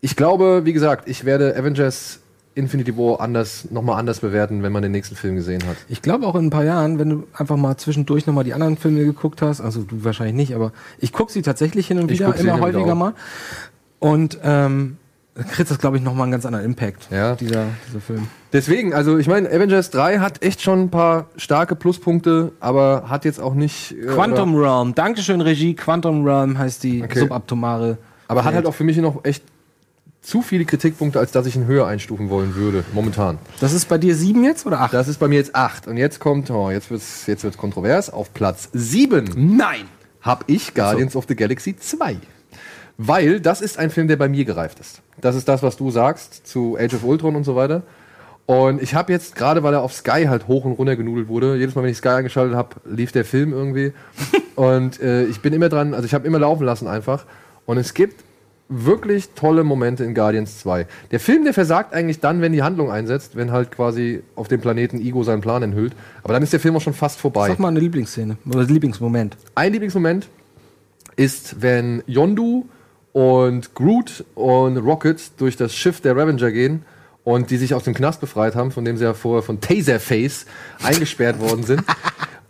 [0.00, 2.20] ich glaube, wie gesagt, ich werde Avengers
[2.54, 5.76] Infinity War anders nochmal anders bewerten, wenn man den nächsten Film gesehen hat.
[5.88, 8.76] Ich glaube auch in ein paar Jahren, wenn du einfach mal zwischendurch nochmal die anderen
[8.76, 12.34] Filme geguckt hast, also du wahrscheinlich nicht, aber ich gucke sie tatsächlich hin und wieder,
[12.36, 13.14] immer häufiger mal.
[14.00, 14.96] Und ähm,
[15.44, 17.34] kriegt das, glaube ich, nochmal einen ganz anderen Impact, Ja.
[17.36, 18.28] dieser, dieser Film.
[18.52, 23.24] Deswegen, also ich meine, Avengers 3 hat echt schon ein paar starke Pluspunkte, aber hat
[23.24, 23.92] jetzt auch nicht.
[23.92, 27.20] äh, Quantum oder- Realm, Dankeschön Regie, Quantum Realm heißt die Okay.
[27.20, 27.98] subatomare.
[28.26, 29.42] Aber hat halt auch für mich noch echt
[30.20, 33.38] zu viele Kritikpunkte, als dass ich ihn höher einstufen wollen würde, momentan.
[33.60, 34.92] Das ist bei dir sieben jetzt oder acht?
[34.92, 35.86] Das ist bei mir jetzt 8.
[35.86, 38.10] Und jetzt kommt, oh, jetzt wird's, jetzt wird's kontrovers.
[38.10, 39.84] Auf Platz 7 Nein!
[40.20, 42.16] habe ich Guardians of the Galaxy 2.
[42.98, 45.02] Weil das ist ein Film, der bei mir gereift ist.
[45.20, 47.82] Das ist das, was du sagst zu Age of Ultron und so weiter.
[48.44, 51.56] Und ich habe jetzt, gerade weil er auf Sky halt hoch und runter genudelt wurde,
[51.56, 53.92] jedes Mal, wenn ich Sky eingeschaltet habe, lief der Film irgendwie.
[54.56, 57.24] und äh, ich bin immer dran, also ich habe immer laufen lassen einfach.
[57.66, 58.24] Und es gibt
[58.68, 60.86] wirklich tolle Momente in Guardians 2.
[61.10, 64.60] Der Film, der versagt eigentlich dann, wenn die Handlung einsetzt, wenn halt quasi auf dem
[64.60, 65.94] Planeten Ego seinen Plan enthüllt.
[66.24, 67.48] Aber dann ist der Film auch schon fast vorbei.
[67.48, 69.36] Sag mal eine Lieblingsszene oder Lieblingsmoment.
[69.54, 70.28] Ein Lieblingsmoment
[71.16, 72.66] ist, wenn Yondu
[73.12, 76.82] und Groot und Rocket durch das Schiff der Revenger gehen
[77.24, 80.46] und die sich aus dem Knast befreit haben, von dem sie ja vorher von Taserface
[80.82, 81.82] eingesperrt worden sind.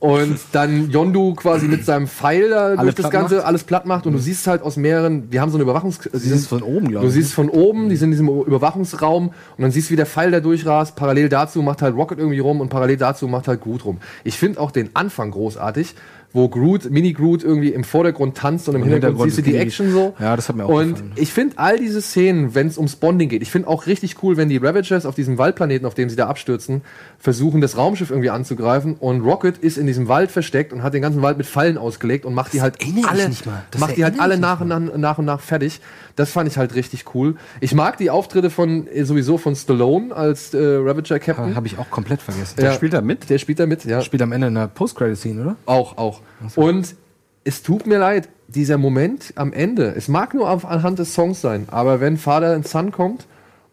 [0.01, 3.47] Und dann Yondu quasi mit seinem Pfeil da durch das Ganze macht?
[3.47, 5.99] alles platt macht und du siehst halt aus mehreren, die haben so eine Überwachungs...
[5.99, 9.31] Du siehst von oben, glaub Du ich, siehst von oben, die sind in diesem Überwachungsraum
[9.31, 10.95] und dann siehst du, wie der Pfeil da durchrast.
[10.95, 13.99] Parallel dazu macht halt Rocket irgendwie rum und parallel dazu macht halt Groot rum.
[14.23, 15.97] Ich finde auch den Anfang großartig,
[16.33, 19.57] wo Groot, Mini-Groot irgendwie im Vordergrund tanzt und im Im Hintergrund, Hintergrund siehst du die
[19.57, 20.15] Action so.
[20.21, 21.13] Ja, das hat mir auch Und gefallen.
[21.17, 24.37] ich finde all diese Szenen, wenn es ums Bonding geht, ich finde auch richtig cool,
[24.37, 26.83] wenn die Ravagers auf diesem Waldplaneten, auf dem sie da abstürzen,
[27.19, 31.03] versuchen, das Raumschiff irgendwie anzugreifen und Rocket ist in diesem Wald versteckt und hat den
[31.03, 32.77] ganzen Wald mit Fallen ausgelegt und macht die halt
[33.09, 33.31] alle.
[33.71, 35.81] Das macht die halt alle nach und, nach, nach und nach fertig.
[36.19, 37.37] Das fand ich halt richtig cool.
[37.61, 41.55] Ich mag die Auftritte von äh, sowieso von Stallone als äh, Ravager Captain.
[41.55, 42.61] Habe ich auch komplett vergessen.
[42.61, 42.73] Ja.
[42.73, 43.31] Spielt er mit?
[43.31, 44.03] Der spielt da mit, ja.
[44.03, 45.57] Spielt am Ende in der Post-Credit-Scene, oder?
[45.67, 46.21] Auch, auch.
[46.57, 46.97] Und
[47.45, 51.41] es tut mir leid, dieser Moment am Ende, es mag nur auf, anhand des Songs
[51.41, 53.27] sein, aber wenn Father and Son kommt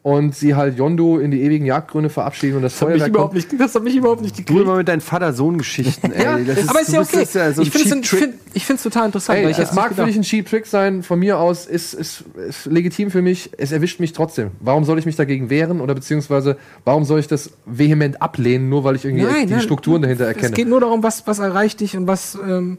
[0.06, 3.34] und sie halt Yondu in die ewigen Jagdgründe verabschieden und das, Feuerwerk kommt.
[3.34, 6.22] nicht, das hat mich überhaupt nicht Du immer mit deinen Vater-Sohn-Geschichten, ey.
[6.22, 7.20] Ja, Das aber ist ja bist- okay.
[7.22, 8.20] das ist ja so ein ich finde Cheap-Trick.
[8.20, 9.38] find, ich find's total interessant.
[9.40, 11.92] Ey, weil ich es mag für dich ein Cheap Trick sein, von mir aus ist
[11.92, 14.52] es ist, legitim für mich, es erwischt mich trotzdem.
[14.60, 18.84] Warum soll ich mich dagegen wehren oder beziehungsweise warum soll ich das vehement ablehnen, nur
[18.84, 20.52] weil ich irgendwie Nein, die nein, Strukturen dahinter Es erkenne?
[20.52, 22.38] geht nur darum, was, was erreicht dich und was.
[22.40, 22.78] Ähm,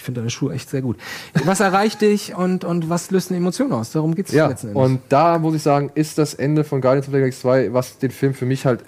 [0.00, 0.96] ich finde deine Schuhe echt sehr gut.
[1.44, 3.92] Was erreicht dich und, und was löst eine Emotion aus?
[3.92, 4.82] Darum geht's Ja, letzten Endes.
[4.82, 7.98] und da muss ich sagen, ist das Ende von Guardians of the Galaxy 2, was
[7.98, 8.82] den Film für mich halt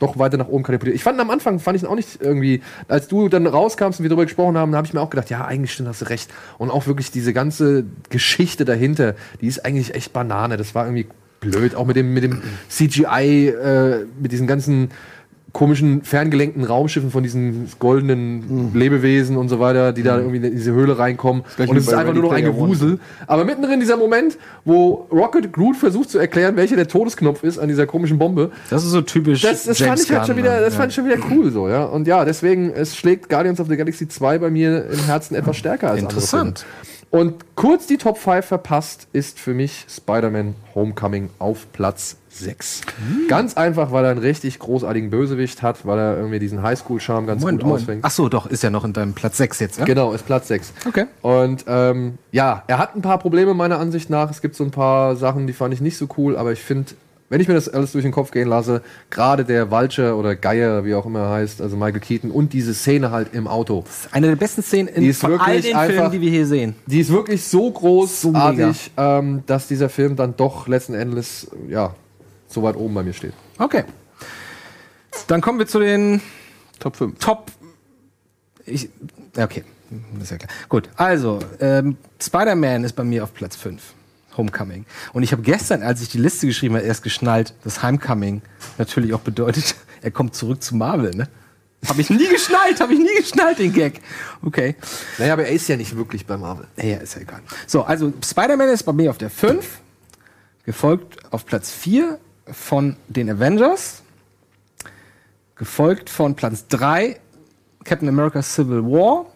[0.00, 0.96] doch weiter nach oben katapultiert.
[0.96, 4.10] Ich fand am Anfang, fand ich auch nicht irgendwie, als du dann rauskamst und wir
[4.10, 6.28] darüber gesprochen haben, da habe ich mir auch gedacht, ja, eigentlich stimmt, hast du recht.
[6.58, 10.56] Und auch wirklich diese ganze Geschichte dahinter, die ist eigentlich echt Banane.
[10.56, 11.06] Das war irgendwie
[11.40, 14.90] blöd, auch mit dem, mit dem CGI, äh, mit diesen ganzen
[15.56, 20.72] komischen ferngelenkten Raumschiffen von diesen goldenen Lebewesen und so weiter, die da irgendwie in diese
[20.72, 21.44] Höhle reinkommen.
[21.56, 22.44] Und es ist einfach Ready nur noch ein.
[22.44, 22.98] Gewusel.
[23.26, 27.68] Aber mittendrin dieser Moment, wo Rocket Groot versucht zu erklären, welcher der Todesknopf ist an
[27.68, 29.40] dieser komischen Bombe, das ist so typisch.
[29.40, 31.84] das, das fand ich halt schon wieder, das fand ich schon wieder cool so, ja.
[31.84, 35.56] Und ja, deswegen, es schlägt Guardians of the Galaxy 2 bei mir im Herzen etwas
[35.56, 36.66] stärker als Interessant.
[36.66, 36.95] andere.
[37.10, 42.82] Und kurz die Top 5 verpasst ist für mich Spider-Man Homecoming auf Platz 6.
[43.28, 47.40] Ganz einfach, weil er einen richtig großartigen Bösewicht hat, weil er irgendwie diesen Highschool-Charme ganz
[47.40, 47.82] Moment, gut Moment.
[47.82, 48.04] ausfängt.
[48.04, 49.84] Ach so, doch, ist ja noch in deinem Platz 6 jetzt, ja?
[49.84, 50.72] Genau, ist Platz 6.
[50.86, 51.06] Okay.
[51.22, 54.30] Und ähm, ja, er hat ein paar Probleme meiner Ansicht nach.
[54.30, 56.92] Es gibt so ein paar Sachen, die fand ich nicht so cool, aber ich finde,
[57.28, 60.84] wenn ich mir das alles durch den Kopf gehen lasse, gerade der Vulture oder Geier,
[60.84, 64.28] wie auch immer er heißt, also Michael Keaton und diese Szene halt im Auto, Eine
[64.28, 66.76] der besten Szenen in, von all den einfach- Filmen, die wir hier sehen.
[66.86, 71.94] die ist wirklich so großartig, ähm, dass dieser Film dann doch letzten Endes ja
[72.48, 73.32] so weit oben bei mir steht.
[73.58, 73.84] Okay.
[75.26, 76.20] Dann kommen wir zu den
[76.78, 77.18] Top 5.
[77.18, 77.50] Top.
[78.66, 78.88] Ich,
[79.36, 79.64] okay,
[80.14, 80.50] das ist ja klar.
[80.68, 83.82] Gut, also, ähm, Spider-Man ist bei mir auf Platz 5.
[84.36, 84.84] Homecoming.
[85.12, 88.42] Und ich habe gestern, als ich die Liste geschrieben habe, erst geschnallt, dass Homecoming
[88.78, 91.28] natürlich auch bedeutet, er kommt zurück zu Marvel, ne?
[91.86, 94.00] Habe ich nie geschnallt, habe ich nie geschnallt, den Gag.
[94.42, 94.74] Okay.
[95.18, 96.66] Naja, aber er ist ja nicht wirklich bei Marvel.
[96.76, 97.40] Ja, ist ja egal.
[97.66, 99.80] So, also Spider-Man ist bei mir auf der 5,
[100.64, 102.18] gefolgt auf Platz 4
[102.50, 104.02] von den Avengers,
[105.54, 107.20] gefolgt von Platz 3
[107.84, 109.26] Captain America Civil War,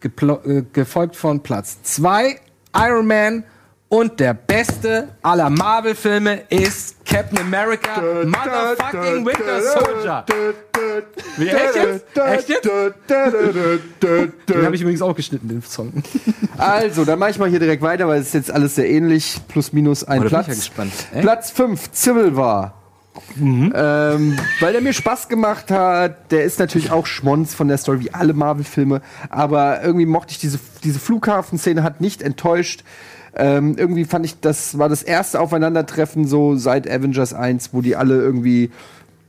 [0.00, 2.40] äh, gefolgt von Platz 2
[2.74, 3.44] Iron Man
[3.88, 10.24] und der beste aller Marvel-Filme ist Captain America Motherfucking Winter Soldier.
[11.36, 12.18] Wie, echt jetzt?
[12.18, 12.68] Echt jetzt?
[14.48, 15.92] Den habe ich übrigens auch geschnitten, den Song.
[16.58, 19.40] Also, dann mache ich mal hier direkt weiter, weil es ist jetzt alles sehr ähnlich.
[19.46, 20.46] Plus, minus ein Oh, da bin ich Platz.
[20.48, 20.92] ja gespannt.
[21.12, 21.22] Echt?
[21.22, 22.74] Platz 5, Civil War.
[23.40, 26.32] Ähm, weil der mir Spaß gemacht hat.
[26.32, 29.02] Der ist natürlich auch Schmonz von der Story, wie alle Marvel-Filme.
[29.30, 32.82] Aber irgendwie mochte ich diese, diese Flughafenszene, hat nicht enttäuscht.
[33.34, 37.96] Ähm, irgendwie fand ich, das war das erste Aufeinandertreffen so seit Avengers 1, wo die
[37.96, 38.70] alle irgendwie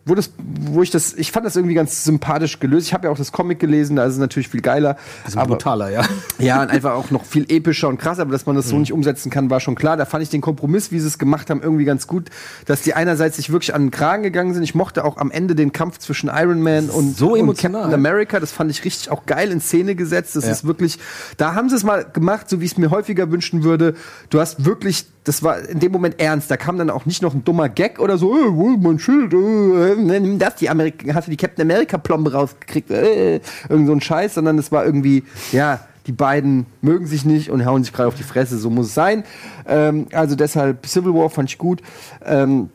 [0.10, 2.88] wo, das, wo ich das, ich fand das irgendwie ganz sympathisch gelöst.
[2.88, 4.98] Ich habe ja auch das Comic gelesen, da ist es natürlich viel geiler.
[5.36, 6.03] aber brutaler, ja.
[6.40, 8.91] ja, und einfach auch noch viel epischer und krasser, aber dass man das so nicht
[8.91, 9.95] umsetzen kann, war schon klar.
[9.98, 12.30] Da fand ich den Kompromiss, wie sie es gemacht haben, irgendwie ganz gut,
[12.65, 14.64] dass die einerseits sich wirklich an den Kragen gegangen sind.
[14.64, 17.57] Ich mochte auch am Ende den Kampf zwischen Iron Man und, So und.
[17.57, 18.40] Captain America.
[18.40, 20.36] Das fand ich richtig auch geil in Szene gesetzt.
[20.36, 20.52] Das Ja.
[20.52, 20.98] ist wirklich,
[21.38, 23.95] da haben sie es mal gemacht, so wie ich es mir häufiger wünschen würde.
[24.30, 26.49] Du hast wirklich, das war in dem Moment ernst.
[26.49, 28.99] Da kam dann auch nicht noch ein dummer Gag oder so, äh, wo ist mein
[28.99, 33.88] Schild, äh, nimm das, die Amerika, hast du die Captain America Plombe rausgekriegt, äh, irgend
[33.88, 37.84] so ein Scheiß, sondern es war irgendwie, ja, die beiden mögen sich nicht und hauen
[37.84, 39.23] sich gerade auf die Fresse, so muss es sein.
[39.67, 41.81] Ähm, also deshalb Civil War fand ich gut.
[42.26, 42.69] Ähm,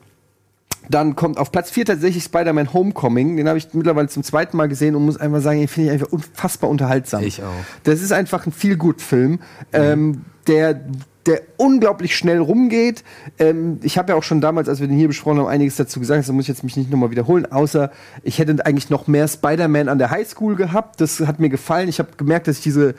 [0.89, 3.37] dann kommt auf Platz 4 tatsächlich Spider-Man Homecoming.
[3.37, 5.93] Den habe ich mittlerweile zum zweiten Mal gesehen und muss einfach sagen, den finde ich
[5.93, 7.23] einfach unfassbar unterhaltsam.
[7.23, 7.51] Ich auch.
[7.83, 9.39] Das ist einfach ein Feel-Good-Film,
[9.73, 10.79] ähm, der,
[11.25, 13.03] der unglaublich schnell rumgeht.
[13.39, 15.99] Ähm, ich habe ja auch schon damals, als wir den hier besprochen haben, einiges dazu
[15.99, 16.19] gesagt.
[16.19, 17.51] Das muss ich jetzt mich nicht nochmal wiederholen.
[17.51, 17.91] Außer
[18.23, 21.01] ich hätte eigentlich noch mehr Spider-Man an der Highschool gehabt.
[21.01, 21.89] Das hat mir gefallen.
[21.89, 22.95] Ich habe gemerkt, dass ich diese,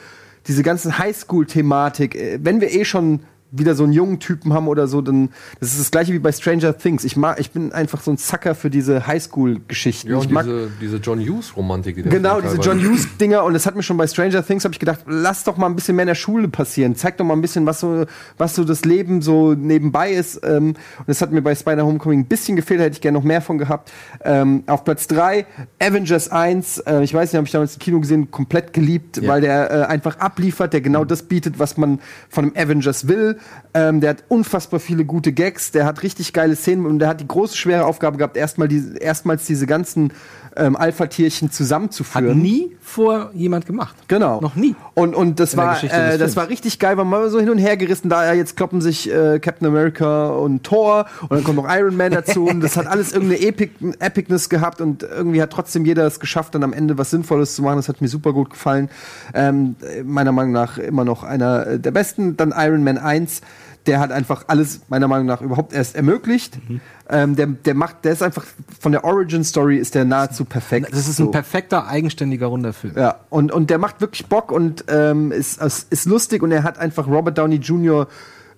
[0.49, 3.21] diese ganzen Highschool-Thematik, äh, wenn wir eh schon
[3.51, 6.33] wieder so einen jungen Typen haben oder so, dann das ist das gleiche wie bei
[6.33, 7.05] Stranger Things.
[7.05, 10.11] Ich mag, ich bin einfach so ein Sucker für diese Highschool-Geschichten.
[10.11, 13.45] Ja, ich und mag diese, diese John Hughes-Romantik, die Genau, diese John Hughes-Dinger.
[13.45, 15.77] Und das hat mir schon bei Stranger Things, habe ich gedacht, lass doch mal ein
[15.77, 16.97] bisschen mehr in der Schule passieren.
[16.97, 18.07] Zeig doch mal ein bisschen, was so,
[18.37, 20.41] was so das Leben so nebenbei ist.
[20.45, 23.25] Ähm, und das hat mir bei Spider Homecoming ein bisschen gefehlt, hätte ich gerne noch
[23.25, 23.93] mehr von gehabt.
[24.25, 25.47] Ähm, auf Platz 3,
[25.81, 26.79] Avengers 1.
[26.79, 29.83] Äh, ich weiß nicht, habe ich damals im Kino gesehen, komplett geliebt, weil der äh,
[29.85, 33.36] einfach abliefert, der genau das bietet, was man von einem Avengers will.
[33.75, 37.21] Ähm, der hat unfassbar viele gute Gags, der hat richtig geile Szenen und der hat
[37.21, 40.13] die große, schwere Aufgabe gehabt, erstmal die, erstmals diese ganzen
[40.57, 42.39] ähm, Alpha-Tierchen Hat zusammenzuführen.
[42.41, 43.97] nie vor jemand gemacht.
[44.09, 44.41] Genau.
[44.41, 44.75] Noch nie.
[44.95, 47.59] Und, und das, In war, äh, das war richtig geil, weil man so hin und
[47.59, 48.09] her gerissen.
[48.09, 52.13] Da jetzt kloppen sich äh, Captain America und Thor und dann kommt noch Iron Man
[52.13, 56.21] dazu und das hat alles irgendeine Epic Epicness gehabt und irgendwie hat trotzdem jeder es
[56.21, 57.77] geschafft, dann am Ende was Sinnvolles zu machen.
[57.77, 58.89] Das hat mir super gut gefallen.
[59.35, 62.37] Ähm, meiner Meinung nach immer noch einer der besten.
[62.37, 63.43] Dann Iron Man 1.
[63.87, 66.59] Der hat einfach alles meiner Meinung nach überhaupt erst ermöglicht.
[66.69, 66.81] Mhm.
[67.09, 68.45] Ähm, der, der macht, der ist einfach
[68.81, 70.89] von der Origin Story ist der nahezu perfekt.
[70.91, 71.25] Das ist So.
[71.25, 72.95] ein perfekter, eigenständiger, runder Film.
[72.97, 76.65] Ja, und, und der macht wirklich Bock und ähm, ist, ist, ist lustig und er
[76.65, 78.09] hat einfach Robert Downey Jr.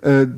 [0.00, 0.28] Äh,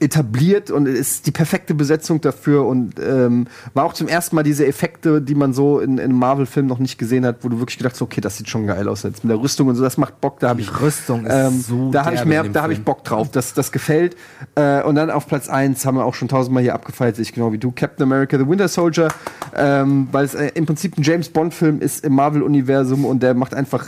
[0.00, 4.66] etabliert und ist die perfekte Besetzung dafür und ähm, war auch zum ersten Mal diese
[4.66, 7.78] Effekte, die man so in, in einem Marvel-Film noch nicht gesehen hat, wo du wirklich
[7.78, 9.96] gedacht hast, okay, das sieht schon geil aus jetzt mit der Rüstung und so, das
[9.96, 12.72] macht Bock, da habe ich Rüstung ist ähm, so da habe ich mehr, da habe
[12.72, 12.82] ich.
[12.82, 14.16] Bock drauf, das, das gefällt
[14.54, 17.52] äh, und dann auf Platz 1 haben wir auch schon tausendmal hier abgefeiert, ich genau
[17.52, 19.08] wie du, Captain America, The Winter Soldier,
[19.56, 23.54] ähm, weil es äh, im Prinzip ein James Bond-Film ist im Marvel-Universum und der macht
[23.54, 23.86] einfach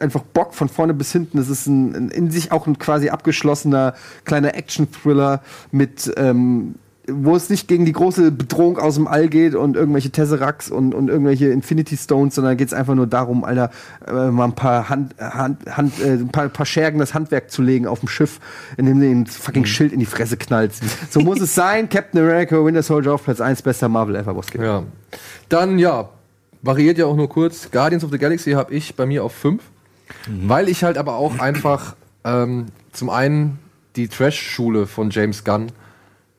[0.00, 1.38] einfach Bock von vorne bis hinten.
[1.38, 3.94] Es ist ein, ein in sich auch ein quasi abgeschlossener
[4.24, 6.74] kleiner Action-Thriller mit ähm,
[7.10, 10.94] wo es nicht gegen die große Bedrohung aus dem All geht und irgendwelche Tesseracts und,
[10.94, 13.70] und irgendwelche Infinity Stones, sondern geht es einfach nur darum, Alter,
[14.06, 17.62] äh, mal ein paar Hand, Hand, Hand äh, ein paar, paar Schergen das Handwerk zu
[17.62, 18.40] legen auf dem Schiff,
[18.76, 20.82] indem du den fucking Schild in die Fresse knallst.
[21.10, 21.88] So muss es sein.
[21.98, 24.60] Captain America, Winter Soldier auf Platz 1, bester Marvel ever, was geht.
[24.60, 24.82] Ja.
[25.48, 26.10] Dann, ja,
[26.62, 27.70] variiert ja auch nur kurz.
[27.70, 29.62] Guardians of the Galaxy habe ich bei mir auf 5.
[30.28, 33.58] Weil ich halt aber auch einfach ähm, zum einen
[33.96, 35.72] die Trash-Schule von James Gunn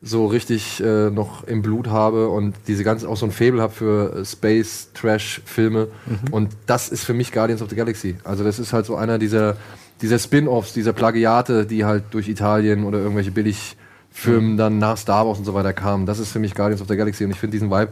[0.01, 3.73] so richtig äh, noch im Blut habe und diese ganze auch so ein Faible habe
[3.73, 5.89] für äh, Space Trash Filme
[6.31, 8.15] und das ist für mich Guardians of the Galaxy.
[8.23, 9.57] Also das ist halt so einer dieser
[10.01, 15.37] dieser Spin-offs, dieser Plagiate, die halt durch Italien oder irgendwelche Billigfirmen dann nach Star Wars
[15.37, 16.05] und so weiter kamen.
[16.05, 17.91] Das ist für mich Guardians of the Galaxy und ich finde diesen Vibe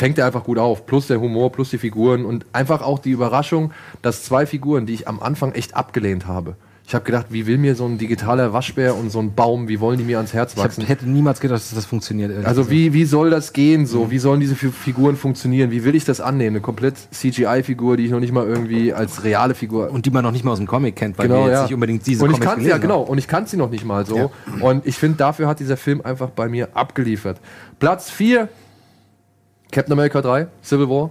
[0.00, 0.86] fängt er einfach gut auf.
[0.86, 3.70] Plus der Humor, plus die Figuren und einfach auch die Überraschung,
[4.00, 6.56] dass zwei Figuren, die ich am Anfang echt abgelehnt habe.
[6.86, 9.78] Ich habe gedacht, wie will mir so ein digitaler Waschbär und so ein Baum, wie
[9.78, 10.84] wollen die mir ans Herz Ich hab, wachsen?
[10.86, 12.44] hätte niemals gedacht, dass das funktioniert.
[12.44, 14.10] Also wie, wie soll das gehen so?
[14.10, 15.70] Wie sollen diese Fi- Figuren funktionieren?
[15.70, 16.56] Wie will ich das annehmen?
[16.56, 20.24] Eine komplett CGI-Figur, die ich noch nicht mal irgendwie als reale Figur Und die man
[20.24, 21.62] noch nicht mal aus dem Comic kennt, weil genau, wir jetzt ja.
[21.64, 23.84] nicht unbedingt diese und ich Comics kannte ja genau und ich kannte sie noch nicht
[23.84, 27.36] mal so und ich finde dafür hat dieser Film einfach bei mir abgeliefert.
[27.78, 28.48] Platz 4
[29.70, 31.10] Captain America 3 Civil War.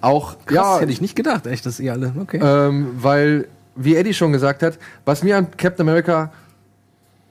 [0.00, 0.46] Auch haben.
[0.46, 2.12] Krass, ja, hätte ich nicht gedacht, echt, dass ihr alle.
[2.20, 2.38] Okay.
[2.42, 6.32] ähm, weil wie Eddie schon gesagt hat, was mir an Captain America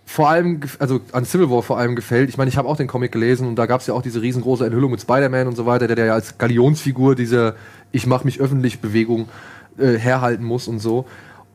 [0.06, 2.88] vor allem, also an Civil War vor allem gefällt, ich meine, ich habe auch den
[2.88, 5.66] Comic gelesen und da gab es ja auch diese riesengroße Enthüllung mit Spider-Man und so
[5.66, 7.56] weiter, der, der ja als Galionsfigur diese
[7.92, 9.30] Ich mach mich öffentlich Bewegung
[9.78, 11.06] äh, herhalten muss und so.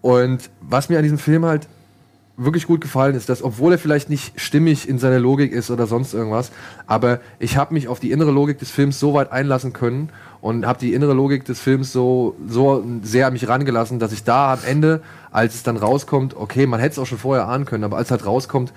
[0.00, 1.68] Und was mir an diesem Film halt
[2.38, 5.86] wirklich gut gefallen ist, dass obwohl er vielleicht nicht stimmig in seiner Logik ist oder
[5.86, 6.52] sonst irgendwas,
[6.86, 10.10] aber ich habe mich auf die innere Logik des Films so weit einlassen können
[10.40, 14.22] und habe die innere Logik des Films so so sehr an mich rangelassen, dass ich
[14.22, 15.02] da am Ende,
[15.32, 18.10] als es dann rauskommt, okay, man hätte es auch schon vorher ahnen können, aber als
[18.12, 18.72] halt rauskommt,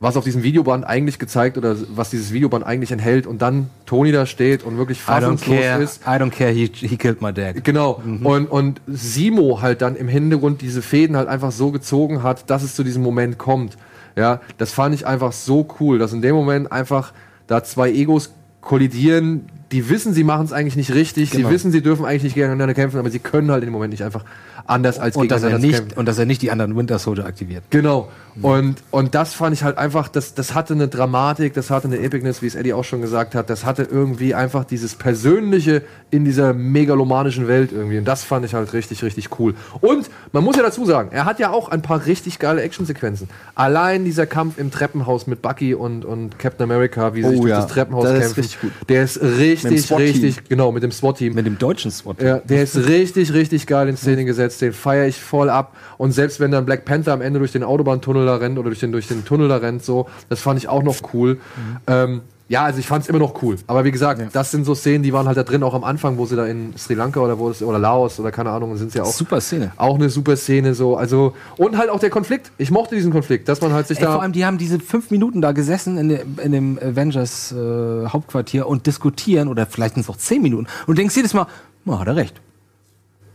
[0.00, 4.12] was auf diesem Videoband eigentlich gezeigt oder was dieses Videoband eigentlich enthält und dann Tony
[4.12, 6.02] da steht und wirklich fassungslos ist.
[6.06, 6.50] I don't care.
[6.52, 7.64] He, he killed my dad.
[7.64, 8.00] Genau.
[8.22, 12.62] Und, und Simo halt dann im Hintergrund diese Fäden halt einfach so gezogen hat, dass
[12.62, 13.76] es zu diesem Moment kommt.
[14.14, 17.12] Ja, das fand ich einfach so cool, dass in dem Moment einfach
[17.48, 21.48] da zwei Egos kollidieren, die wissen, sie machen es eigentlich nicht richtig, Genau.
[21.48, 23.90] sie wissen, sie dürfen eigentlich nicht gegeneinander kämpfen, aber sie können halt in dem Moment
[23.92, 24.24] nicht einfach
[24.68, 27.64] anders als Und dass, er nicht, und dass er nicht die anderen Winter Soldier aktiviert.
[27.70, 28.08] Genau.
[28.40, 31.98] Und, und das fand ich halt einfach, das, das hatte eine Dramatik, das hatte eine
[31.98, 33.50] Epicness, wie es Eddie auch schon gesagt hat.
[33.50, 37.98] Das hatte irgendwie einfach dieses Persönliche in dieser megalomanischen Welt irgendwie.
[37.98, 39.54] Und das fand ich halt richtig, richtig cool.
[39.80, 43.28] Und man muss ja dazu sagen, er hat ja auch ein paar richtig geile Actionsequenzen.
[43.56, 47.40] Allein dieser Kampf im Treppenhaus mit Bucky und, und Captain America, wie sie Oh sich
[47.40, 48.40] durch ja, das Treppenhaus das ist kämpfen.
[48.40, 48.70] richtig gut.
[48.88, 50.06] Der ist richtig, SWAT-Team.
[50.06, 51.34] richtig, genau, mit dem SWAT-Team.
[51.34, 52.22] Mit dem deutschen SWAT.
[52.22, 54.57] Ja, der ist richtig, richtig geil in Szene gesetzt.
[54.58, 55.74] Den feiere ich voll ab.
[55.96, 58.80] Und selbst wenn dann Black Panther am Ende durch den Autobahntunnel da rennt oder durch
[58.80, 61.38] den, durch den Tunnel da rennt, so, das fand ich auch noch cool.
[61.86, 63.56] Ähm, ja, also ich fand es immer noch cool.
[63.66, 66.16] Aber wie gesagt, das sind so Szenen, die waren halt da drin, auch am Anfang,
[66.16, 68.90] wo sie da in Sri Lanka oder wo es, oder Laos oder keine Ahnung, sind
[68.90, 69.12] sie ja auch.
[69.12, 69.72] Super Szene.
[69.76, 70.96] Auch eine super Szene, so.
[70.96, 72.50] Also, und halt auch der Konflikt.
[72.56, 74.12] Ich mochte diesen Konflikt, dass man halt sich Ey, da.
[74.12, 78.06] vor allem, die haben diese fünf Minuten da gesessen in, dem- in dem Avengers äh,
[78.06, 81.46] Hauptquartier und diskutieren oder vielleicht sind es auch zehn Minuten und denkst jedes Mal,
[81.84, 82.40] oh, hat er recht.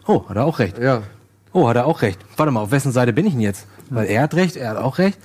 [0.08, 0.78] Oh, hat er auch recht.
[0.80, 1.02] ja,
[1.56, 2.20] Oh, hat er auch recht.
[2.36, 3.68] Warte mal, auf wessen Seite bin ich denn jetzt?
[3.92, 5.20] Weil er hat recht, er hat auch recht.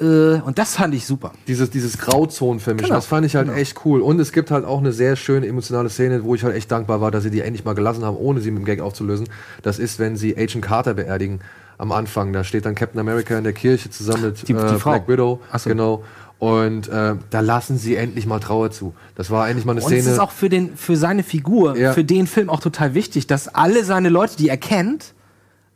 [0.00, 1.32] Äh, und das fand ich super.
[1.46, 4.00] dieses, dieses Grauzonenvermischen, Genau, das fand ich halt echt cool.
[4.00, 7.00] Und es gibt halt auch eine sehr schöne emotionale Szene, wo ich halt echt dankbar
[7.00, 9.28] war, dass sie die endlich mal gelassen haben, ohne sie mit dem Gag aufzulösen.
[9.62, 11.40] Das ist, wenn sie Agent Carter beerdigen
[11.78, 12.32] am Anfang.
[12.32, 14.90] Da steht dann Captain America in der Kirche zusammen mit Die- die äh, Frau.
[14.92, 15.40] Black Widow.
[15.56, 15.70] So.
[15.70, 16.02] Genau.
[16.40, 18.94] Und äh, da lassen sie endlich mal Trauer zu.
[19.14, 20.14] Das war endlich mal eine Und es Szene.
[20.14, 21.92] ist auch für, den, für seine Figur, Ja.
[21.92, 25.12] für den Film auch total wichtig, dass alle seine Leute, die er kennt,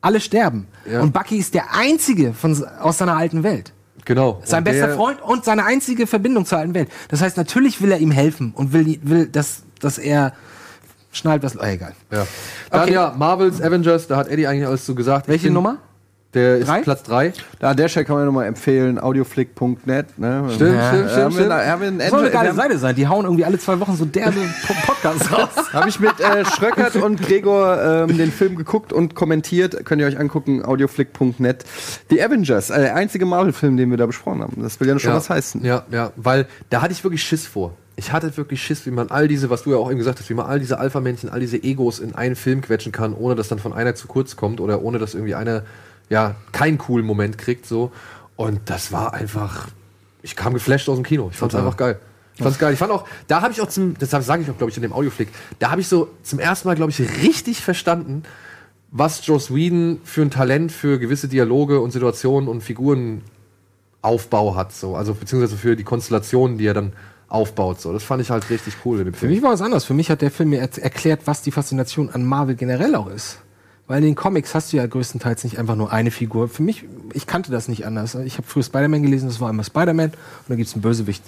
[0.01, 0.66] alle sterben.
[0.91, 1.03] Ja.
[1.03, 3.73] Und Bucky ist der einzige von, aus seiner alten Welt.
[4.07, 4.41] genau.
[4.45, 6.89] Sein Und bester Freund und seine einzige Verbindung zur alten Welt.
[7.09, 10.32] Das heißt, natürlich will er ihm helfen und will, will dass, dass er
[11.12, 11.59] schnallt, was.
[11.59, 11.93] Oh, egal.
[12.11, 12.27] Ja.
[12.70, 12.93] Dann Okay.
[12.95, 15.28] ja, Marvels Avengers, da hat Eddie eigentlich alles so gesagt.
[15.28, 15.77] Welche Nummer?
[16.35, 16.81] Der ist Drei?
[16.82, 17.32] Platz 3.
[17.61, 20.19] Da an der Stelle kann man nochmal empfehlen, audioflick.net.
[20.19, 20.44] Ne?
[20.55, 20.89] Stimmt, Ja.
[20.93, 21.51] stimmt, stimmt, stimmt.
[21.51, 22.94] da- haben Das soll eine geile Seite sein.
[22.97, 25.48] Die hauen irgendwie alle zwei Wochen so derbe Po- Podcasts raus.
[25.73, 29.85] Habe ich mit äh, Schröckert und Gregor ähm, den Film geguckt und kommentiert.
[29.85, 31.65] Könnt ihr euch angucken, audioflick.net.
[32.11, 34.62] The Avengers, äh, der einzige Marvel-Film, den wir da besprochen haben.
[34.62, 35.16] Das will ja schon ja.
[35.16, 35.65] was heißen.
[35.65, 37.73] Ja, ja, weil da hatte ich wirklich Schiss vor.
[37.97, 40.28] Ich hatte wirklich Schiss, wie man all diese, was du ja auch eben gesagt hast,
[40.28, 43.47] wie man all diese Alpha-Männchen, all diese Egos in einen Film quetschen kann, ohne dass
[43.47, 45.62] dann von einer zu kurz kommt oder ohne dass irgendwie einer,
[46.09, 47.93] ja, keinen coolen Moment kriegt, so.
[48.36, 49.68] Und das war einfach,
[50.22, 51.28] ich kam geflasht aus dem Kino.
[51.31, 51.98] Ich fand's einfach geil.
[52.36, 52.72] Ich fand's geil.
[52.72, 54.82] Ich fand auch, da habe ich auch zum, das sage ich auch, glaube ich, in
[54.82, 55.28] dem Audioflick,
[55.59, 58.24] da habe ich so zum ersten Mal, glaube ich, richtig verstanden,
[58.90, 64.97] was Joss Whedon für ein Talent für gewisse Dialoge und Situationen und Figurenaufbau hat, so.
[64.97, 66.93] Also, beziehungsweise für die Konstellationen, die er dann
[67.28, 67.93] aufbaut, so.
[67.93, 69.32] Das fand ich halt richtig cool in dem Für Film.
[69.32, 69.85] mich war es anders.
[69.85, 73.09] Für mich hat der Film mir er erklärt, was die Faszination an Marvel generell auch
[73.09, 73.39] ist.
[73.86, 76.48] Weil in den Comics hast du ja größtenteils nicht einfach nur eine Figur.
[76.48, 78.15] Für mich, ich kannte das nicht anders.
[78.15, 80.16] Ich habe früher Spider-Man gelesen, das war immer Spider-Man und
[80.48, 81.23] dann gibt's einen Bösewicht.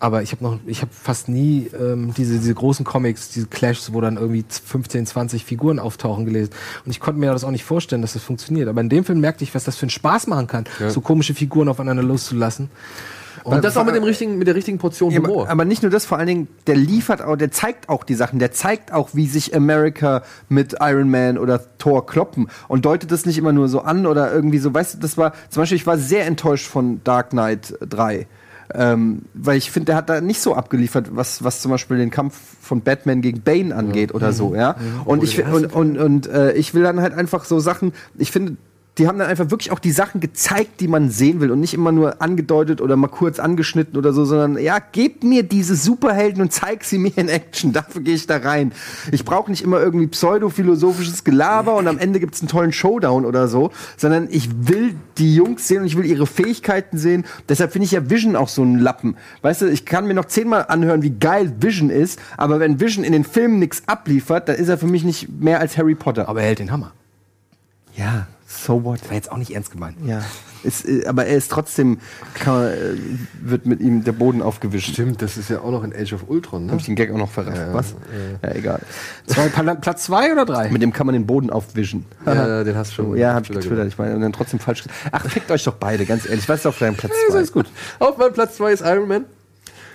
[0.00, 3.92] Aber ich habe noch, ich habe fast nie ähm, diese, diese großen Comics, diese Clashs,
[3.92, 6.50] wo dann irgendwie 15, 20 Figuren auftauchen gelesen.
[6.84, 8.68] Und ich konnte mir das auch nicht vorstellen, dass das funktioniert.
[8.68, 11.34] Aber in dem Film merkte ich, was das für einen Spaß machen kann, so komische
[11.34, 12.70] Figuren aufeinander loszulassen.
[13.44, 15.48] Und das auch mit dem richtigen, mit der richtigen Portion Ja, Humor.
[15.48, 18.38] aber, nicht nur das, vor allen Dingen, der liefert auch, der zeigt auch die Sachen,
[18.38, 23.26] der zeigt auch, wie sich America mit Iron Man oder Thor kloppen und deutet das
[23.26, 25.86] nicht immer nur so an oder irgendwie so, weißt du, das war, zum Beispiel, ich
[25.86, 28.26] war sehr enttäuscht von Dark Knight 3.
[28.74, 32.10] Ähm, weil ich finde, der hat da nicht so abgeliefert, was, was zum Beispiel den
[32.10, 34.76] Kampf von Batman gegen Bane angeht oder so, ja.
[35.04, 38.56] Und ich, und, und, und äh, ich will dann halt einfach so Sachen, ich finde,
[38.98, 41.74] die haben dann einfach wirklich auch die Sachen gezeigt, die man sehen will und nicht
[41.74, 46.40] immer nur angedeutet oder mal kurz angeschnitten oder so, sondern ja, gebt mir diese Superhelden
[46.40, 47.72] und zeig sie mir in Action.
[47.72, 48.72] Dafür gehe ich da rein.
[49.10, 53.48] Ich brauche nicht immer irgendwie pseudophilosophisches Gelaber und am Ende gibt's einen tollen Showdown oder
[53.48, 57.24] so, sondern ich will die Jungs sehen und ich will ihre Fähigkeiten sehen.
[57.48, 59.16] Deshalb finde ich ja Vision auch so ein Lappen.
[59.42, 63.02] Weißt du, ich kann mir noch zehnmal anhören, wie geil Vision ist, aber wenn Vision
[63.02, 66.28] in den Filmen nichts abliefert, dann ist er für mich nicht mehr als Harry Potter.
[66.28, 66.92] Aber er hält den Hammer.
[67.96, 68.28] ja,
[68.64, 69.00] so what?
[69.08, 69.96] War jetzt auch nicht ernst gemeint.
[70.04, 70.22] Ja,
[70.62, 71.98] ist, äh, aber er ist trotzdem,
[72.34, 72.76] kann, äh,
[73.42, 74.92] wird mit ihm der Boden aufgewischt.
[74.92, 76.72] Stimmt, das ist ja auch noch in Age of Ultron, ne?
[76.72, 77.72] Hab ich den Gag auch noch verraten?
[77.74, 77.94] Was?
[78.42, 78.80] Ja, egal.
[79.26, 80.70] Zwei, Pla- Platz zwei oder drei?
[80.70, 82.06] Mit dem kann man den Boden aufwischen.
[82.24, 83.16] Ja, den hast du schon.
[83.16, 83.88] Ja, hab ich Twitter getwittert.
[83.88, 84.98] Ich meine, und dann trotzdem falsch gesagt.
[85.12, 86.48] Ach, fickt euch doch beide, ganz ehrlich.
[86.48, 87.40] Was ist auf deinem Platz Ja, zwei?
[87.40, 87.66] ist gut.
[87.98, 89.24] Auf meinem Platz 2 ist Iron Man.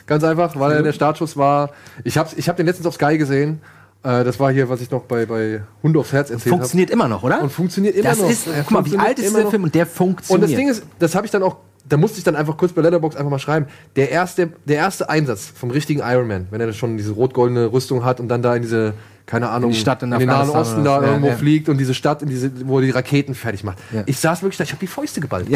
[0.05, 1.71] Ganz einfach, weil er der Startschuss war.
[2.03, 3.61] Ich habe ich hab den letztens auf Sky gesehen.
[4.03, 6.61] Äh, das war hier, was ich noch bei, bei Hunde aufs Herz erzählt habe.
[6.61, 7.41] Funktioniert immer noch, oder?
[7.41, 8.29] Und funktioniert immer das noch.
[8.29, 9.49] Ist, guck mal, wie alt ist der noch.
[9.49, 10.49] Film und der Und funktioniert.
[10.49, 11.57] das Ding ist, das habe ich dann auch,
[11.87, 13.65] da musste ich dann einfach kurz bei Letterbox einfach mal schreiben.
[13.95, 18.05] Der erste, der erste Einsatz vom richtigen Iron Man, wenn er schon diese rot-goldene Rüstung
[18.05, 18.93] hat und dann da in diese,
[19.29, 21.01] keine Ahnung, In die Stadt in den Nahen Osten da.
[21.01, 21.35] Ja, irgendwo ja.
[21.35, 23.77] fliegt und diese Stadt, in diese, wo er die Raketen fertig macht.
[23.93, 24.01] Ja.
[24.07, 25.47] Ich saß wirklich da, ich habe die Fäuste geballt.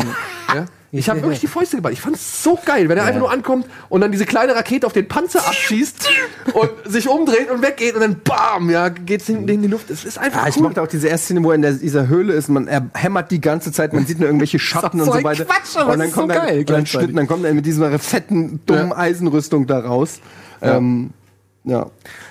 [0.91, 1.93] Ich habe wirklich die Fäuste geballt.
[1.93, 4.93] Ich fand's so geil, wenn er einfach nur ankommt und dann diese kleine Rakete auf
[4.93, 6.07] den Panzer abschießt
[6.53, 9.89] und sich umdreht und weggeht und dann BAM, ja, geht's in, in die Luft.
[9.89, 10.63] Es ist einfach Ja, ich cool.
[10.63, 12.49] mochte auch diese erste Szene, wo er in der, dieser Höhle ist.
[12.49, 15.45] Man, er hämmert die ganze Zeit, man sieht nur irgendwelche Schatten und so weiter.
[15.45, 16.85] Quatsch, aber und dann es ist so kommt er, geil und dann.
[16.85, 20.19] Schnitt, dann kommt er mit dieser fetten, dummen Eisenrüstung da raus.
[20.61, 21.09] Ähm,
[21.63, 21.87] ja.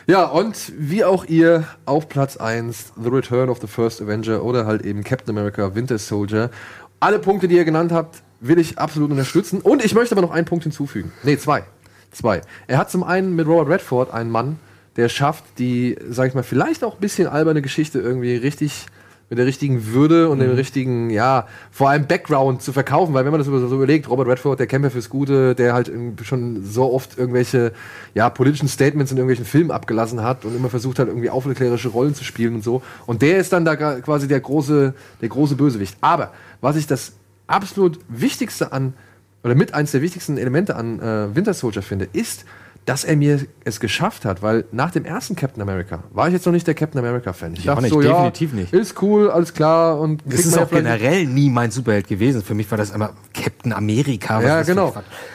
[0.06, 4.66] Ja, und wie auch ihr auf Platz 1 The Return of the First Avenger oder
[4.66, 6.50] halt eben Captain America Winter Soldier.
[6.98, 9.60] Alle Punkte, die ihr genannt habt, will ich absolut unterstützen.
[9.60, 11.12] Und ich möchte aber noch einen Punkt hinzufügen.
[11.22, 11.62] Nee, zwei.
[12.10, 12.40] Zwei.
[12.66, 14.58] Er hat zum einen mit Robert Redford einen Mann,
[14.96, 18.86] der schafft, die, sag ich mal, vielleicht auch ein bisschen alberne Geschichte irgendwie richtig
[19.32, 23.30] mit der richtigen Würde und dem richtigen, ja, vor allem Background zu verkaufen, weil wenn
[23.30, 25.90] man das so so überlegt, Robert Redford, der Kämpfer fürs Gute, der halt
[26.22, 27.72] schon so oft irgendwelche,
[28.12, 32.14] ja, politischen Statements in irgendwelchen Filmen abgelassen hat und immer versucht hat, irgendwie aufklärerische Rollen
[32.14, 32.82] zu spielen und so.
[33.06, 34.92] Und der ist dann da quasi der große,
[35.22, 35.96] der große Bösewicht.
[36.02, 37.14] Aber was ich das
[37.46, 38.92] absolut Wichtigste an,
[39.44, 42.44] oder mit eins der wichtigsten Elemente an äh, Winter Soldier finde, ist,
[42.84, 46.46] dass er mir es geschafft hat, weil nach dem ersten Captain America war ich jetzt
[46.46, 47.52] noch nicht der Captain America-Fan.
[47.54, 48.72] Ich Ich auch nicht, definitiv nicht.
[48.72, 52.42] Ist cool, alles klar und Das ist ja auch vielleicht- generell nie mein Superheld gewesen.
[52.42, 54.42] Für mich war das immer Captain America.
[54.42, 54.92] Ja, genau.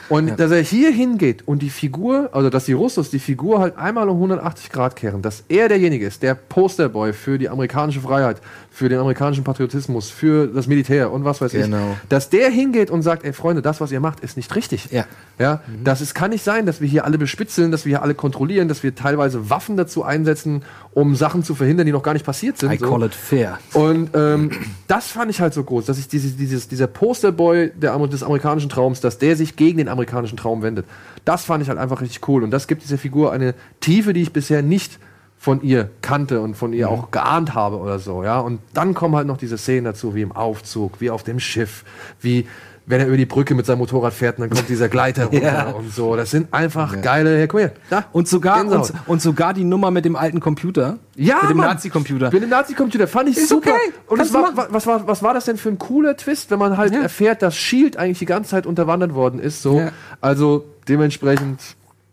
[0.09, 3.77] Und dass er hier hingeht und die Figur, also dass die Russos die Figur halt
[3.77, 8.41] einmal um 180 Grad kehren, dass er derjenige ist, der Posterboy für die amerikanische Freiheit,
[8.71, 11.77] für den amerikanischen Patriotismus, für das Militär und was weiß Genau.
[12.03, 12.09] ich.
[12.09, 14.89] Dass der hingeht und sagt, ey Freunde, das, was ihr macht, ist nicht richtig.
[14.91, 15.05] Ja.
[15.39, 18.15] Ja, das ist, kann nicht sein, dass wir hier alle bespitzeln, dass wir hier alle
[18.15, 22.25] kontrollieren, dass wir teilweise Waffen dazu einsetzen, um Sachen zu verhindern, die noch gar nicht
[22.25, 22.73] passiert sind.
[22.73, 23.59] I call it fair.
[23.73, 24.51] Und ähm,
[24.87, 28.69] das fand ich halt so groß, dass ich dieses, dieses, dieser Posterboy der, des amerikanischen
[28.69, 30.85] Traums, dass der sich gegen den amerikanischen Traum wendet.
[31.25, 32.43] Das fand ich halt einfach richtig cool.
[32.43, 34.99] Und das gibt dieser Figur eine Tiefe, die ich bisher nicht
[35.37, 38.39] von ihr kannte und von ihr auch geahnt habe oder so, ja.
[38.39, 41.83] Und dann kommen halt noch diese Szenen dazu, wie im Aufzug, wie auf dem Schiff,
[42.19, 42.47] wie
[42.89, 45.41] wenn er über die Brücke mit seinem Motorrad fährt und dann kommt dieser Gleiter runter
[45.43, 45.69] Ja.
[45.71, 46.15] und so.
[46.15, 48.05] Das sind einfach geile, hey, guck her, da.
[48.13, 50.97] Und sogar, und, und sogar die Nummer mit dem alten Computer.
[51.15, 51.57] Ja, Mit dem.
[51.57, 52.31] Nazi-Computer.
[52.31, 53.71] Mit dem Nazi-Computer fand ich Ist super.
[53.71, 53.93] okay.
[54.07, 56.77] Und es war, was, war, was war das denn für ein cooler Twist, wenn man
[56.77, 57.01] halt Ja.
[57.01, 59.61] erfährt, dass Shield eigentlich die ganze Zeit unterwandert worden ist.
[59.61, 59.89] So, Ja.
[60.21, 61.59] also dementsprechend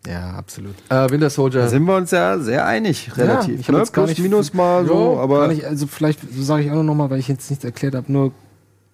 [0.07, 0.75] Ja, absolut.
[0.91, 1.61] äh, Winter Soldier.
[1.61, 3.61] Da sind wir uns ja sehr einig, relativ.
[3.61, 3.79] ich hab ne?
[3.79, 6.83] jetzt gar Plus, nicht- minus mal so, Ja, aber nicht, also vielleicht sage ich auch
[6.83, 8.33] noch mal, weil ich jetzt nichts erklärt habe, nur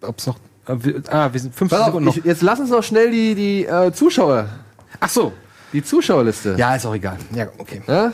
[0.03, 0.37] ob es noch.
[0.67, 2.17] Wir- Ah, wir sind 50 Pass auf, Sekunden noch.
[2.17, 4.49] ich, jetzt lass uns noch schnell die, die äh, Zuschauer,
[5.01, 5.33] Ach so.
[5.73, 6.55] die Zuschauerliste.
[6.59, 7.17] Ja, ist auch egal.
[7.35, 7.83] Ja, okay.
[7.87, 8.13] Ja?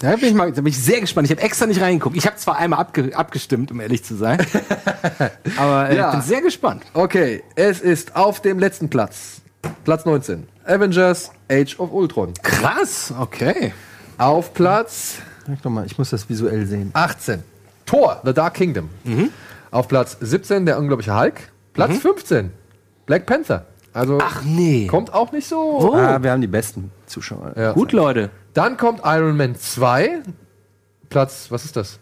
[0.00, 1.26] Da bin ich, mal, da bin ich sehr gespannt.
[1.26, 2.16] Ich habe extra nicht reingeguckt.
[2.16, 4.38] Ich habe zwar einmal abge, abgestimmt, um ehrlich zu sein.
[5.56, 6.08] aber äh, Ja.
[6.10, 6.82] ich bin sehr gespannt.
[6.92, 9.40] Okay, es ist auf dem letzten Platz,
[9.84, 12.32] Platz 19, Avengers Age of Ultron.
[12.42, 13.72] Krass, okay.
[14.18, 15.16] Auf Platz
[15.46, 16.90] Sag doch mal, ich muss das visuell sehen.
[16.94, 17.42] 18,
[17.86, 18.88] Thor, The Dark Kingdom.
[19.70, 21.34] Auf Platz 17, der unglaubliche Hulk.
[21.74, 22.50] Platz 15,
[23.04, 23.66] Black Panther.
[23.92, 24.86] Also Ach nee.
[24.86, 25.58] kommt auch nicht so.
[25.58, 25.94] Oh.
[25.94, 27.52] Ah, wir haben die besten Zuschauer.
[27.56, 27.72] Ja.
[27.72, 28.30] Gut, Leute.
[28.54, 30.22] Dann kommt Iron Man 2.
[31.10, 32.00] Platz, was ist das?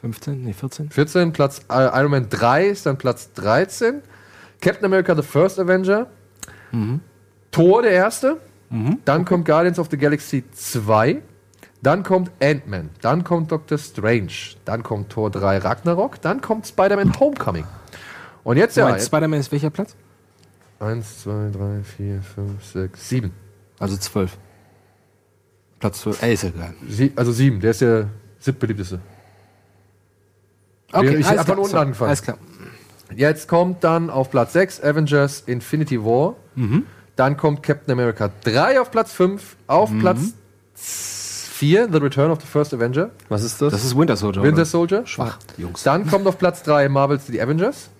[0.00, 0.90] 15, nee, 14.
[0.90, 1.32] 14.
[1.32, 4.02] Platz äh, Iron Man 3 ist dann Platz 13.
[4.60, 6.06] Captain America The First Avenger.
[7.50, 8.38] Thor der erste.
[9.04, 11.22] Dann kommt Guardians of the Galaxy 2.
[11.82, 12.90] Dann kommt Ant-Man.
[13.00, 14.32] Dann kommt Doctor Strange.
[14.64, 16.20] Dann kommt Thor 3 Ragnarok.
[16.20, 17.64] Dann kommt Spider-Man Homecoming.
[18.44, 18.88] Und jetzt ja.
[18.88, 19.94] Ja, Spider-Man ist welcher Platz?
[20.80, 23.30] 1, 2, 3, 4, 5, 6, 7.
[23.78, 24.36] Also 12.
[25.78, 26.22] Platz 12.
[26.22, 26.74] Ey, ist egal.
[26.88, 27.60] Sie, also 7.
[27.60, 28.08] Der ist der
[28.38, 29.00] siebtbeliebteste.
[30.92, 32.08] Okay, Ich alles hab von unten so, angefangen.
[32.08, 32.38] Alles klar.
[33.14, 36.36] Jetzt kommt dann auf Platz 6 Avengers Infinity War.
[37.16, 39.56] Dann kommt Captain America 3 auf Platz 5.
[39.66, 40.34] Auf Platz
[41.60, 43.10] 4 The Return of the First Avenger.
[43.28, 43.70] Was ist das?
[43.74, 44.42] Das ist Winter Soldier.
[44.42, 44.64] Winter oder?
[44.64, 45.06] Soldier.
[45.06, 45.82] Schwach, Jungs.
[45.82, 47.90] Dann kommt auf Platz 3 Marvel's The Avengers.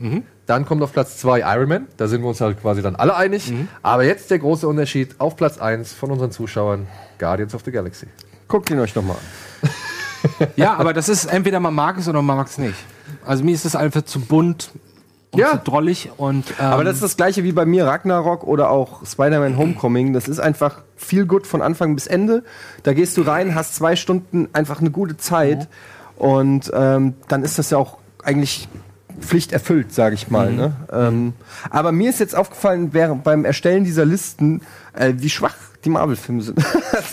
[0.46, 1.86] Dann kommt auf Platz 2 Iron Man.
[1.98, 3.52] Da sind wir uns halt quasi dann alle einig.
[3.82, 6.86] Aber jetzt der große Unterschied auf Platz 1 von unseren Zuschauern
[7.18, 8.06] Guardians of the Galaxy.
[8.48, 9.70] Guckt ihn euch nochmal an.
[10.56, 12.74] Ja, aber das ist entweder man mag es oder man mag es nicht.
[13.26, 14.70] Also mir ist das einfach zu bunt
[15.32, 15.50] und Ja.
[15.52, 19.04] zu drollig und ähm, Aber das ist das gleiche wie bei mir Ragnarok oder auch
[19.06, 20.12] Spider-Man Homecoming.
[20.12, 22.42] Das ist einfach viel gut von Anfang bis Ende.
[22.82, 25.68] Da gehst du rein, hast zwei Stunden einfach eine gute Zeit
[26.16, 28.68] und ähm, dann ist das ja auch eigentlich
[29.20, 30.52] Pflicht erfüllt, sage ich mal.
[30.52, 30.72] Ne?
[30.92, 31.34] Ähm,
[31.70, 34.62] aber mir ist jetzt aufgefallen, während beim Erstellen dieser Listen,
[34.94, 35.54] äh, wie schwach
[35.84, 36.58] die Marvel-Filme sind.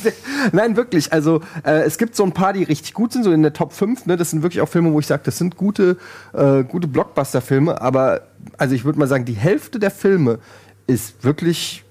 [0.51, 1.13] Nein, wirklich.
[1.13, 3.73] Also äh, es gibt so ein paar, die richtig gut sind, so in der Top
[3.73, 4.05] 5.
[4.05, 4.17] Ne?
[4.17, 5.97] Das sind wirklich auch Filme, wo ich sage, das sind gute,
[6.33, 7.81] äh, gute Blockbuster-Filme.
[7.81, 8.21] Aber
[8.57, 10.39] also ich würde mal sagen, die Hälfte der Filme
[10.85, 11.83] ist wirklich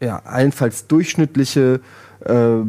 [0.00, 1.80] ja, allenfalls durchschnittliche
[2.24, 2.60] äh,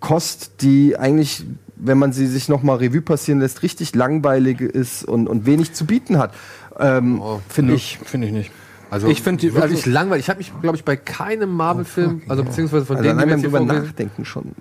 [0.00, 1.44] Kost, die eigentlich,
[1.76, 5.74] wenn man sie sich noch mal Revue passieren lässt, richtig langweilig ist und, und wenig
[5.74, 6.32] zu bieten hat.
[6.78, 7.98] Ähm, Finde ich.
[8.04, 8.50] finde ich nicht.
[8.90, 10.24] Also Ich find die- wirklich also- langweilig.
[10.24, 13.34] Ich habe mich, glaube ich, bei keinem Marvel-Film, also beziehungsweise von Also denen, die wir
[13.36, 14.52] jetzt drüber nachdenken schon.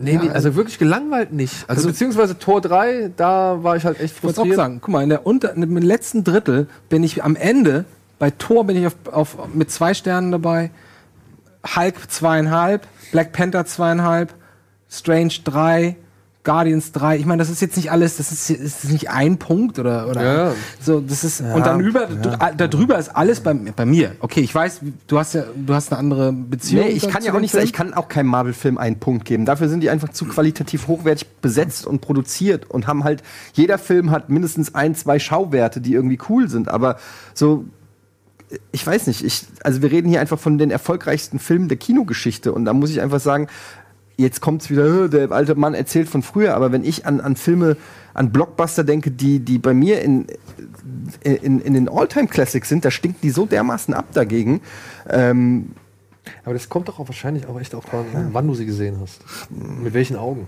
[0.00, 1.68] Nee, nee, also wirklich gelangweilt nicht.
[1.68, 4.56] Also, beziehungsweise Tor 3, da war ich halt echt Ich wollte auch frustriert.
[4.56, 7.84] sagen, guck mal, in der unter, im letzten Drittel bin ich am Ende,
[8.20, 10.70] bei Tor bin ich auf, auf, mit zwei Sternen dabei,
[11.74, 14.32] Hulk zweieinhalb, Black Panther zweieinhalb,
[14.88, 15.96] Strange drei,
[16.48, 17.18] Guardians 3.
[17.18, 20.22] Ich meine, das ist jetzt nicht alles, das ist, ist nicht ein Punkt oder, oder
[20.22, 20.52] Ja.
[20.80, 24.12] so, das ist, und dann über, dr- da drüber ist alles bei, bei mir.
[24.20, 26.86] Okay, ich weiß, du hast ja, du hast eine andere Beziehung.
[26.86, 27.66] Nee, ich kann ja auch nicht sagen, Film.
[27.66, 29.44] ich kann auch keinem Marvel-Film einen Punkt geben.
[29.44, 33.22] Dafür sind die einfach zu qualitativ hochwertig besetzt und produziert und haben halt,
[33.52, 36.68] jeder Film hat mindestens ein, zwei Schauwerte, die irgendwie cool sind.
[36.70, 36.96] Aber
[37.34, 37.66] so,
[38.72, 42.52] ich weiß nicht, ich, also wir reden hier einfach von den erfolgreichsten Filmen der Kinogeschichte
[42.54, 43.48] und da muss ich einfach sagen,
[44.18, 47.36] jetzt kommt's wieder, "Äh, der alte Mann erzählt von früher, aber wenn ich an, an
[47.36, 47.76] Filme,
[48.14, 50.26] an Blockbuster denke, die, die bei mir in,
[51.22, 54.60] in, in den Alltime-Classics sind, da stinken die so dermaßen ab dagegen.
[55.08, 55.70] Ähm,
[56.44, 59.20] Aber das kommt doch auch wahrscheinlich auch echt auch dran, wann du sie gesehen hast.
[59.50, 60.46] Mit welchen Augen.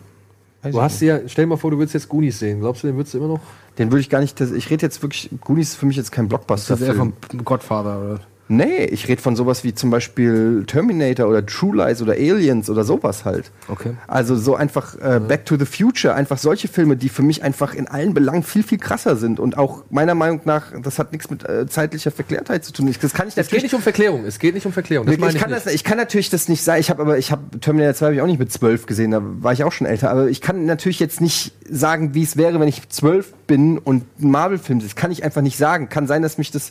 [0.63, 2.61] Weiß Du hast sie ja, stell dir mal vor, du würdest jetzt Goonies sehen.
[2.61, 3.41] Glaubst du, den würdest du immer noch?
[3.79, 4.39] Den würde ich gar nicht.
[4.41, 5.31] Das, ich rede jetzt wirklich.
[5.41, 6.75] Goonies ist für mich jetzt kein Blockbuster.
[6.75, 7.15] Das ist eher vom
[7.45, 8.21] Godfather, oder?
[8.53, 12.83] Nee, ich rede von sowas wie zum Beispiel Terminator oder True Lies oder Aliens oder
[12.83, 13.53] sowas halt.
[13.69, 13.93] Okay.
[14.09, 17.75] Also so einfach äh, Back to the Future, einfach solche Filme, die für mich einfach
[17.75, 19.39] in allen Belangen viel, viel krasser sind.
[19.39, 22.89] Und auch meiner Meinung nach, das hat nichts mit äh, zeitlicher Verklärtheit zu tun.
[22.89, 24.25] Ich, das kann ich Es geht nicht um Verklärung.
[24.25, 25.07] Es geht nicht um Verklärung.
[25.07, 25.67] Das ich, meine kann nicht.
[25.67, 26.81] das, ich kann natürlich das nicht sagen.
[26.81, 29.21] Ich habe aber, ich habe Terminator 2 habe ich auch nicht mit zwölf gesehen, da
[29.23, 30.11] war ich auch schon älter.
[30.11, 34.07] Aber ich kann natürlich jetzt nicht sagen, wie es wäre, wenn ich zwölf bin und
[34.21, 34.89] einen Marvel-Film sehe.
[34.89, 35.89] Das kann ich einfach nicht sagen.
[35.89, 36.71] Kann sein, dass mich das.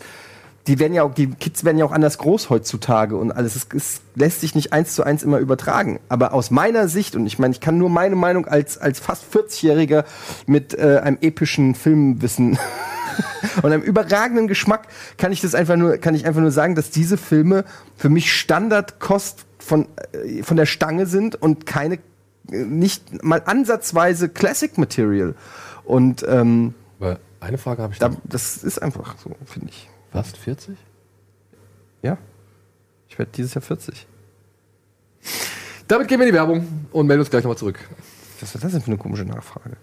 [0.68, 3.56] Die werden ja auch, die Kids werden ja auch anders groß heutzutage und alles.
[3.56, 6.00] Es, es lässt sich nicht eins zu eins immer übertragen.
[6.10, 9.24] Aber aus meiner Sicht, und ich meine, ich kann nur meine Meinung als, als fast
[9.34, 10.04] 40-Jähriger
[10.46, 12.60] mit äh, einem epischen Filmwissen
[13.62, 14.88] und einem überragenden Geschmack
[15.18, 17.66] kann ich das einfach nur, kann ich einfach nur sagen, dass diese Filme
[17.98, 21.96] für mich Standardkost von, äh, von der Stange sind und keine,
[22.52, 25.36] äh, nicht mal ansatzweise Classic Material.
[25.84, 29.90] Und ähm, Aber eine Frage habe ich da, das ist einfach so, finde ich.
[30.12, 30.78] Fast 40?
[32.02, 32.18] Ja.
[33.08, 34.08] Ich werde dieses Jahr 40.
[35.88, 37.80] Damit gehen wir in die Werbung und melden uns gleich nochmal zurück.
[38.40, 39.78] Was war das denn für eine komische Nachfrage?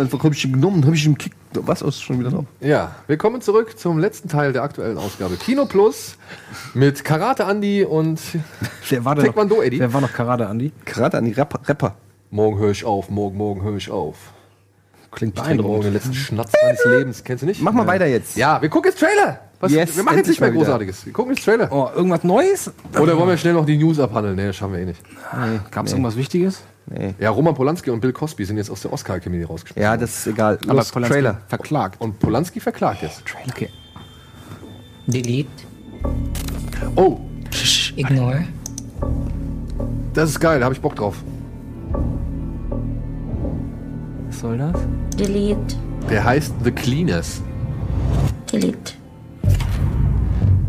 [0.00, 1.36] Einfach hab ich ihn genommen, habe ich ihn gekickt.
[1.52, 2.46] Was ist schon wieder drauf?
[2.60, 5.36] Ja, wir kommen zurück zum letzten Teil der aktuellen Ausgabe.
[5.36, 6.16] Kino Plus
[6.74, 8.20] mit Karate Andy und
[8.88, 9.78] Wer war denn Taekwondo noch, Eddie.
[9.78, 10.72] Wer war noch Karate Andy?
[10.84, 11.60] Gerade an die Rapper.
[11.68, 11.94] Rapper.
[12.34, 14.16] Morgen höre ich auf, morgen, morgen höre ich auf.
[15.12, 17.22] Klingt Ich trinke morgen den letzten Schnatz meines Lebens.
[17.22, 17.62] Kennst du nicht?
[17.62, 18.36] Mach mal weiter jetzt.
[18.36, 19.38] Ja, wir gucken jetzt Trailer.
[19.60, 20.64] Was, Yes, wir machen jetzt nicht mehr wieder.
[20.64, 21.06] Großartiges.
[21.06, 21.70] Wir gucken jetzt Trailer.
[21.70, 22.72] Oh, irgendwas Neues?
[23.00, 24.34] Oder wollen wir schnell noch die News abhandeln?
[24.34, 25.00] Nee, das schaffen wir eh nicht.
[25.70, 26.62] Gab es irgendwas Wichtiges?
[27.20, 29.80] Ja, Roman Polanski und Bill Cosby sind jetzt aus der Oscar Academy rausgeschmissen.
[29.80, 30.58] Ja, das ist egal.
[30.64, 31.40] Aber Los, Polanski Trailer.
[31.46, 32.00] verklagt.
[32.00, 33.22] Und Polanski verklagt jetzt.
[33.48, 33.68] Okay.
[35.06, 35.48] Delete.
[36.96, 37.20] Oh,
[37.94, 38.44] Ignore.
[40.12, 41.14] das ist geil, da habe ich Bock drauf.
[44.34, 44.74] Was soll das?
[45.16, 45.76] Delete.
[46.10, 47.40] Der heißt The Cleaners.
[48.50, 48.94] Delete.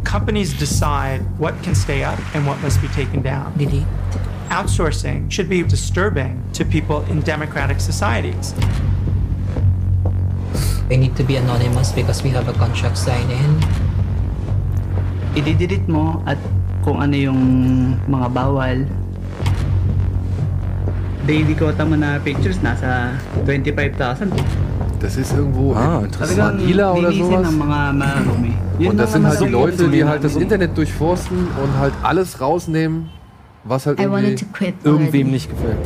[0.03, 3.51] Companies decide what can stay up and what must be taken down.
[3.57, 3.87] Delete.
[4.49, 8.53] Outsourcing should be disturbing to people in democratic societies.
[10.91, 13.59] I need to be anonymous because we have a contract sign in.
[15.35, 16.37] i-delete mo at
[16.85, 17.41] kung ano yung
[18.05, 18.85] mga bawal.
[21.25, 23.17] Daily quota mo na pictures nasa
[23.49, 24.29] 25,000.
[25.01, 26.55] Das ist irgendwo Ah, in interessant.
[26.61, 27.43] Manila oder sowas.
[27.49, 27.79] ng mga.
[28.79, 30.35] Yun Und das sind halt die Leute, die halt das.
[30.35, 33.09] Internet durchforsten und halt alles rausnehmen,
[33.63, 34.35] was halt irgendwie...
[34.83, 35.79] Irgendwem nicht gefällt.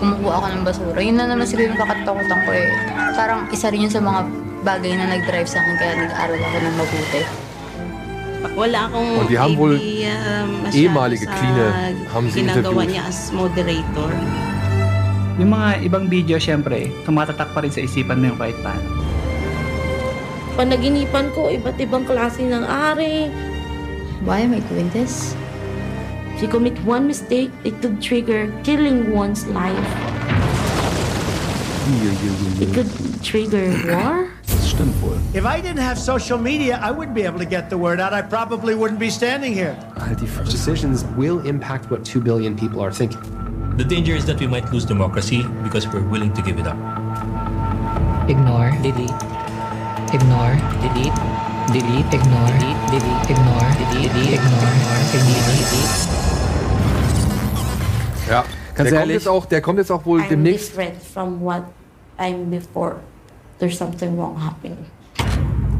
[0.00, 0.96] kumukuha ako ng basura.
[1.04, 2.72] Yun na naman siguro yung kakatakutan ko eh.
[3.12, 4.20] Parang isa rin yun sa mga
[4.64, 7.20] bagay na nag-drive sa akin kaya nag-aaral ako ng mabuti.
[8.40, 10.16] Wala akong Und die haben wohl idea
[10.48, 11.70] masyado ehemalige sa Cleaner
[12.08, 12.90] haben sie ginagawa interviewt.
[12.92, 14.10] niya as moderator.
[15.40, 18.88] Yung mga ibang video, syempre, tumatatak pa rin sa isipan mo yung kahit paano.
[20.56, 23.32] Panaginipan ko, iba't ibang klase ng ari.
[24.24, 25.32] Why am I doing this?
[26.36, 29.90] If you commit one mistake, it could trigger killing one's life.
[32.60, 32.88] It could
[33.24, 34.29] trigger war.
[34.80, 35.18] Das stimmt wohl.
[35.34, 38.12] If I didn't have social media, I wouldn't be able to get the word out.
[38.14, 39.76] I probably wouldn't be standing here.
[39.98, 40.20] Halt.
[40.46, 43.20] Decisions will impact what 2 billion people are thinking.
[43.76, 46.76] The danger is that we might lose democracy because we're willing to give it up.
[48.28, 48.72] Ignore.
[48.82, 49.12] Delete.
[50.16, 50.56] Ignore.
[50.80, 51.16] Delete.
[51.76, 52.08] Delete.
[52.16, 52.52] Ignore.
[52.56, 52.80] Delete.
[52.88, 53.30] Delete.
[53.30, 53.68] Ignore.
[53.80, 54.12] Delete.
[54.16, 54.32] Delete.
[54.40, 54.72] Ignore.
[55.12, 55.42] Delete.
[55.60, 55.90] Delete.
[58.30, 58.44] Ja,
[58.74, 60.70] Ganz der kommt, jetzt auch, der kommt jetzt auch wohl I'm demnächst...
[60.70, 61.64] different from what
[62.18, 62.96] I'm before.
[63.60, 64.78] There's something wrong happening.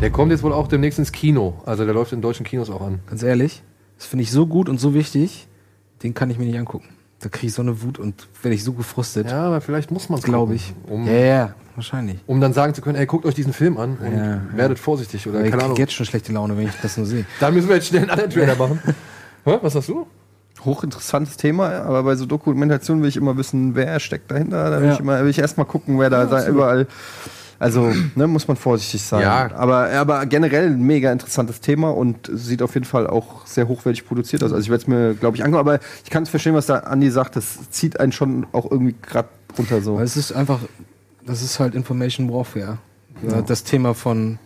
[0.01, 1.55] Der kommt jetzt wohl auch demnächst ins Kino.
[1.67, 3.01] Also der läuft in deutschen Kinos auch an.
[3.09, 3.63] Ganz ehrlich,
[3.97, 5.49] das finde ich so gut und so wichtig,
[6.03, 6.89] den kann ich mir nicht angucken.
[7.21, 9.31] Da kriege ich so eine Wut und werde ich so gefrustet.
[9.31, 10.73] Ja, aber vielleicht muss man es glaube ich.
[10.89, 12.19] Um, Ja, ja, wahrscheinlich.
[12.27, 15.27] um dann sagen zu können, ey, guckt euch diesen Film an und Ja, werdet vorsichtig.
[15.27, 17.27] Oder ich kriege jetzt schon schlechte Laune, wenn ich das nur sehe.
[17.41, 18.79] Dann müssen wir jetzt schnell einen anderen Trailer machen.
[19.45, 19.59] Hä?
[19.61, 20.07] Was hast du?
[20.65, 24.71] Hochinteressantes Thema, aber bei so Dokumentationen will ich immer wissen, wer steckt dahinter.
[24.71, 24.95] Da will Ja.
[24.95, 26.87] ich, immer, will ich erstmal gucken, wer da sei, überall.
[27.61, 29.21] Also, ne, muss man vorsichtig sein.
[29.21, 29.51] Ja.
[29.55, 34.07] Aber, aber generell ein mega interessantes Thema und sieht auf jeden Fall auch sehr hochwertig
[34.07, 34.51] produziert aus.
[34.51, 36.79] Also, ich werde es mir, glaube ich, angucken, aber ich kann es verstehen, was da
[36.79, 37.37] Andi sagt.
[37.37, 39.29] Das zieht einen schon auch irgendwie gerade
[39.59, 39.97] runter so.
[39.97, 40.61] Weil es ist einfach,
[41.27, 42.79] das ist halt Information Warfare.
[43.29, 43.43] Ja.
[43.43, 44.39] Das Thema von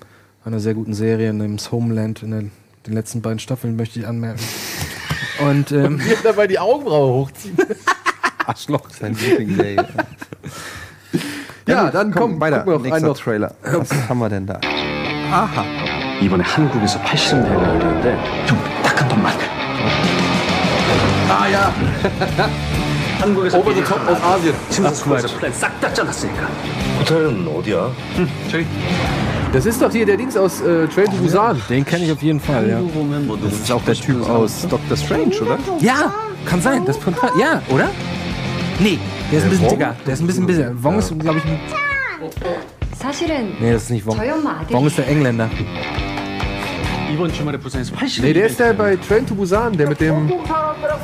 [0.45, 2.51] einer sehr guten Serie, namens Homeland, in den,
[2.85, 4.43] den letzten beiden Staffeln möchte ich anmerken.
[5.49, 7.55] Und ähm, er dabei die Augenbraue hochzieht.
[8.47, 8.91] Arschloch.
[8.91, 9.77] Sein Day.
[11.68, 12.60] Ja, Ja, dann komm, weiter.
[12.60, 13.18] gucken wir noch Nächster einen noch.
[13.20, 13.52] Trailer.
[13.64, 14.60] Was haben wir denn da?
[15.32, 15.64] Aha.
[16.22, 19.34] 이번에 한국에서 80년대 열리는데 좀 딱한 번만.
[21.30, 21.72] Ah ja.
[23.20, 24.56] 한국에서 Over the top aus Asien.
[24.70, 26.48] 침사스쿨에서 플랜 싹다 짜놨으니까.
[27.00, 27.91] 호텔은 어디야?
[28.52, 28.66] 저기.
[29.52, 31.60] Das ist doch hier der Dings aus äh, Train to Busan.
[31.70, 32.80] Den kenne ich auf jeden Fall, ja.
[33.44, 35.58] Das ist auch der Typ aus Doctor Strange, oder?
[35.80, 36.14] Ja,
[36.46, 36.86] kann sein.
[36.86, 37.90] Das könnte ja, oder?
[38.80, 39.00] Nee,
[39.32, 39.96] der ist ein bisschen dicker.
[40.06, 40.84] Der ist ein bisschen bisschen.
[40.84, 41.60] Wong ist, glaube ich, ein.
[43.00, 44.18] 사실은 Nee, das ist nicht Wong.
[44.18, 45.50] 저희 엄마 아들이 Wong ist der Engländer.
[47.12, 48.22] 이번 주말에 부산에서 80.
[48.22, 50.32] Nee, der ist der bei Train to Busan, der mit dem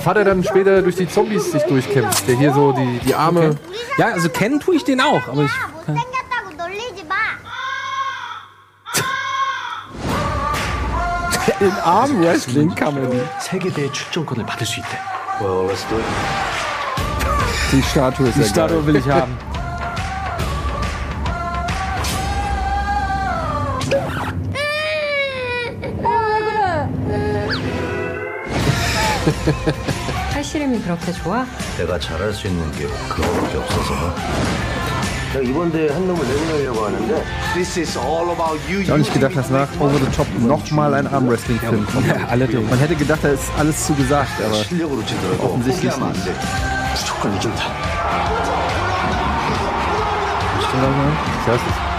[0.02, 2.28] Vater dann später durch die Zombies sich durchkämpft.
[2.28, 3.56] Der hier so die, die Arme.
[3.98, 5.52] Ja, also kennen tue ich den auch, aber ich.
[5.88, 7.16] 못생겼다고 놀리지 마.
[11.60, 13.26] Den Arm, ja, den kann man nicht.
[13.42, 14.98] 세계대회 출전권을 받을 수 있대.
[15.42, 16.06] Well, let's do it.
[17.72, 18.86] Die Statue ist Die ja Statue geil.
[18.88, 19.38] will ich haben.
[30.34, 31.46] 팔씨름이 그렇게 좋아?
[31.78, 34.16] 내가 잘할 수 있는 게 그거밖에 없어서.
[35.34, 37.24] 내가 이번 대회 한 놈을 내보내려고 하는데.
[37.54, 38.82] This is all about you.
[38.82, 42.08] Ich hab auch nicht gedacht, dass nach Over the Top nochmal ein Armwrestling-Film kommt.
[42.08, 42.70] Ja, allerdings.
[42.70, 46.79] Man hätte gedacht, da ist alles zu gesagt, aber 실력으로 지더라도 offensichtlich 포기하면 안 nicht.
[47.21, 47.63] こに行くんだ
[50.71, 51.91] Ich weiß es.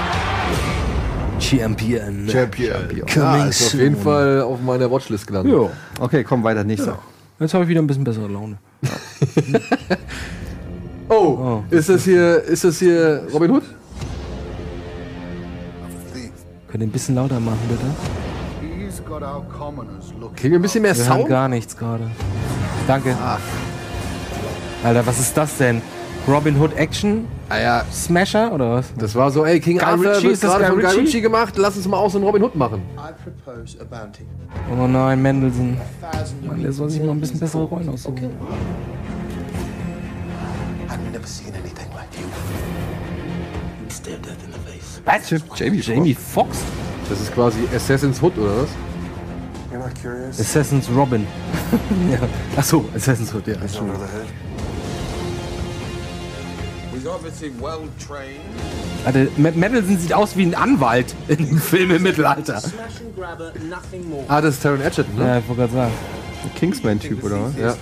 [1.43, 2.27] Champion.
[2.29, 2.87] Champion.
[3.05, 5.51] Coming ja, ist auf jeden Fall auf meiner Watchlist gelandet.
[5.51, 5.69] Jo.
[5.99, 6.91] Okay, komm weiter, nächster.
[6.91, 6.99] Ja.
[7.39, 8.57] Jetzt habe ich wieder ein bisschen bessere Laune.
[11.09, 13.63] oh, oh, ist das hier, ist das hier Robin Hood?
[16.69, 17.83] Könnt ihr ein bisschen lauter machen, bitte?
[20.35, 21.07] Kriegen wir ein bisschen mehr Sound?
[21.07, 22.09] Wir haben gar nichts gerade.
[22.87, 23.17] Danke.
[23.21, 23.39] Ach.
[24.83, 25.81] Alter, was ist das denn?
[26.27, 27.27] Robin Hood Action?
[27.49, 28.93] Ah ja, Smasher oder was?
[28.97, 31.21] das war so, ey, King Guy Arthur Ritchie, wird gerade Guy von Guy Ritchie?
[31.21, 32.81] Gemacht, lass uns mal auch so einen Robin Hood machen.
[34.71, 35.77] Oh nein, Mendelssohn.
[36.45, 38.29] Mann, der soll sich mal ein bisschen bessere Rollen aussuchen.
[40.89, 42.27] I've never seen anything like you.
[43.89, 45.01] Stare death in the face.
[45.05, 45.57] Was?
[45.59, 46.59] Jamie, Jamie Fox?
[47.09, 48.69] Das ist quasi Assassin's Hood, oder was?
[49.71, 50.39] You're not curious?
[50.39, 51.25] Assassin's Robin.
[52.11, 52.19] ja.
[52.57, 53.55] Achso, Assassin's Hood, ja.
[57.01, 58.41] He's obviously well trained.
[59.05, 62.61] Alter, Ma- Mendelssohn sieht aus wie ein Anwalt in einem Film im Mittelalter.
[64.27, 65.25] Ah, das ist Taron Edgerton, ne?
[65.25, 65.91] Ja, ich wollte gerade sagen.
[66.43, 67.57] Ein Kingsman-Typ, oder was?
[67.57, 67.75] Ja.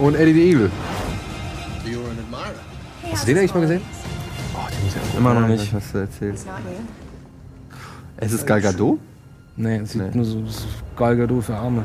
[0.00, 0.70] Und Eddie the Eagle.
[3.12, 3.82] Hast du den eigentlich mal gesehen?
[5.16, 5.72] Immer noch nicht.
[5.72, 6.38] Was hast du erzählt?
[8.16, 8.98] Es ist Gal Gadot?
[9.56, 10.10] Nee, es sieht Nee.
[10.14, 10.42] nur so
[10.96, 11.84] Gal Gadot für Arme.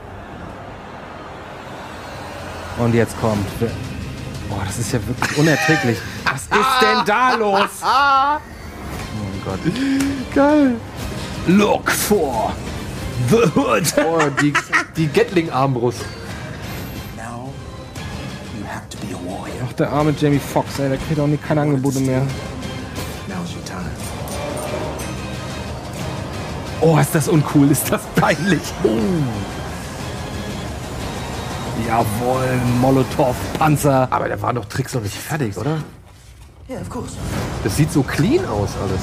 [2.80, 3.46] Und jetzt kommt.
[4.50, 5.98] Boah, das ist ja wirklich unerträglich.
[6.26, 7.70] Was ist denn da los?
[7.82, 8.40] Ah!
[8.40, 9.60] Oh Gott.
[10.34, 10.76] Geil.
[11.48, 12.54] Look for
[13.30, 13.94] the Hood.
[13.98, 14.54] Oh, die,
[14.96, 16.02] die Gatling-Armbrust.
[17.16, 17.54] Now,
[18.58, 19.56] you have to be a warrior.
[19.68, 22.22] Ach, der arme Jamie Foxx, ey, der kriegt auch nie keine Angebote mehr.
[23.28, 23.90] Now's your time.
[26.80, 28.62] Oh, ist das uncool, ist das peinlich.
[28.84, 28.90] Oh.
[31.86, 32.48] Jawohl,
[32.82, 34.08] Molotow-Panzer.
[34.10, 35.78] Aber da waren doch Tricks noch nicht fertig, oder?
[36.70, 37.14] Yeah, of course.
[37.64, 39.02] Das sieht so clean aus alles.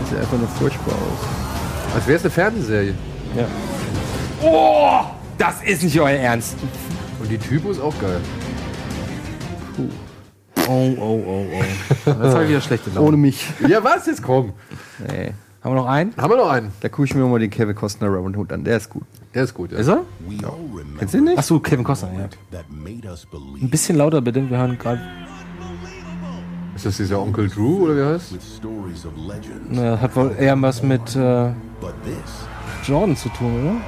[0.00, 1.94] Das sieht einfach nur furchtbar aus.
[1.94, 2.94] Als wäre es eine Fernsehserie.
[3.36, 3.44] Ja.
[4.42, 5.04] Oh,
[5.38, 6.56] das ist nicht euer Ernst.
[7.20, 8.20] Und die Typo ist auch geil.
[10.68, 11.62] Oh, oh, oh, oh.
[12.04, 13.08] Das habe ich wieder schlechte Laune.
[13.08, 13.46] Ohne mich.
[13.66, 14.06] Ja, was?
[14.06, 14.52] Jetzt komm.
[15.06, 15.32] Nee.
[15.62, 16.16] Haben wir noch einen?
[16.16, 16.72] Haben wir noch einen?
[16.80, 18.64] Da gucke ich mir mal den Kevin Costner Robin Hood an.
[18.64, 19.04] Der ist gut.
[19.34, 19.78] Der ist gut, ja.
[19.78, 20.04] Ist er?
[20.98, 21.38] Kennst du ihn nicht?
[21.38, 22.28] Achso, Kevin Costner, ja.
[22.52, 25.00] Ein bisschen lauter bitte, wir hören gerade.
[26.74, 28.34] Ist das dieser Onkel Drew oder wie heißt?
[29.70, 31.52] Naja, hat wohl eher was mit äh,
[32.84, 33.80] Jordan zu tun, oder?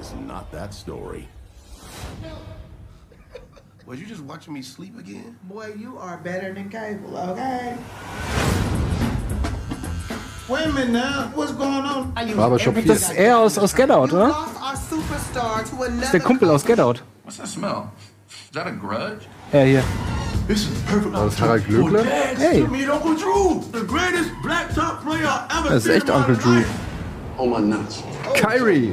[0.00, 1.28] Is not that story.
[3.86, 5.36] Was you just watching me sleep again?
[5.44, 7.76] Boy, you are better than cable, okay?
[10.48, 11.30] Wait a minute now.
[11.34, 12.12] What's going on?
[12.16, 14.32] Are you Barbershop everything Das ist er aus, aus Get Out, oder?
[14.60, 17.02] Das ist der Kumpel aus Get Out.
[17.24, 17.90] What's that smell?
[18.28, 19.26] Is that a grudge?
[19.50, 19.82] Er hier.
[20.46, 21.12] This is perfect.
[21.14, 22.04] War das Harald Glöckler?
[22.38, 22.62] Hey.
[22.68, 26.62] meet Uncle Drew, the greatest black top player ever Das ist echt Uncle Drew.
[27.38, 28.04] Oh my nuts.
[28.34, 28.92] Kyrie.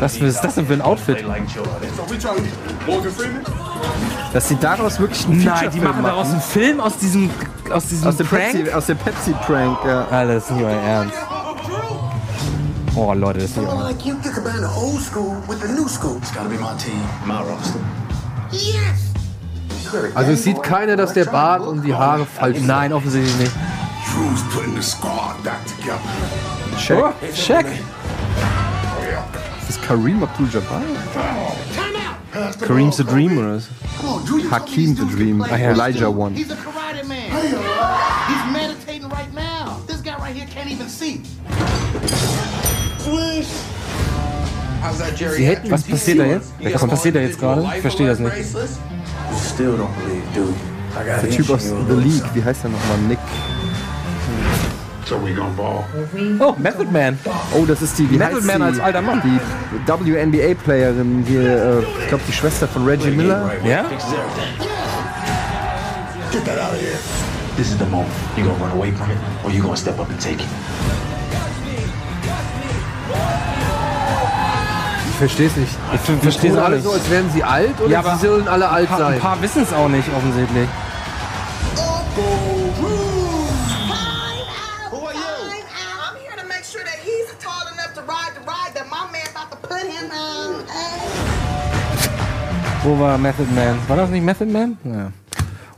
[0.00, 1.24] Was ist das denn für ein Outfit?
[4.32, 7.30] Dass sie daraus wirklich einen Nein, die machen daraus einen Film aus diesem,
[7.70, 8.52] aus diesem aus dem Prank.
[8.52, 10.06] Pepsi, aus dem Pepsi-Prank, ja.
[10.08, 11.14] Alter, das ist nicht euer Ernst.
[12.96, 14.00] Oh, Leute, das ist nicht euer Ernst.
[20.14, 22.66] Also es sieht keiner, dass der Bart und die Haare falsch sind.
[22.66, 23.52] Nein, offensichtlich nicht.
[26.78, 26.98] Shaq.
[26.98, 27.66] Oh, Shaq.
[29.74, 30.82] Ist das Kareem Abdul-Jabbar?
[32.60, 33.68] Kareem the Dream oder was?
[34.52, 35.42] Hakim the Dream.
[35.42, 36.36] Ach ja, Elijah One.
[36.36, 37.16] He's a karate man.
[38.28, 39.80] He's meditating right now.
[39.88, 41.22] This guy right here can't even see.
[42.98, 43.48] Swish.
[44.80, 45.38] How's that, Jerry?
[45.38, 46.52] Sie hätten, was passiert da jetzt?
[46.60, 47.66] Was passiert da jetzt gerade?
[47.74, 48.32] Ich verstehe das nicht.
[51.20, 52.98] Der Typ aus The League, wie heißt der nochmal?
[53.08, 53.18] Nick.
[55.06, 55.84] So we gonna ball.
[56.40, 57.18] Oh, Method Man.
[57.54, 59.20] Oh, das ist die, Method Man als alter Mann.
[59.22, 59.38] Die
[59.86, 63.50] WNBA-Playerin hier, äh, ich glaube, die Schwester von Reggie Miller.
[63.64, 63.82] Ja?
[66.32, 66.96] Get that out of here.
[67.56, 68.08] This is the moment.
[68.36, 70.48] You gonna run away from it, or you gonna step up and take it?
[75.10, 75.72] Ich verstehe es nicht.
[75.94, 76.84] Ich Die verstehe es alle nicht.
[76.84, 79.12] so, als wären sie alt oder Ja, aber sie sollen alle alt Ein paar, sein.
[79.14, 80.68] ein paar wissen es auch nicht, offensichtlich.
[82.16, 82.53] Who
[92.84, 93.76] Wo war Method Man?
[93.88, 94.76] War das nicht Method Man?
[94.84, 95.10] Ja.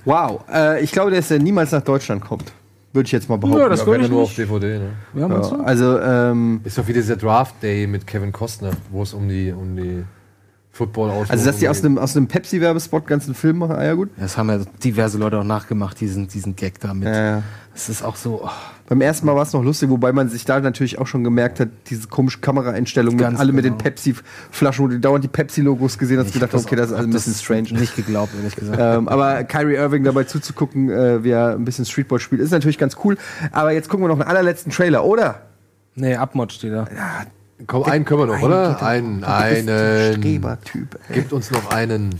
[0.04, 2.52] Wow, äh, ich glaube, dass er niemals nach Deutschland kommt.
[2.92, 3.60] Würde ich jetzt mal behaupten.
[3.60, 4.30] Ja, das Ja, würde wenn ich nur nicht.
[4.30, 4.90] auf DVD, ne?
[5.14, 5.56] Ja, meinst du?
[5.56, 9.28] Ja, also, ähm, Ist doch wie dieser Draft Day mit Kevin Costner, wo es um
[9.28, 10.04] die, um die
[10.72, 14.10] football also dass die aus einem, aus einem Pepsi-Werbespot ganzen Film machen, ah ja gut.
[14.18, 17.08] Das haben ja diverse Leute auch nachgemacht, diesen, diesen Gag da mit.
[17.08, 17.42] Ja, ja.
[17.72, 18.42] Das ist auch so.
[18.44, 18.50] Oh.
[18.88, 21.58] Beim ersten Mal war es noch lustig, wobei man sich da natürlich auch schon gemerkt
[21.58, 23.82] hat, diese komische Kameraeinstellung, mit alle mit den genau.
[23.82, 27.34] Pepsi-Flaschen, wo du dauernd die Pepsi-Logos gesehen hast, gedacht, okay, das ist alles ein bisschen
[27.34, 27.72] strange.
[27.72, 28.78] Nicht geglaubt, ehrlich gesagt.
[28.80, 32.78] ähm, aber Kyrie Irving dabei zuzugucken, äh, wie er ein bisschen Streetball spielt, ist natürlich
[32.78, 33.16] ganz cool.
[33.50, 35.42] Aber jetzt gucken wir noch einen allerletzten Trailer, oder?
[35.96, 36.86] Nee, Abmod steht da.
[37.66, 38.82] Komm, einen können wir noch, oder?
[38.82, 40.18] Einen, einen.
[40.18, 40.98] Streber-Typ.
[41.08, 41.14] ey.
[41.14, 42.14] Gibt uns noch einen.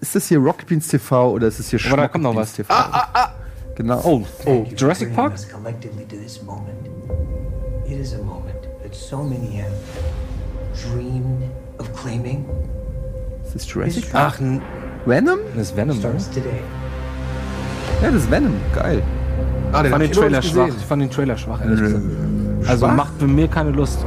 [0.00, 2.52] Ist das hier Rocket Beans TV oder ist das hier Aber da kommt noch was.
[2.52, 2.72] TV?
[2.72, 3.32] Ah, ah, ah.
[3.74, 4.00] Genau.
[4.04, 5.34] Oh, oh, Jurassic Park?
[5.50, 6.76] collectively to this moment.
[7.86, 9.72] It is a moment that so many have
[10.74, 11.42] dreamed
[11.78, 12.44] of claiming.
[13.44, 14.34] Ist das Jurassic Park?
[14.38, 15.38] Ach, Venom?
[15.54, 15.98] das ist Venom.
[15.98, 16.60] Starts today.
[18.02, 18.54] Ja, das ist Venom.
[18.74, 19.02] Geil.
[19.72, 20.68] Ah, Ich den fand den Trailer schwach.
[20.68, 22.02] Ich fand den Trailer schwach, ehrlich gesagt.
[22.68, 24.04] Also macht für mir keine Lust.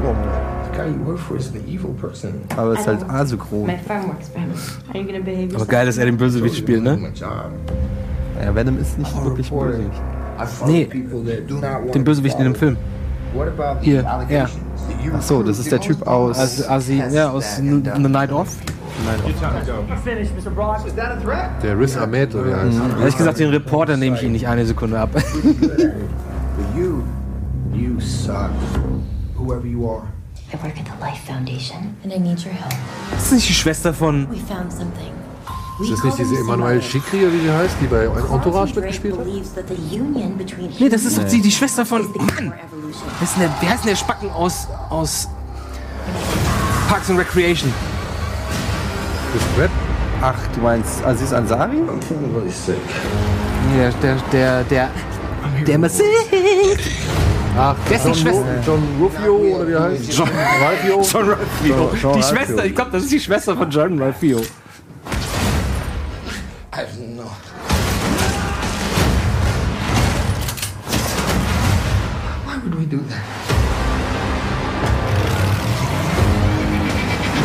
[2.00, 2.34] Person.
[2.58, 3.70] Aber es ist halt asynchron.
[5.56, 7.12] Aber geil, dass er den Bösewicht spielt, ne?
[8.44, 9.84] Ja, Venom ist nicht wirklich böse.
[10.66, 10.90] Nee,
[11.94, 12.56] Den Bösewicht in dem.
[12.56, 12.78] Film.
[13.82, 16.40] Hier, the allegations that you Ach so, das ist der Typ aus.
[16.40, 18.56] Also, Asi, ja, aus The Night Of.
[21.62, 22.80] Der Riz Ahmed, oder wie heißt.
[23.00, 25.10] Ehrlich gesagt, den Reporter nehme ich ihn nicht eine Sekunde ab.
[26.76, 28.52] You, suck.
[29.38, 30.04] Whoever you are.
[30.54, 32.74] I work at the Life Foundation and I need your help.
[33.12, 34.28] Das ist nicht die Schwester von.
[34.30, 35.15] We found something.
[35.80, 39.26] Ist das nicht diese Emanuelle Chikri, oder wie die heißt, die bei Entourage mitgespielt hat?
[40.80, 42.04] Nee, das ist doch die, die Schwester von.
[42.14, 42.54] Mann!
[42.86, 43.10] evolution.
[43.20, 44.68] Wer ist denn der, wer heißt denn der Spacken aus.
[44.90, 45.28] aus.
[46.88, 47.74] Parks and Recreation?
[49.34, 49.72] Das Brett?
[50.22, 51.82] Ach, du meinst Aziz Ansari?
[52.08, 52.76] Feeling really sick.
[53.74, 54.90] Nee, der, der, der.
[55.68, 56.06] Der Massiv!
[57.58, 58.62] Ach, Dessen John, Schwester.
[58.66, 60.14] John Rufio, oder wie heißt?
[60.14, 60.30] John
[60.62, 61.02] Ralphio?
[61.02, 61.38] John
[62.02, 62.24] John die.
[62.24, 64.42] Schwester, ich glaube, das ist die Schwester von John Ralphio.
[66.78, 67.32] I don't know.
[72.46, 73.24] Why would we do that?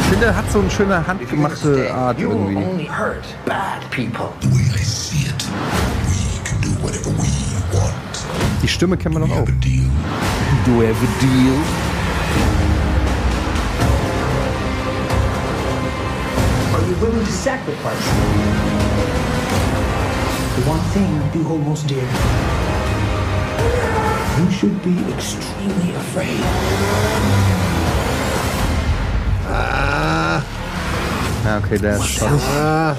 [0.03, 2.57] Ich finde, er hat so eine schöne handgemachte Art You will irgendwie.
[2.65, 4.33] only hurt bad people.
[4.41, 5.45] The way I see it,
[6.11, 7.31] we can do whatever we
[7.73, 7.95] want.
[8.63, 9.45] Die Stimme kennen wir noch auch.
[9.61, 9.87] Deal.
[10.67, 11.57] Do have a deal.
[16.75, 18.90] Are you willing to sacrifice
[20.61, 22.05] the one thing you hold most dear?
[24.39, 26.41] You should be extremely afraid.
[31.45, 32.41] Ja, okay, der ist schon.
[32.59, 32.95] Ah,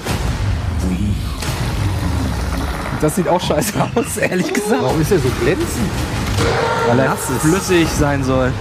[3.00, 4.82] Das sieht auch scheiße aus, ehrlich gesagt.
[4.82, 5.90] warum ist er so glänzend?
[6.88, 8.52] Weil er flüssig sein soll.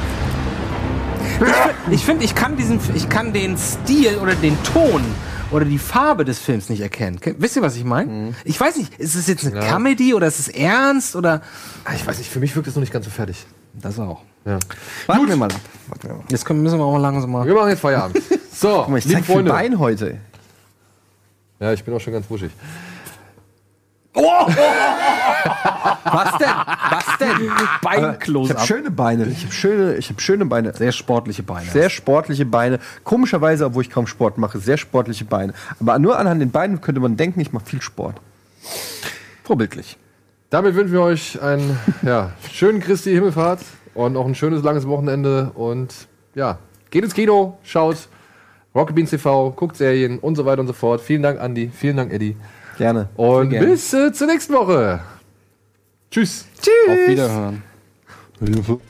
[1.90, 5.04] Ich finde, ich, kann diesen, ich kann den Stil oder den Ton
[5.52, 7.20] oder die Farbe des Films nicht erkennen.
[7.20, 8.34] Ke- Wisst ihr, was ich meine?
[8.46, 9.74] Ich weiß nicht, ist es jetzt eine Ja.
[9.74, 11.42] Comedy oder ist es ernst oder.
[11.86, 13.46] Ah, Ich weiß nicht, für mich wirkt es noch nicht ganz so fertig.
[13.74, 14.22] Das auch.
[14.46, 14.58] Ja.
[15.08, 15.60] Warten wir mal ab.
[15.88, 16.24] Warten wir mal.
[16.30, 17.46] Jetzt können, müssen wir auch mal langsam mal.
[17.46, 18.22] Wir machen jetzt Feierabend.
[18.54, 19.50] So, Guck mal, ich zeig Freunde.
[19.52, 20.20] Bein heute.
[21.60, 22.52] Ja, ich bin auch schon ganz wuschig.
[24.14, 24.56] Was
[26.38, 26.50] denn?
[26.90, 27.52] Was denn?
[27.82, 28.58] Bein-Close-up.
[28.58, 29.26] Ich habe schöne Beine.
[29.26, 30.74] Ich habe schöne, ich hab schöne Beine.
[30.74, 31.70] Sehr sportliche Beine.
[31.70, 32.80] Sehr sportliche Beine.
[33.04, 35.54] Komischerweise, obwohl ich kaum Sport mache, sehr sportliche Beine.
[35.80, 38.18] Aber nur anhand den Beinen könnte man denken, ich mache viel Sport.
[39.44, 39.98] Vorbildlich.
[40.50, 43.62] Damit wünschen wir euch einen ja, schönen Christi Himmelfahrt
[43.94, 45.52] und auch ein schönes langes Wochenende.
[45.56, 45.94] Und
[46.36, 46.60] ja,
[46.90, 48.10] geht ins Kino, schaut
[48.76, 51.02] Rocket Beans TV, guckt Serien und so weiter und so fort.
[51.02, 51.72] Vielen Dank, Andi.
[51.74, 52.36] Vielen Dank, Eddie.
[52.82, 53.10] Gerne.
[53.16, 53.68] Und gerne.
[53.68, 55.02] bis äh, zur nächsten Woche.
[56.10, 56.48] Tschüss.
[56.60, 56.74] Tschüss.
[56.90, 57.64] Auf Wiederhören.